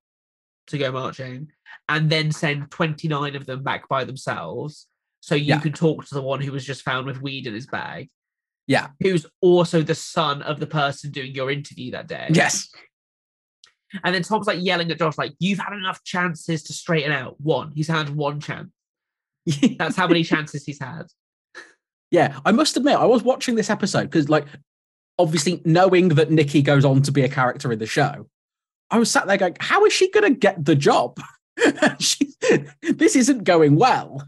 to 0.68 0.78
go 0.78 0.92
marching, 0.92 1.50
and 1.88 2.10
then 2.10 2.30
send 2.30 2.70
29 2.70 3.34
of 3.36 3.46
them 3.46 3.62
back 3.62 3.88
by 3.88 4.04
themselves. 4.04 4.86
So 5.20 5.34
you 5.34 5.46
Yeah. 5.46 5.60
can 5.60 5.72
talk 5.72 6.06
to 6.06 6.14
the 6.14 6.22
one 6.22 6.40
who 6.40 6.52
was 6.52 6.64
just 6.64 6.82
found 6.82 7.06
with 7.06 7.20
weed 7.20 7.46
in 7.46 7.54
his 7.54 7.66
bag, 7.66 8.08
Yeah. 8.66 8.90
who's 9.00 9.26
also 9.40 9.82
the 9.82 9.94
son 9.94 10.42
of 10.42 10.60
the 10.60 10.66
person 10.66 11.10
doing 11.10 11.34
your 11.34 11.50
interview 11.50 11.90
that 11.92 12.06
day. 12.06 12.28
Yes. 12.32 12.68
And 14.04 14.14
then 14.14 14.22
Tom's 14.22 14.46
like 14.46 14.62
yelling 14.62 14.90
at 14.90 14.98
Josh, 14.98 15.16
like, 15.18 15.32
you've 15.40 15.58
had 15.58 15.72
enough 15.72 16.04
chances 16.04 16.62
to 16.64 16.72
straighten 16.72 17.10
out. 17.10 17.40
One. 17.40 17.72
He's 17.72 17.88
had 17.88 18.10
one 18.10 18.38
chance. 18.40 18.70
That's 19.78 19.96
how 19.96 20.06
many 20.06 20.22
chances 20.22 20.64
he's 20.64 20.78
had. 20.78 21.06
Yeah, 22.10 22.38
I 22.44 22.52
must 22.52 22.76
admit, 22.76 22.96
I 22.96 23.04
was 23.04 23.22
watching 23.22 23.54
this 23.54 23.68
episode 23.70 24.04
because, 24.04 24.28
like, 24.28 24.46
obviously 25.18 25.60
knowing 25.64 26.08
that 26.10 26.30
Nikki 26.30 26.62
goes 26.62 26.84
on 26.84 27.02
to 27.02 27.12
be 27.12 27.22
a 27.22 27.28
character 27.28 27.70
in 27.72 27.78
the 27.78 27.86
show, 27.86 28.28
I 28.90 28.98
was 28.98 29.10
sat 29.10 29.26
there 29.26 29.36
going, 29.36 29.56
"How 29.60 29.84
is 29.84 29.92
she 29.92 30.10
going 30.10 30.32
to 30.32 30.38
get 30.38 30.64
the 30.64 30.74
job? 30.74 31.20
she, 31.98 32.32
this 32.82 33.14
isn't 33.16 33.44
going 33.44 33.76
well. 33.76 34.26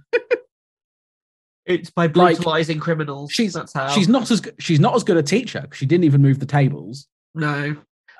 It's 1.67 1.91
by 1.91 2.07
Like, 2.07 2.37
brutalizing 2.37 2.81
criminals. 2.81 3.31
she's- 3.33 3.53
That's 3.55 3.73
how. 3.73 3.89
She's 3.91 4.09
not 4.09 4.31
as 4.31 4.41
good, 4.41 4.55
she's 4.59 4.81
not 4.81 4.95
as 4.97 5.05
good 5.05 5.17
a 5.17 5.23
teacher. 5.23 5.61
'cause 5.69 5.77
She 5.79 5.87
didn't 5.87 6.05
even 6.05 6.21
move 6.23 6.39
the 6.41 6.47
tables. 6.47 7.07
no. 7.35 7.77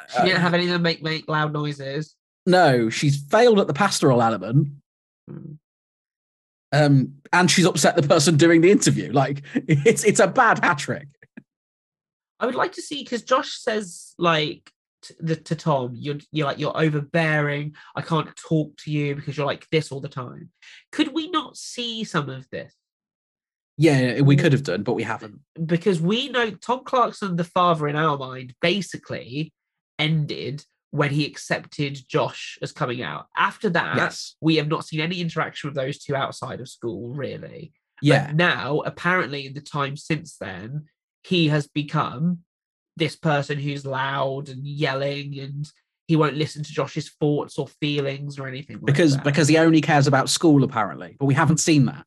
She 0.09 0.17
Uh, 0.19 0.25
didn't 0.25 0.41
have 0.41 0.55
any 0.55 0.65
of 0.65 0.71
them 0.71 0.83
make 0.83 1.03
make 1.05 1.29
loud 1.29 1.53
noises. 1.53 2.17
No, 2.45 2.91
she's 2.91 3.23
failed 3.31 3.61
at 3.61 3.69
the 3.69 3.75
pastoral 3.75 4.23
element, 4.23 4.69
Mm. 5.31 5.59
Um, 6.73 7.15
and 7.33 7.51
she's 7.51 7.67
upset 7.67 7.97
the 7.97 8.03
person 8.03 8.37
doing 8.37 8.61
the 8.61 8.71
interview. 8.71 9.13
Like, 9.13 9.43
it's 9.55 10.05
it's 10.05 10.21
a 10.21 10.29
bad 10.29 10.65
hat 10.65 10.79
trick. 10.79 11.09
I 12.39 12.47
would 12.47 12.55
like 12.55 12.73
to 12.73 12.83
see 12.83 13.03
because 13.03 13.23
Josh 13.23 13.59
says 13.59 14.15
like 14.19 14.71
to, 15.03 15.15
the, 15.21 15.37
to 15.37 15.55
Tom, 15.55 15.93
you're 15.95 16.19
you're 16.33 16.47
like 16.47 16.59
you're 16.59 16.77
overbearing. 16.77 17.75
I 17.95 18.03
can't 18.03 18.35
talk 18.37 18.77
to 18.79 18.91
you 18.91 19.15
because 19.15 19.37
you're 19.37 19.47
like 19.47 19.69
this 19.71 19.93
all 19.93 20.01
the 20.01 20.09
time. 20.09 20.51
Could 20.93 21.13
we 21.13 21.31
not 21.31 21.57
see 21.57 22.05
some 22.05 22.29
of 22.29 22.49
this? 22.51 22.75
Yeah, 23.77 24.21
we 24.21 24.37
could 24.37 24.53
have 24.53 24.63
done, 24.63 24.83
but 24.83 24.93
we 24.93 25.03
haven't. 25.05 25.41
because 25.65 26.03
we 26.03 26.29
know 26.29 26.51
Tom 26.51 26.85
Clarkson, 26.85 27.37
the 27.37 27.45
father 27.45 27.89
in 27.89 27.97
our 27.97 28.19
mind, 28.19 28.55
basically 28.61 29.55
ended 29.99 30.65
when 30.91 31.11
he 31.11 31.25
accepted 31.27 31.99
Josh 32.09 32.59
as 32.63 32.73
coming 32.73 33.03
out. 33.03 33.27
After 33.37 33.71
that, 33.71 33.97
Yes. 33.97 34.35
we 34.41 34.57
have 34.57 34.69
not 34.69 34.85
seen 34.87 35.01
any 35.01 35.21
interaction 35.21 35.69
with 35.69 35.77
those 35.77 35.99
two 35.99 36.17
outside 36.17 36.61
of 36.61 36.69
school, 36.69 37.11
really. 37.15 37.73
But 38.03 38.07
Yeah. 38.07 38.33
now, 38.35 38.81
apparently, 38.81 39.47
in 39.47 39.55
the 39.55 39.61
time 39.61 39.97
since 39.97 40.37
then, 40.37 40.87
he 41.23 41.49
has 41.49 41.69
become 41.69 42.41
this 42.97 43.15
person 43.15 43.59
who's 43.59 43.87
loud 43.87 44.49
and 44.49 44.67
yelling 44.67 45.39
and 45.39 45.71
he 46.09 46.17
won't 46.17 46.37
listen 46.37 46.65
to 46.65 46.73
Josh's 46.73 47.11
thoughts 47.21 47.57
or 47.57 47.69
feelings 47.69 48.39
or 48.39 48.49
anything 48.49 48.77
like 48.79 48.87
because 48.87 49.15
that. 49.15 49.25
because 49.25 49.47
he 49.49 49.57
only 49.59 49.81
cares 49.81 50.07
about 50.09 50.29
school 50.29 50.65
apparently 50.65 51.17
but 51.19 51.27
we 51.27 51.35
haven't 51.35 51.59
seen 51.59 51.85
that 51.87 52.05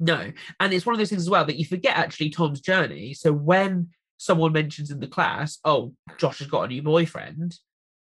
No. 0.00 0.32
And 0.58 0.72
it's 0.72 0.86
one 0.86 0.94
of 0.94 0.98
those 0.98 1.10
things 1.10 1.22
as 1.22 1.30
well 1.30 1.44
that 1.44 1.56
you 1.56 1.64
forget 1.66 1.96
actually 1.96 2.30
Tom's 2.30 2.60
journey. 2.60 3.12
So 3.14 3.32
when 3.32 3.90
someone 4.16 4.52
mentions 4.52 4.90
in 4.90 4.98
the 4.98 5.06
class, 5.06 5.58
oh, 5.64 5.94
Josh 6.18 6.38
has 6.40 6.48
got 6.48 6.62
a 6.62 6.68
new 6.68 6.82
boyfriend, 6.82 7.56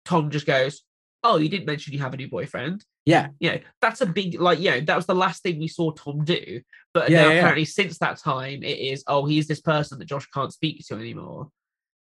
Tom 0.06 0.30
just 0.30 0.46
goes, 0.46 0.82
oh, 1.24 1.38
you 1.38 1.50
didn't 1.50 1.66
mention 1.66 1.94
you 1.94 2.00
have 2.00 2.14
a 2.14 2.18
new 2.18 2.30
boyfriend. 2.30 2.86
yeah 3.06 3.30
You 3.40 3.52
know, 3.54 3.60
that's 3.82 4.02
a 4.02 4.06
big, 4.06 4.40
like, 4.40 4.60
you 4.60 4.72
know, 4.72 4.80
that 4.82 4.96
was 4.96 5.08
the 5.08 5.16
last 5.16 5.42
thing 5.44 5.60
we 5.60 5.68
saw 5.68 5.92
Tom 5.92 6.24
do. 6.24 6.62
But 6.94 7.10
Yeah, 7.10 7.22
now 7.22 7.28
yeah, 7.28 7.34
yeah. 7.34 7.40
apparently 7.40 7.66
since 7.66 7.98
that 8.00 8.18
time, 8.18 8.64
it 8.64 8.78
is, 8.80 9.04
oh, 9.08 9.26
he's 9.26 9.48
this 9.48 9.62
person 9.62 10.00
that 10.00 10.06
Josh 10.06 10.28
can't 10.28 10.54
speak 10.54 10.86
to 10.88 10.96
anymore. 10.96 11.50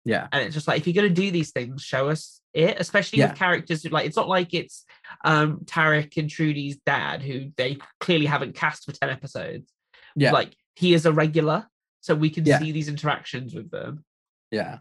yeah 0.05 0.29
And 0.33 0.45
it's 0.45 0.55
just 0.55 0.69
like, 0.69 0.79
if 0.81 0.87
you're 0.87 0.95
going 1.01 1.13
to 1.15 1.21
do 1.23 1.31
these 1.31 1.51
things, 1.51 1.83
show 1.83 2.09
us 2.09 2.41
it, 2.55 2.77
especially 2.81 3.19
Yeah. 3.19 3.29
with 3.31 3.39
characters 3.39 3.83
who, 3.83 3.89
like, 3.91 4.07
it's 4.07 4.17
not 4.17 4.29
like 4.29 4.55
it's 4.55 4.85
um 5.25 5.61
Tarek 5.65 6.17
and 6.17 6.31
Trudi's 6.31 6.79
dad, 6.87 7.23
who 7.23 7.51
they 7.57 7.79
clearly 8.01 8.27
haven't 8.27 8.55
cast 8.55 8.85
for 8.85 8.93
10 8.93 9.11
episodes 9.11 9.71
yeah 10.17 10.33
like 10.33 10.55
he 10.75 10.95
is 10.95 11.05
a 11.07 11.13
regular 11.13 11.67
so 12.01 12.15
we 12.15 12.31
can 12.31 12.45
Yeah. 12.47 12.59
see 12.61 12.73
these 12.73 12.89
interactions 12.89 13.55
with 13.55 13.71
them 13.71 14.05
yeah 14.51 14.79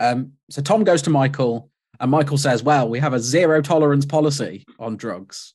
um 0.00 0.32
so 0.50 0.62
tom 0.62 0.82
goes 0.82 1.02
to 1.02 1.10
michael 1.10 1.70
and 2.00 2.10
michael 2.10 2.38
says 2.38 2.62
well 2.62 2.88
we 2.88 2.98
have 2.98 3.12
a 3.12 3.20
zero 3.20 3.60
tolerance 3.62 4.06
policy 4.06 4.64
on 4.78 4.96
drugs. 4.96 5.54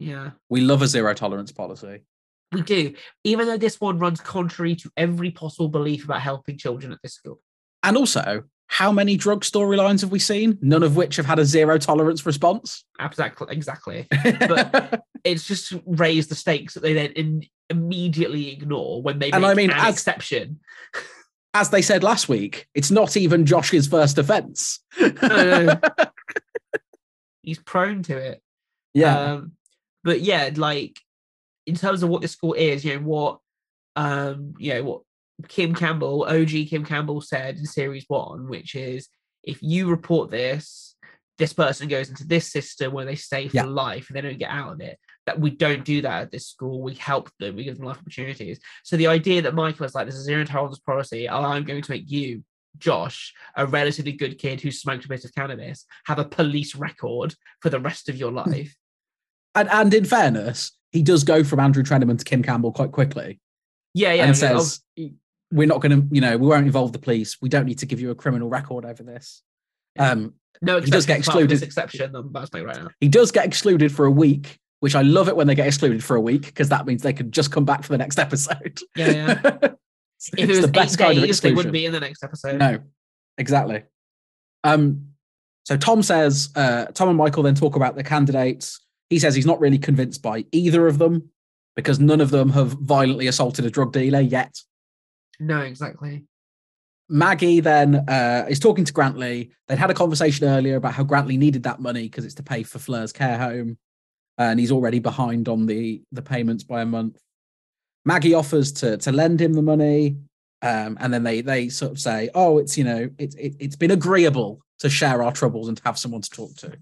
Yeah. 0.00 0.30
We 0.48 0.60
love 0.60 0.82
a 0.82 0.86
zero 0.86 1.12
tolerance 1.12 1.50
policy. 1.50 2.04
We 2.52 2.62
do 2.62 2.94
even 3.24 3.46
though 3.46 3.56
this 3.58 3.80
one 3.80 3.98
runs 3.98 4.20
contrary 4.20 4.76
to 4.76 4.90
every 4.96 5.30
possible 5.32 5.68
belief 5.68 6.04
about 6.04 6.20
helping 6.20 6.56
children 6.56 6.92
at 6.92 6.98
this 7.02 7.14
school. 7.14 7.40
And 7.82 7.96
also 7.96 8.44
how 8.68 8.92
many 8.92 9.16
drug 9.16 9.44
storylines 9.44 10.02
have 10.02 10.10
we 10.10 10.18
seen? 10.18 10.58
None 10.60 10.82
of 10.82 10.94
which 10.94 11.16
have 11.16 11.26
had 11.26 11.38
a 11.38 11.44
zero 11.44 11.78
tolerance 11.78 12.24
response? 12.24 12.84
Exactly 13.00 13.48
exactly. 13.50 14.06
But 14.22 15.02
it's 15.24 15.46
just 15.46 15.74
raised 15.84 16.30
the 16.30 16.34
stakes 16.36 16.74
that 16.74 16.82
they 16.84 16.94
then 16.94 17.12
in, 17.12 17.44
immediately 17.70 18.52
ignore 18.52 19.02
when 19.02 19.18
they 19.18 19.30
And 19.30 19.44
I 19.44 19.54
mean, 19.54 19.70
an 19.70 19.78
as- 19.78 19.94
exception 19.94 20.60
as 21.58 21.70
they 21.70 21.82
said 21.82 22.02
last 22.02 22.28
week 22.28 22.66
it's 22.74 22.90
not 22.90 23.16
even 23.16 23.44
josh's 23.44 23.86
first 23.86 24.18
offense 24.18 24.80
no. 25.22 25.78
he's 27.48 27.58
prone 27.58 28.02
to 28.02 28.16
it. 28.16 28.42
Yeah. 28.92 29.18
Um, 29.18 29.52
but 30.04 30.20
yeah, 30.20 30.50
like 30.54 31.00
in 31.66 31.74
terms 31.74 32.02
of 32.02 32.10
what 32.10 32.20
this 32.20 32.32
school 32.32 32.52
is, 32.52 32.84
you 32.84 32.94
know, 32.94 33.00
what 33.00 33.38
um, 33.96 34.54
you 34.58 34.74
know, 34.74 34.84
what 34.84 35.02
Kim 35.48 35.74
Campbell, 35.74 36.24
OG 36.24 36.68
Kim 36.68 36.84
Campbell 36.84 37.20
said 37.20 37.56
in 37.56 37.64
series 37.64 38.04
one, 38.08 38.48
which 38.48 38.74
is 38.74 39.08
if 39.42 39.62
you 39.62 39.88
report 39.88 40.30
this, 40.30 40.87
this 41.38 41.52
person 41.52 41.88
goes 41.88 42.08
into 42.10 42.26
this 42.26 42.50
system 42.50 42.92
where 42.92 43.04
they 43.04 43.14
stay 43.14 43.48
for 43.48 43.56
Yeah. 43.56 43.64
life 43.64 44.08
and 44.08 44.16
they 44.16 44.20
don't 44.20 44.38
get 44.38 44.50
out 44.50 44.72
of 44.72 44.80
it. 44.80 44.98
That 45.26 45.38
we 45.40 45.50
don't 45.50 45.84
do 45.84 46.02
that 46.02 46.22
at 46.22 46.30
this 46.32 46.48
school. 46.48 46.82
We 46.82 46.94
help 46.94 47.30
them, 47.38 47.56
we 47.56 47.64
give 47.64 47.76
them 47.76 47.86
life 47.86 47.98
opportunities. 47.98 48.58
So 48.82 48.96
the 48.96 49.06
idea 49.06 49.42
that 49.42 49.54
Michael 49.54 49.86
is 49.86 49.94
like, 49.94 50.06
this 50.06 50.16
is 50.16 50.24
zero 50.24 50.44
tolerance 50.44 50.78
policy, 50.80 51.28
I'm 51.28 51.64
going 51.64 51.82
to 51.82 51.90
make 51.90 52.10
you, 52.10 52.42
Josh, 52.78 53.32
a 53.56 53.66
relatively 53.66 54.12
good 54.12 54.38
kid 54.38 54.60
who 54.60 54.70
smoked 54.70 55.04
a 55.04 55.08
bit 55.08 55.24
of 55.24 55.34
cannabis, 55.34 55.84
have 56.06 56.18
a 56.18 56.24
police 56.24 56.74
record 56.74 57.34
for 57.60 57.70
the 57.70 57.80
rest 57.80 58.08
of 58.08 58.16
your 58.16 58.30
hmm. 58.30 58.50
life. 58.50 58.74
and, 59.54 59.68
and 59.70 59.94
in 59.94 60.04
fairness 60.04 60.72
he 60.90 61.02
does 61.02 61.24
go 61.24 61.44
from 61.44 61.60
andrew 61.60 61.82
treneman 61.82 62.18
to 62.18 62.24
kim 62.24 62.42
campbell 62.42 62.72
quite 62.72 62.92
quickly 62.92 63.40
Yeah, 63.94 64.12
yeah. 64.12 64.24
and 64.24 64.36
says 64.36 64.80
we're 65.50 65.66
not 65.66 65.80
going 65.80 66.00
to 66.02 66.14
you 66.14 66.20
know 66.20 66.36
we 66.36 66.46
won't 66.46 66.66
involve 66.66 66.92
the 66.92 66.98
police 66.98 67.38
we 67.40 67.48
don't 67.48 67.64
need 67.66 67.78
to 67.78 67.86
give 67.86 68.00
you 68.00 68.10
a 68.10 68.14
criminal 68.14 68.48
record 68.48 68.84
over 68.84 69.02
this. 69.02 69.42
Um 69.98 70.34
no 70.62 70.80
he 70.80 70.90
does 70.90 71.06
get 71.06 71.18
exceptions 71.18 71.28
apart 71.28 71.40
from 71.42 71.48
This 71.48 71.62
excluded. 71.62 71.84
exception 71.86 72.16
I'm 72.16 72.26
about 72.26 72.50
to 72.50 72.58
make 72.58 72.66
right 72.66 72.76
now. 72.84 72.90
he 73.00 73.08
does 73.08 73.30
get 73.30 73.44
excluded 73.46 73.92
for 73.92 74.06
a 74.06 74.10
week 74.10 74.58
which 74.80 74.94
i 74.94 75.02
love 75.02 75.28
it 75.28 75.36
when 75.36 75.46
they 75.46 75.54
get 75.54 75.66
excluded 75.66 76.02
for 76.04 76.16
a 76.16 76.20
week 76.20 76.46
because 76.46 76.68
that 76.70 76.86
means 76.86 77.02
they 77.02 77.12
can 77.12 77.30
just 77.30 77.50
come 77.52 77.64
back 77.64 77.82
for 77.82 77.90
the 77.92 77.98
next 77.98 78.18
episode 78.26 78.78
Yeah, 78.96 79.10
yeah. 79.12 79.40
it's 80.16 80.30
If 80.36 80.38
it 80.38 80.48
was 80.48 80.60
the 80.62 80.68
best 80.68 80.98
kind 80.98 81.18
of 81.18 81.24
days, 81.24 81.40
they 81.40 81.52
wouldn't 81.52 81.72
be 81.72 81.86
in 81.86 81.92
the 81.92 82.00
next 82.00 82.22
episode. 82.24 82.58
no 82.58 82.78
exactly 83.38 83.82
um 84.64 85.06
so 85.64 85.76
tom 85.76 86.02
says 86.02 86.50
uh 86.56 86.86
tom 86.86 87.08
and 87.08 87.18
michael 87.18 87.42
then 87.42 87.54
talk 87.54 87.76
about 87.76 87.94
the 87.96 88.02
candidates 88.04 88.80
he 89.10 89.18
says 89.18 89.34
he's 89.34 89.46
not 89.46 89.60
really 89.60 89.78
convinced 89.78 90.22
by 90.22 90.44
either 90.52 90.86
of 90.86 90.98
them 90.98 91.30
because 91.76 92.00
none 92.00 92.20
of 92.20 92.30
them 92.30 92.50
have 92.50 92.72
violently 92.72 93.26
assaulted 93.28 93.64
a 93.64 93.70
drug 93.70 93.92
dealer 93.92 94.20
yet 94.20 94.60
No, 95.38 95.60
exactly. 95.60 96.24
Maggie 97.08 97.60
then 97.60 97.96
uh, 98.08 98.46
is 98.48 98.58
talking 98.58 98.84
to 98.84 98.92
Grantly. 98.92 99.50
They'd 99.66 99.78
had 99.78 99.90
a 99.90 99.94
conversation 99.94 100.46
earlier 100.46 100.76
about 100.76 100.94
how 100.94 101.04
Grantly 101.04 101.36
needed 101.36 101.62
that 101.62 101.80
money 101.80 102.02
because 102.02 102.24
it's 102.24 102.34
to 102.34 102.42
pay 102.42 102.62
for 102.62 102.78
Fleur's 102.78 103.12
care 103.12 103.38
home, 103.38 103.78
and 104.36 104.60
he's 104.60 104.72
already 104.72 104.98
behind 104.98 105.48
on 105.48 105.66
the 105.66 106.02
the 106.12 106.22
payments 106.22 106.64
by 106.64 106.82
a 106.82 106.86
month. 106.86 107.18
Maggie 108.04 108.34
offers 108.34 108.72
to 108.72 108.98
to 108.98 109.12
lend 109.12 109.40
him 109.40 109.54
the 109.54 109.62
money, 109.62 110.16
um, 110.62 110.96
and 111.00 111.12
then 111.12 111.22
they 111.22 111.40
they 111.40 111.68
sort 111.68 111.92
of 111.92 111.98
say, 111.98 112.30
"Oh, 112.34 112.58
it's 112.58 112.76
you 112.76 112.84
know 112.84 113.10
it's 113.18 113.34
it, 113.36 113.56
it's 113.58 113.76
been 113.76 113.90
agreeable 113.90 114.60
to 114.80 114.90
share 114.90 115.22
our 115.22 115.32
troubles 115.32 115.68
and 115.68 115.76
to 115.76 115.84
have 115.84 115.98
someone 115.98 116.22
to 116.22 116.30
talk 116.30 116.54
to." 116.56 116.78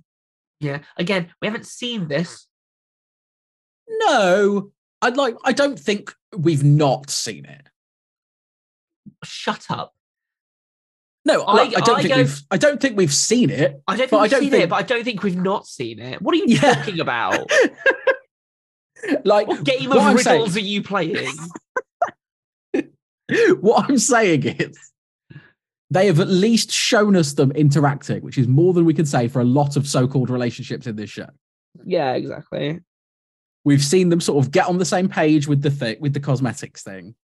Yeah. 0.60 0.80
Again, 0.96 1.32
we 1.40 1.48
haven't 1.48 1.66
seen 1.66 2.08
this. 2.08 2.46
No, 3.88 4.72
I'd 5.02 5.16
like. 5.16 5.36
I 5.44 5.52
don't 5.52 5.78
think 5.78 6.14
we've 6.36 6.64
not 6.64 7.10
seen 7.10 7.44
it. 7.44 7.68
Shut 9.22 9.66
up. 9.70 9.95
No, 11.26 11.42
I, 11.42 11.56
I- 11.56 11.62
I 11.64 11.68
don't 11.80 11.90
I 11.98 12.02
think 12.02 12.14
go- 12.14 12.16
we've. 12.22 12.40
I 12.52 12.56
don't 12.56 12.80
think 12.80 12.96
we've 12.96 13.12
seen 13.12 13.50
it. 13.50 13.82
I 13.88 13.96
don't 13.96 14.08
think 14.08 14.22
we've 14.22 14.30
don't 14.30 14.40
seen 14.40 14.50
think- 14.52 14.62
it, 14.64 14.70
but 14.70 14.76
I 14.76 14.82
don't 14.82 15.04
think 15.04 15.22
we've 15.22 15.36
not 15.36 15.66
seen 15.66 15.98
it. 15.98 16.22
What 16.22 16.32
are 16.34 16.38
you 16.38 16.44
Yeah. 16.56 16.74
talking 16.74 17.00
about? 17.00 17.50
Like 19.24 19.46
What 19.46 19.62
game 19.62 19.90
what 19.90 19.98
of 19.98 20.04
I'm 20.04 20.16
riddles 20.16 20.52
saying- 20.54 20.64
are 20.64 20.68
you 20.68 20.82
playing? 20.82 21.28
what 23.60 23.88
I'm 23.88 23.98
saying 23.98 24.44
is, 24.44 24.78
they 25.90 26.06
have 26.06 26.18
at 26.18 26.28
least 26.28 26.70
shown 26.72 27.14
us 27.14 27.34
them 27.34 27.52
interacting, 27.52 28.22
which 28.22 28.38
is 28.38 28.48
more 28.48 28.72
than 28.72 28.84
we 28.84 28.94
can 28.94 29.06
say 29.06 29.28
for 29.28 29.40
a 29.40 29.44
lot 29.44 29.76
of 29.76 29.86
so-called 29.86 30.30
relationships 30.30 30.86
in 30.86 30.96
this 30.96 31.10
show. 31.10 31.28
yeah, 31.84 32.14
exactly. 32.14 32.80
We've 33.64 33.84
seen 33.84 34.08
them 34.08 34.20
sort 34.20 34.44
of 34.44 34.50
get 34.52 34.66
on 34.68 34.78
the 34.78 34.84
same 34.84 35.08
page 35.08 35.46
with 35.46 35.60
the 35.62 35.96
with 36.00 36.12
the 36.14 36.20
cosmetics 36.20 36.82
thing, 36.82 37.14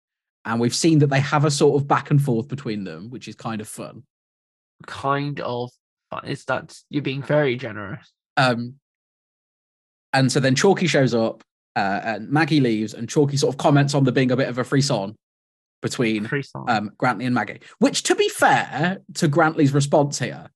and 0.44 0.60
we've 0.60 0.74
seen 0.74 0.98
that 1.00 1.08
they 1.08 1.20
have 1.20 1.44
a 1.44 1.50
sort 1.50 1.80
of 1.80 1.86
back 1.86 2.10
and 2.10 2.20
forth 2.20 2.48
between 2.48 2.84
them, 2.84 3.10
which 3.10 3.28
is 3.28 3.34
kind 3.34 3.60
of 3.60 3.68
fun. 3.68 4.02
Kind 4.86 5.40
of 5.40 5.70
fun. 6.10 6.22
It's 6.24 6.44
that 6.46 6.76
you're 6.90 7.02
being 7.02 7.22
very 7.22 7.56
generous. 7.56 8.12
Um, 8.36 8.74
and 10.12 10.30
so 10.30 10.40
then 10.40 10.54
Chalky 10.54 10.86
shows 10.86 11.14
up, 11.14 11.42
uh, 11.76 12.00
and 12.02 12.28
Maggie 12.30 12.60
leaves, 12.60 12.92
and 12.94 13.08
Chalky 13.08 13.36
sort 13.36 13.54
of 13.54 13.58
comments 13.58 13.94
on 13.94 14.04
there 14.04 14.12
being 14.12 14.32
a 14.32 14.36
bit 14.36 14.48
of 14.48 14.58
a 14.58 14.64
frisson 14.64 15.16
between 15.80 16.26
Free 16.26 16.42
song. 16.42 16.64
um, 16.68 16.90
Grantly 16.98 17.24
and 17.24 17.34
Maggie, 17.34 17.60
which, 17.78 18.02
to 18.04 18.14
be 18.14 18.28
fair 18.28 18.98
to 19.14 19.28
Grantly's 19.28 19.72
response 19.72 20.18
here, 20.18 20.48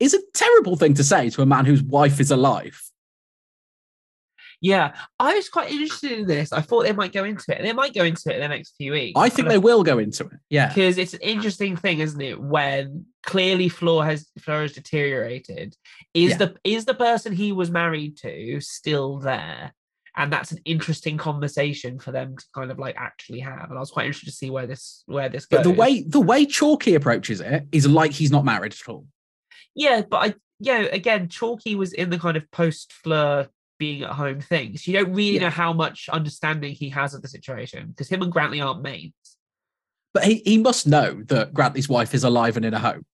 is 0.00 0.14
a 0.14 0.20
terrible 0.34 0.76
thing 0.76 0.94
to 0.94 1.04
say 1.04 1.30
to 1.30 1.42
a 1.42 1.46
man 1.46 1.64
whose 1.64 1.82
wife 1.82 2.20
is 2.20 2.30
alive. 2.30 2.80
Yeah, 4.64 4.94
I 5.18 5.34
was 5.34 5.50
quite 5.50 5.70
interested 5.70 6.12
in 6.12 6.26
this. 6.26 6.50
I 6.50 6.62
thought 6.62 6.84
they 6.84 6.92
might 6.92 7.12
go 7.12 7.22
into 7.24 7.44
it. 7.52 7.58
and 7.58 7.66
They 7.66 7.74
might 7.74 7.92
go 7.92 8.02
into 8.02 8.30
it 8.30 8.36
in 8.36 8.40
the 8.40 8.48
next 8.48 8.74
few 8.78 8.92
weeks. 8.92 9.12
I 9.14 9.28
think 9.28 9.48
they 9.48 9.58
will 9.58 9.82
go 9.82 9.98
into 9.98 10.24
it. 10.24 10.38
Yeah. 10.48 10.68
because 10.68 10.96
it's 10.96 11.12
an 11.12 11.20
interesting 11.20 11.76
thing, 11.76 11.98
isn't 11.98 12.18
it? 12.22 12.40
When 12.40 13.04
clearly 13.24 13.68
Fleur 13.68 14.02
has 14.04 14.26
Fleur 14.40 14.62
has 14.62 14.72
deteriorated. 14.72 15.76
Is 16.14 16.30
Yeah. 16.30 16.36
the 16.38 16.56
is 16.64 16.86
the 16.86 16.94
person 16.94 17.34
he 17.34 17.52
was 17.52 17.70
married 17.70 18.16
to 18.22 18.58
still 18.62 19.18
there? 19.18 19.74
And 20.16 20.32
that's 20.32 20.50
an 20.52 20.60
interesting 20.64 21.18
conversation 21.18 21.98
for 21.98 22.10
them 22.10 22.38
to 22.38 22.44
kind 22.54 22.70
of 22.70 22.78
like 22.78 22.94
actually 22.96 23.40
have. 23.40 23.68
And 23.68 23.76
I 23.76 23.80
was 23.80 23.90
quite 23.90 24.06
interested 24.06 24.30
to 24.30 24.36
see 24.36 24.48
where 24.48 24.66
this 24.66 25.02
where 25.04 25.28
this 25.28 25.44
goes. 25.44 25.58
But 25.58 25.64
the 25.64 25.78
way 25.78 26.04
the 26.04 26.20
way 26.20 26.46
Chalky 26.46 26.94
approaches 26.94 27.42
it 27.42 27.64
is 27.70 27.86
like 27.86 28.12
he's 28.12 28.30
not 28.30 28.46
married 28.46 28.72
at 28.72 28.88
all. 28.88 29.04
Yeah, 29.74 30.00
but 30.08 30.16
I 30.16 30.34
yeah, 30.58 30.86
again, 30.90 31.28
Chalky 31.28 31.74
was 31.74 31.92
in 31.92 32.08
the 32.08 32.18
kind 32.18 32.38
of 32.38 32.50
post 32.50 32.94
Fleur 32.94 33.48
being 33.78 34.02
at 34.02 34.10
home 34.10 34.40
things. 34.40 34.86
You 34.86 34.94
don't 34.94 35.12
really 35.12 35.34
Yeah. 35.36 35.42
know 35.42 35.50
how 35.50 35.72
much 35.72 36.08
understanding 36.08 36.72
he 36.74 36.88
has 36.90 37.14
of 37.14 37.22
the 37.22 37.28
situation 37.28 37.88
because 37.88 38.08
him 38.08 38.22
and 38.22 38.30
Grantly 38.32 38.60
aren't 38.60 38.82
mates. 38.82 39.36
But 40.12 40.24
he, 40.24 40.42
he 40.44 40.58
must 40.58 40.86
know 40.86 41.22
that 41.26 41.52
Grantly's 41.52 41.88
wife 41.88 42.14
is 42.14 42.22
alive 42.24 42.56
and 42.56 42.64
in 42.64 42.72
a 42.74 42.78
home. 42.78 43.04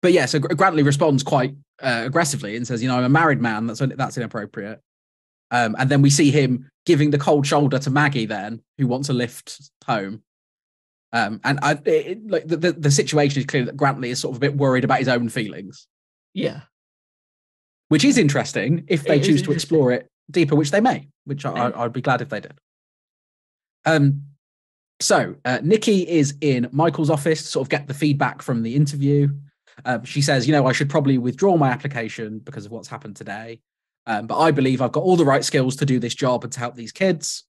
But 0.00 0.12
yeah, 0.12 0.26
so 0.26 0.38
Gr- 0.38 0.54
Grantly 0.54 0.82
responds 0.82 1.22
quite 1.22 1.54
uh, 1.82 2.02
aggressively 2.06 2.56
and 2.56 2.66
says, 2.66 2.82
"You 2.82 2.88
know, 2.88 2.96
I'm 2.96 3.04
a 3.04 3.08
married 3.08 3.40
man. 3.40 3.66
That's 3.66 3.80
that's 3.80 4.16
inappropriate." 4.16 4.80
Um, 5.50 5.76
and 5.78 5.90
then 5.90 6.00
we 6.02 6.08
see 6.10 6.30
him 6.30 6.70
giving 6.86 7.10
the 7.10 7.18
cold 7.18 7.46
shoulder 7.46 7.78
to 7.78 7.90
Maggie, 7.90 8.24
then 8.26 8.62
who 8.78 8.86
wants 8.86 9.10
a 9.10 9.12
lift 9.12 9.60
home. 9.86 10.22
Um, 11.12 11.40
and 11.44 11.58
I, 11.62 11.78
it- 11.84 12.26
like 12.26 12.46
the, 12.48 12.56
the 12.56 12.72
the 12.72 12.90
situation 12.90 13.40
is 13.40 13.46
clear 13.46 13.64
that 13.66 13.76
Grantly 13.76 14.10
is 14.10 14.18
sort 14.20 14.32
of 14.32 14.38
a 14.38 14.40
bit 14.40 14.56
worried 14.56 14.84
about 14.84 14.98
his 15.00 15.08
own 15.08 15.28
feelings, 15.28 15.86
Yeah. 16.32 16.62
Which 17.92 18.06
is 18.06 18.16
interesting 18.16 18.84
if 18.88 19.04
they 19.04 19.18
It 19.18 19.24
choose 19.24 19.42
to 19.42 19.52
explore 19.52 19.92
it 19.92 20.10
deeper, 20.30 20.56
which 20.56 20.70
they 20.70 20.80
may. 20.80 21.08
Which 21.26 21.44
I, 21.44 21.70
I'd 21.76 21.92
be 21.92 22.00
glad 22.00 22.22
if 22.22 22.30
they 22.30 22.40
did. 22.40 22.54
Um, 23.84 24.22
so 24.98 25.34
uh, 25.44 25.58
Nikki 25.62 26.08
is 26.08 26.34
in 26.40 26.70
Michael's 26.72 27.10
office 27.10 27.42
to 27.42 27.48
sort 27.48 27.66
of 27.66 27.68
get 27.68 27.88
the 27.88 27.92
feedback 27.92 28.40
from 28.40 28.62
the 28.62 28.74
interview. 28.76 29.28
Um, 29.84 30.04
she 30.04 30.22
says, 30.22 30.46
you 30.46 30.52
know, 30.52 30.66
I 30.66 30.72
should 30.72 30.88
probably 30.88 31.18
withdraw 31.18 31.58
my 31.58 31.68
application 31.68 32.38
because 32.38 32.64
of 32.64 32.72
what's 32.72 32.88
happened 32.88 33.16
today. 33.16 33.60
Um, 34.06 34.26
but 34.26 34.38
I 34.38 34.52
believe 34.52 34.80
I've 34.80 34.92
got 34.92 35.02
all 35.02 35.16
the 35.16 35.26
right 35.26 35.44
skills 35.44 35.76
to 35.76 35.84
do 35.84 35.98
this 35.98 36.14
job 36.14 36.44
and 36.44 36.52
to 36.54 36.60
help 36.60 36.74
these 36.74 36.92
kids. 36.92 37.44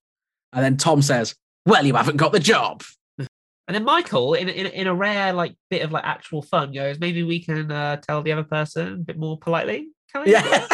And 0.51 0.61
then 0.61 0.75
Tom 0.75 1.01
says, 1.01 1.35
well, 1.65 1.85
you 1.85 1.95
haven't 1.95 2.17
got 2.17 2.33
the 2.33 2.41
job. 2.41 2.83
And 3.69 3.75
then 3.75 3.85
Michael, 3.85 4.33
in, 4.33 4.49
in 4.49 4.65
in 4.65 4.87
a 4.87 4.93
rare 4.93 5.31
like 5.31 5.55
bit 5.69 5.83
of 5.83 5.93
like 5.93 6.03
actual 6.03 6.41
fun, 6.41 6.73
goes, 6.73 6.99
maybe 6.99 7.23
we 7.23 7.39
can 7.39 7.71
uh, 7.71 7.95
tell 7.95 8.21
the 8.21 8.33
other 8.33 8.43
person 8.43 8.93
a 8.93 8.97
bit 8.97 9.17
more 9.17 9.39
politely. 9.39 9.87
Can? 10.13 10.23
Yeah. 10.27 10.67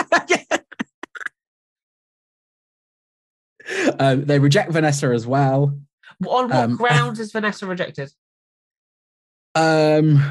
um, 4.00 4.26
they 4.26 4.40
reject 4.40 4.72
Vanessa 4.72 5.08
as 5.08 5.28
well. 5.28 5.78
On 6.28 6.50
what 6.50 6.52
Um, 6.52 6.76
grounds 6.78 7.20
is 7.20 7.32
Vanessa 7.32 7.66
rejected? 7.66 8.12
Um, 9.56 10.24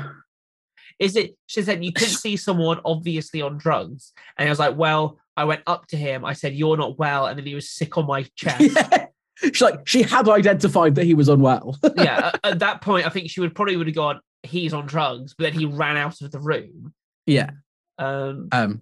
Is 0.99 1.17
it 1.17 1.37
she 1.47 1.63
said 1.63 1.85
you 1.85 1.93
couldn't 1.93 2.15
see 2.15 2.37
someone 2.37 2.81
obviously 2.85 3.43
on 3.43 3.59
drugs, 3.59 4.13
and 4.37 4.49
I 4.49 4.51
was 4.51 4.59
like, 4.59 4.77
well, 4.77 5.19
I 5.37 5.45
went 5.45 5.63
up 5.67 5.87
to 5.89 5.97
him, 5.97 6.25
I 6.25 6.33
said 6.33 6.55
you're 6.55 6.77
not 6.77 6.99
well, 6.99 7.27
and 7.27 7.39
then 7.39 7.47
he 7.47 7.55
was 7.55 7.71
sick 7.71 7.97
on 7.99 8.07
my 8.07 8.23
chest. 8.37 8.61
yeah. 8.61 9.07
She's 9.41 9.61
like, 9.61 9.87
she 9.87 10.03
had 10.03 10.29
identified 10.29 10.97
that 10.97 11.05
he 11.05 11.15
was 11.15 11.29
unwell. 11.29 11.79
yeah, 11.97 12.33
at, 12.35 12.41
at 12.43 12.59
that 12.59 12.81
point, 12.81 13.07
I 13.07 13.11
think 13.11 13.31
she 13.31 13.41
would 13.41 13.55
probably 13.55 13.77
would 13.77 13.87
have 13.87 13.95
gone, 13.95 14.21
he's 14.43 14.75
on 14.75 14.87
drugs, 14.87 15.35
but 15.39 15.45
then 15.45 15.53
he 15.53 15.65
ran 15.65 15.97
out 15.97 16.21
of 16.23 16.33
the 16.33 16.41
room. 16.41 16.93
yeah. 17.27 17.51
Um, 17.99 18.49
Um, 18.51 18.81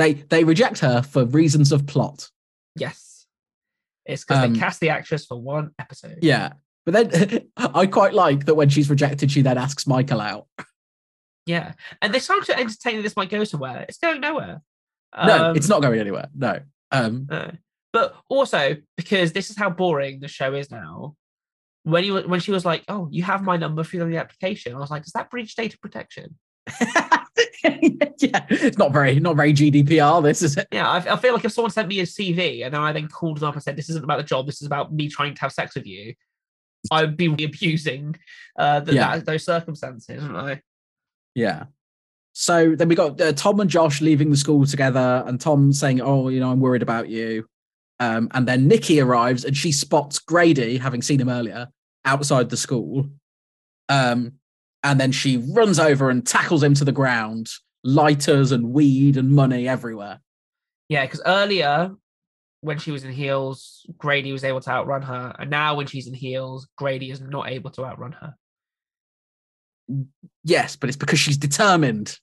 they 0.00 0.14
they 0.14 0.44
reject 0.44 0.78
her 0.80 1.02
for 1.02 1.24
reasons 1.24 1.70
of 1.72 1.86
plot. 1.86 2.28
yes, 2.76 3.26
it's 4.06 4.24
because 4.24 4.44
Um, 4.44 4.52
they 4.54 4.58
cast 4.58 4.80
the 4.80 4.88
actress 4.90 5.26
for 5.26 5.40
one 5.40 5.70
episode. 5.78 6.18
Yeah. 6.22 6.52
But 6.86 7.10
then 7.10 7.48
I 7.56 7.86
quite 7.86 8.14
like 8.14 8.46
that 8.46 8.54
when 8.54 8.68
she's 8.70 8.88
rejected, 8.90 9.30
she 9.30 9.42
then 9.42 9.58
asks 9.58 9.86
Michael 9.86 10.20
out. 10.20 10.46
Yeah, 11.46 11.72
and 12.00 12.12
they're 12.14 12.20
to 12.20 12.58
entertain 12.58 12.96
that 12.96 13.02
this 13.02 13.16
might 13.16 13.28
go 13.30 13.44
somewhere. 13.44 13.84
It's 13.88 13.98
going 13.98 14.20
nowhere. 14.20 14.62
No, 15.26 15.48
Um, 15.50 15.56
it's 15.56 15.68
not 15.68 15.82
going 15.82 15.98
anywhere. 16.00 16.28
No. 16.34 16.60
Um, 16.92 17.26
no. 17.30 17.50
But 17.92 18.14
also 18.28 18.76
because 18.96 19.32
this 19.32 19.50
is 19.50 19.56
how 19.56 19.68
boring 19.70 20.20
the 20.20 20.28
show 20.28 20.54
is 20.54 20.70
now. 20.70 21.16
When 21.82 22.04
you 22.04 22.16
when 22.28 22.40
she 22.40 22.52
was 22.52 22.64
like, 22.64 22.84
"Oh, 22.88 23.08
you 23.10 23.22
have 23.24 23.42
my 23.42 23.56
number 23.56 23.82
for 23.84 23.96
the 24.04 24.16
application," 24.18 24.74
I 24.74 24.78
was 24.78 24.90
like, 24.90 25.02
"Does 25.04 25.12
that 25.12 25.30
breach 25.30 25.56
data 25.56 25.76
protection?" 25.78 26.38
yeah, 28.18 28.46
it's 28.48 28.78
not 28.78 28.92
very 28.92 29.20
not 29.20 29.36
very 29.36 29.52
GDPR. 29.52 30.22
This 30.22 30.42
is 30.42 30.56
it. 30.56 30.68
Yeah, 30.72 30.88
I, 30.88 31.14
I 31.14 31.16
feel 31.16 31.34
like 31.34 31.44
if 31.44 31.52
someone 31.52 31.70
sent 31.70 31.88
me 31.88 32.00
a 32.00 32.04
CV 32.04 32.64
and 32.64 32.74
then 32.74 32.80
I 32.80 32.92
then 32.92 33.08
called 33.08 33.38
them 33.38 33.48
up 33.48 33.54
and 33.54 33.62
said, 33.62 33.76
"This 33.76 33.90
isn't 33.90 34.04
about 34.04 34.18
the 34.18 34.24
job. 34.24 34.46
This 34.46 34.60
is 34.60 34.66
about 34.66 34.92
me 34.92 35.08
trying 35.08 35.34
to 35.34 35.40
have 35.42 35.52
sex 35.52 35.74
with 35.74 35.86
you," 35.86 36.14
I'd 36.90 37.16
be 37.16 37.26
abusing 37.44 38.16
uh, 38.58 38.80
the, 38.80 38.94
Yeah. 38.94 39.16
that, 39.16 39.26
those 39.26 39.44
circumstances, 39.44 40.22
wouldn't 40.22 40.38
I? 40.38 40.62
Yeah. 41.34 41.64
So 42.32 42.74
then 42.74 42.88
we 42.88 42.94
got 42.94 43.20
uh, 43.20 43.32
Tom 43.32 43.60
and 43.60 43.68
Josh 43.68 44.00
leaving 44.00 44.30
the 44.30 44.36
school 44.36 44.64
together, 44.64 45.22
and 45.26 45.40
Tom 45.40 45.72
saying, 45.72 46.00
"Oh, 46.00 46.28
you 46.28 46.40
know, 46.40 46.50
I'm 46.50 46.60
worried 46.60 46.82
about 46.82 47.08
you." 47.08 47.46
Um, 47.98 48.28
and 48.32 48.48
then 48.48 48.66
Nikki 48.66 49.00
arrives, 49.00 49.44
and 49.44 49.56
she 49.56 49.72
spots 49.72 50.18
Grady, 50.18 50.78
having 50.78 51.02
seen 51.02 51.20
him 51.20 51.28
earlier, 51.28 51.68
outside 52.04 52.48
the 52.48 52.56
school. 52.56 53.10
Um, 53.90 54.34
and 54.82 54.98
then 55.00 55.12
she 55.12 55.36
runs 55.36 55.78
over 55.78 56.10
and 56.10 56.26
tackles 56.26 56.62
him 56.62 56.74
to 56.74 56.84
the 56.84 56.92
ground. 56.92 57.48
Lighters 57.82 58.52
and 58.52 58.72
weed 58.72 59.16
and 59.16 59.30
money 59.30 59.66
everywhere. 59.68 60.20
Yeah, 60.88 61.04
because 61.06 61.22
earlier 61.24 61.92
when 62.60 62.78
she 62.78 62.90
was 62.90 63.04
in 63.04 63.10
heels, 63.12 63.86
Grady 63.96 64.32
was 64.32 64.44
able 64.44 64.60
to 64.60 64.70
outrun 64.70 65.00
her, 65.02 65.34
and 65.38 65.48
now 65.50 65.74
when 65.76 65.86
she's 65.86 66.06
in 66.06 66.12
heels, 66.14 66.68
Grady 66.76 67.10
is 67.10 67.20
not 67.20 67.48
able 67.48 67.70
to 67.70 67.84
outrun 67.86 68.12
her. 68.12 68.34
Yes, 70.44 70.76
but 70.76 70.88
it's 70.88 70.96
because 70.96 71.18
she's 71.18 71.36
determined. 71.36 72.18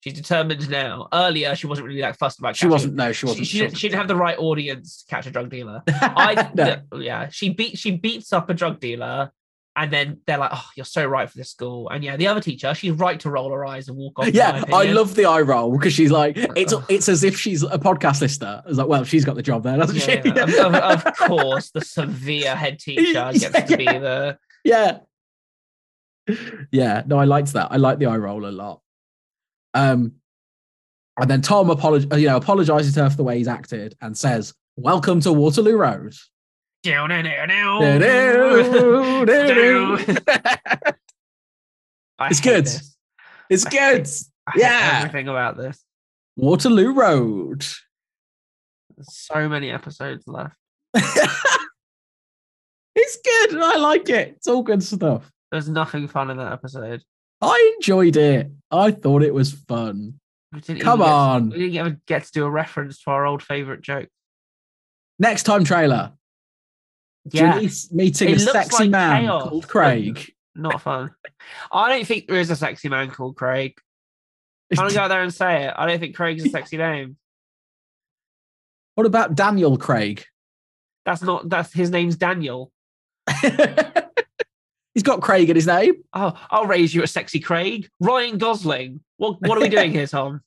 She's 0.00 0.12
determined 0.12 0.68
now. 0.70 1.08
Earlier, 1.12 1.56
she 1.56 1.66
wasn't 1.66 1.88
really 1.88 2.00
that 2.02 2.16
fussed 2.18 2.38
about. 2.38 2.54
She 2.54 2.60
catching- 2.60 2.70
wasn't. 2.70 2.94
No, 2.94 3.12
she 3.12 3.20
She, 3.20 3.26
wasn't. 3.26 3.46
she, 3.46 3.58
didn't, 3.58 3.76
she 3.78 3.88
didn't 3.88 3.98
have 3.98 4.08
the 4.08 4.16
right 4.16 4.38
audience 4.38 5.02
to 5.02 5.06
catch 5.14 5.26
a 5.26 5.30
drug 5.30 5.50
dealer. 5.50 5.82
I 5.88 6.50
no. 6.54 6.82
yeah, 6.98 7.28
she 7.30 7.48
beat 7.50 7.78
she 7.78 7.92
beats 7.92 8.32
up 8.32 8.48
a 8.50 8.54
drug 8.54 8.78
dealer, 8.78 9.32
and 9.80 9.90
then 9.92 10.18
they're 10.26 10.36
like, 10.38 10.50
"Oh, 10.52 10.64
you're 10.76 10.84
so 10.84 11.06
right 11.06 11.30
for 11.30 11.38
this 11.38 11.50
school." 11.50 11.88
And 11.88 12.02
yeah, 12.04 12.16
the 12.16 12.26
other 12.26 12.40
teacher, 12.40 12.74
she's 12.74 12.90
right 12.92 13.18
to 13.20 13.30
roll 13.30 13.50
her 13.52 13.64
eyes 13.64 13.88
and 13.88 13.96
walk 13.96 14.18
off. 14.18 14.28
Yeah, 14.34 14.64
I 14.72 14.84
love 14.86 15.14
the 15.14 15.24
eye 15.24 15.40
roll 15.40 15.70
because 15.78 15.92
she's 15.94 16.10
like, 16.10 16.34
it's 16.36 16.74
it's 16.88 17.08
as 17.08 17.22
if 17.24 17.38
she's 17.38 17.62
a 17.62 17.78
podcast 17.78 18.20
listener. 18.20 18.62
It's 18.66 18.76
like, 18.76 18.88
well, 18.88 19.04
she's 19.04 19.24
got 19.24 19.36
the 19.36 19.42
job 19.42 19.62
there, 19.62 19.76
doesn't 19.76 19.96
Yeah, 19.96 20.22
she? 20.22 20.28
yeah. 20.56 20.66
Of, 20.92 21.06
of- 21.06 21.16
course, 21.16 21.70
the 21.70 21.80
severe 21.80 22.54
head 22.56 22.78
teacher 22.80 23.30
gets 23.32 23.70
to 23.70 23.76
be 23.76 23.84
Yeah. 23.84 23.98
the 23.98 24.38
yeah. 24.64 24.98
Yeah, 26.70 27.02
no, 27.06 27.18
I 27.18 27.24
liked 27.24 27.52
that. 27.54 27.68
I 27.70 27.76
liked 27.76 28.00
the 28.00 28.06
eye 28.06 28.16
roll 28.18 28.44
a 28.46 28.50
lot. 28.50 28.82
Um, 29.74 30.12
and 31.18 31.30
then 31.30 31.40
Tom 31.40 31.68
apolog- 31.68 32.18
you 32.20 32.26
know, 32.26 32.36
apologizes 32.36 32.94
to 32.94 33.04
her 33.04 33.10
for 33.10 33.16
the 33.16 33.24
way 33.24 33.38
he's 33.38 33.48
acted 33.48 33.96
and 34.00 34.16
says, 34.16 34.52
"Welcome 34.76 35.20
to 35.22 35.32
Waterloo 35.32 35.76
Road." 35.76 36.14
Down 36.82 37.10
and 37.10 37.26
down 37.26 37.48
down. 37.48 38.00
Do-do, 38.00 39.26
do-do. 39.26 39.98
I 42.18 42.28
It's 42.28 42.40
good. 42.40 42.64
this. 42.66 42.96
it's 43.50 43.66
I 43.66 43.70
good. 43.70 44.06
Hate 44.06 44.22
Yeah. 44.62 44.98
everything 45.02 45.28
about 45.28 45.56
this. 45.56 45.82
Waterloo 46.36 46.92
Road. 46.92 47.64
There's 48.96 49.14
so 49.14 49.48
many 49.48 49.70
episodes 49.70 50.26
left. 50.26 50.56
it's 50.94 51.26
good. 53.24 53.56
I 53.62 53.76
like 53.78 54.08
it. 54.08 54.34
It's 54.36 54.48
all 54.48 54.62
good 54.62 54.82
stuff. 54.82 55.30
There's 55.52 55.68
nothing 55.68 56.08
fun 56.08 56.30
in 56.30 56.36
that 56.38 56.52
episode. 56.52 57.02
I 57.40 57.74
enjoyed 57.76 58.16
it. 58.16 58.50
I 58.70 58.90
thought 58.90 59.22
it 59.22 59.32
was 59.34 59.52
fun. 59.52 60.18
Come 60.80 60.98
to- 60.98 61.04
on. 61.04 61.50
we 61.50 61.58
didn't 61.58 61.74
even 61.74 62.00
get 62.06 62.24
to 62.24 62.32
do 62.32 62.44
a 62.44 62.50
reference 62.50 63.00
to 63.02 63.10
our 63.10 63.26
old 63.26 63.42
favorite 63.42 63.82
joke. 63.82 64.08
Next 65.18 65.42
time 65.44 65.64
trailer. 65.64 66.12
Yeah, 67.30 67.54
Janice 67.54 67.92
meeting 67.92 68.30
It 68.30 68.36
a 68.36 68.40
sexy 68.40 68.84
like 68.84 68.90
man 68.90 69.22
chaos, 69.22 69.48
called 69.48 69.68
Craig. 69.68 70.32
not 70.54 70.80
fun. 70.80 71.14
I 71.70 71.88
don't 71.88 72.06
think 72.06 72.26
there 72.26 72.38
is 72.38 72.50
a 72.50 72.56
sexy 72.56 72.88
man 72.88 73.10
called 73.10 73.36
Craig. 73.36 73.74
I'm 74.72 74.76
gonna 74.76 74.94
go 74.94 75.00
out 75.00 75.08
there 75.08 75.22
and 75.22 75.32
say 75.32 75.64
it. 75.64 75.74
I 75.76 75.86
don't 75.86 75.98
think 75.98 76.14
Craig's 76.16 76.44
a 76.44 76.48
sexy 76.50 76.76
name. 76.76 77.16
what 78.94 79.06
about 79.06 79.34
Daniel 79.34 79.76
Craig? 79.76 80.24
That's 81.04 81.22
not. 81.22 81.48
That's 81.48 81.72
his 81.72 81.90
name's 81.90 82.16
Daniel. 82.16 82.70
He's 84.94 85.02
got 85.02 85.20
Craig 85.20 85.48
in 85.48 85.54
his 85.56 85.66
name. 85.66 86.02
Oh, 86.12 86.32
I'll 86.50 86.66
raise 86.66 86.94
you 86.94 87.02
a 87.02 87.06
sexy 87.06 87.40
Craig. 87.40 87.88
Ryan 88.00 88.36
Gosling. 88.36 89.00
What 89.16 89.40
What 89.42 89.56
are 89.56 89.60
we 89.60 89.68
doing 89.68 89.92
here, 89.92 90.06
Tom? 90.06 90.42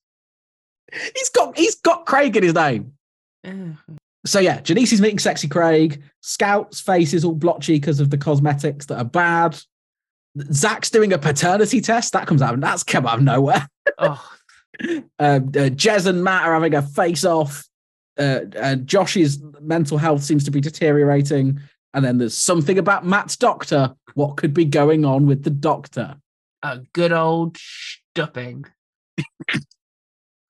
He's 1.16 1.30
got 1.30 1.58
he's 1.58 1.76
got 1.76 2.06
Craig 2.06 2.36
in 2.36 2.44
his 2.44 2.54
name. 2.54 2.94
So 4.26 4.40
yeah, 4.40 4.62
Janice 4.62 4.94
is 4.94 5.02
meeting 5.02 5.20
sexy 5.20 5.48
Craig. 5.48 6.04
Scout's 6.22 6.80
face 6.80 7.14
is 7.14 7.26
all 7.26 7.34
blotchy 7.34 7.76
because 7.76 8.00
of 8.00 8.10
the 8.10 8.18
cosmetics 8.18 8.86
that 8.88 8.98
are 8.98 9.06
bad. 9.06 9.60
Zach's 10.52 10.90
doing 10.90 11.12
a 11.12 11.18
paternity 11.18 11.82
test. 11.82 12.14
That 12.14 12.28
comes 12.28 12.42
out. 12.42 12.60
That's 12.60 12.84
come 12.84 13.06
out 13.06 13.18
of 13.18 13.24
nowhere. 13.24 13.68
oh, 13.98 14.32
Uh, 14.80 14.86
uh, 15.20 15.40
Jez 15.70 16.06
and 16.06 16.24
Matt 16.24 16.44
are 16.44 16.54
having 16.54 16.76
a 16.76 16.82
face 16.82 17.26
off. 17.26 17.66
Uh, 18.18 18.42
uh, 18.58 18.76
Josh's 18.76 19.42
mental 19.60 19.98
health 19.98 20.24
seems 20.24 20.44
to 20.46 20.52
be 20.52 20.62
deteriorating. 20.62 21.60
And 21.94 22.06
then 22.06 22.18
there's 22.18 22.38
something 22.38 22.78
about 22.78 23.06
Matt's 23.06 23.36
doctor. 23.36 23.96
What 24.14 24.38
could 24.38 24.54
be 24.54 24.66
going 24.66 25.04
on 25.04 25.26
with 25.26 25.44
the 25.44 25.50
doctor? 25.50 26.16
a 26.64 26.80
good 26.94 27.12
old 27.12 27.58
stupping. 27.58 28.66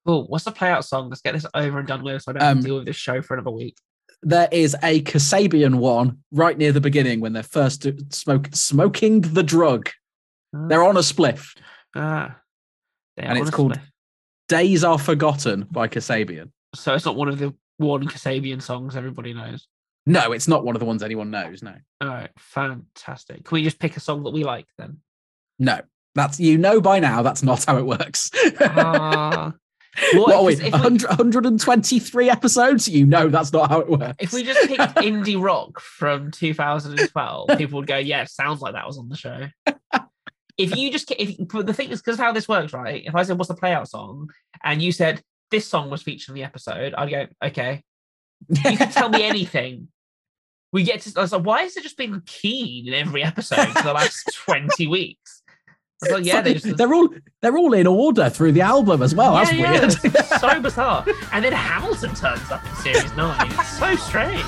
Cool. 0.05 0.25
What's 0.27 0.45
the 0.45 0.51
play 0.51 0.69
out 0.69 0.83
song? 0.85 1.09
Let's 1.09 1.21
get 1.21 1.33
this 1.33 1.45
over 1.53 1.79
and 1.79 1.87
done 1.87 2.03
with 2.03 2.23
so 2.23 2.31
I 2.31 2.33
don't 2.33 2.41
have 2.41 2.51
Um, 2.57 2.61
to 2.61 2.67
deal 2.67 2.75
with 2.77 2.85
this 2.85 2.95
show 2.95 3.21
for 3.21 3.35
another 3.35 3.51
week. 3.51 3.77
There 4.23 4.47
is 4.51 4.75
a 4.83 5.01
Kasabian 5.01 5.75
one 5.75 6.19
right 6.31 6.57
near 6.57 6.71
the 6.71 6.81
beginning 6.81 7.21
when 7.21 7.33
they're 7.33 7.43
first 7.43 7.87
smoke, 8.13 8.49
smoking 8.53 9.21
the 9.21 9.43
drug. 9.43 9.89
They're 10.53 10.83
on 10.83 10.97
a 10.97 11.01
spliff. 11.01 11.55
Ah. 11.95 12.37
And 13.17 13.37
it's 13.37 13.49
called- 13.49 13.73
split. 13.75 13.87
Days 14.47 14.83
Are 14.83 14.99
Forgotten 14.99 15.67
by 15.71 15.87
Kasabian. 15.87 16.51
So 16.75 16.93
it's 16.93 17.05
not 17.05 17.15
one 17.15 17.29
of 17.29 17.39
the 17.39 17.53
one 17.77 18.05
Kasabian 18.07 18.61
songs 18.61 18.95
everybody 18.95 19.33
knows. 19.33 19.67
No, 20.05 20.31
it's 20.33 20.47
not 20.47 20.65
one 20.65 20.75
of 20.75 20.79
the 20.79 20.85
ones 20.85 21.03
anyone 21.03 21.31
knows. 21.31 21.61
No, 21.63 21.75
All 22.01 22.07
right, 22.07 22.29
fantastic. 22.37 23.45
Can 23.45 23.55
we 23.55 23.63
just 23.63 23.79
pick 23.79 23.95
a 23.97 23.99
song 23.99 24.23
that 24.23 24.31
we 24.33 24.43
like 24.43 24.65
then? 24.77 24.97
no, 25.59 25.79
that's 26.15 26.39
you 26.39 26.57
know 26.57 26.81
by 26.81 26.99
now. 26.99 27.21
That's 27.21 27.43
not 27.43 27.63
how 27.65 27.77
it 27.77 27.85
works. 27.85 28.29
Ah. 28.61 29.53
What 30.13 30.27
what 30.27 30.35
are 30.35 30.43
we? 30.43 30.55
we 30.55 30.69
100, 30.69 31.09
123 31.09 32.29
episodes. 32.29 32.87
You 32.87 33.05
know 33.05 33.27
that's 33.27 33.51
not 33.51 33.69
how 33.69 33.81
it 33.81 33.89
works. 33.89 34.15
if 34.19 34.33
we 34.33 34.43
just 34.43 34.67
picked 34.67 34.79
indie 34.97 35.41
rock 35.41 35.79
from 35.79 36.31
2012, 36.31 37.49
people 37.57 37.79
would 37.79 37.87
go, 37.87 37.97
"Yeah, 37.97 38.23
sounds 38.25 38.61
like 38.61 38.73
that 38.73 38.87
was 38.87 38.97
on 38.97 39.09
the 39.09 39.17
show." 39.17 39.47
if 40.57 40.75
you 40.75 40.91
just 40.91 41.11
if 41.17 41.35
but 41.39 41.65
the 41.65 41.73
thing 41.73 41.89
is 41.89 42.01
because 42.01 42.19
how 42.19 42.31
this 42.31 42.47
works, 42.47 42.73
right? 42.73 43.03
If 43.05 43.15
I 43.15 43.23
said, 43.23 43.37
"What's 43.37 43.49
the 43.49 43.55
play 43.55 43.73
out 43.73 43.89
song?" 43.89 44.29
and 44.63 44.81
you 44.81 44.91
said 44.91 45.21
this 45.49 45.67
song 45.67 45.89
was 45.89 46.01
featured 46.01 46.29
in 46.29 46.35
the 46.35 46.43
episode, 46.43 46.93
I'd 46.93 47.09
go, 47.09 47.27
"Okay." 47.43 47.83
You 48.49 48.77
can 48.77 48.91
tell 48.91 49.09
me 49.09 49.23
anything. 49.27 49.89
We 50.73 50.83
get 50.83 51.01
to. 51.01 51.13
I 51.17 51.21
was 51.21 51.33
like, 51.33 51.45
"Why 51.45 51.63
has 51.63 51.75
it 51.75 51.83
just 51.83 51.97
been 51.97 52.21
Keane 52.25 52.87
in 52.87 52.93
every 52.93 53.23
episode 53.23 53.67
for 53.67 53.83
the 53.83 53.93
last 53.93 54.29
20 54.45 54.87
weeks?" 54.87 55.40
Like, 56.09 56.25
"Yeah, 56.25 56.41
they 56.41 56.55
just." 56.55 56.77
they're 56.77 56.93
all 56.93 57.09
they're 57.41 57.57
all 57.57 57.73
in 57.73 57.85
order 57.85 58.29
through 58.29 58.53
the 58.53 58.61
album 58.61 59.01
as 59.03 59.13
well. 59.13 59.35
That's 59.35 59.51
Yeah, 59.53 59.79
weird. 59.81 59.91
so 60.39 60.59
bizarre. 60.59 61.05
And 61.31 61.45
then 61.45 61.53
Hamilton 61.53 62.15
turns 62.15 62.49
up 62.49 62.65
in 62.67 62.75
series 62.77 63.15
nine. 63.15 63.51
It's 63.51 63.77
so 63.77 63.95
strange. 63.95 64.43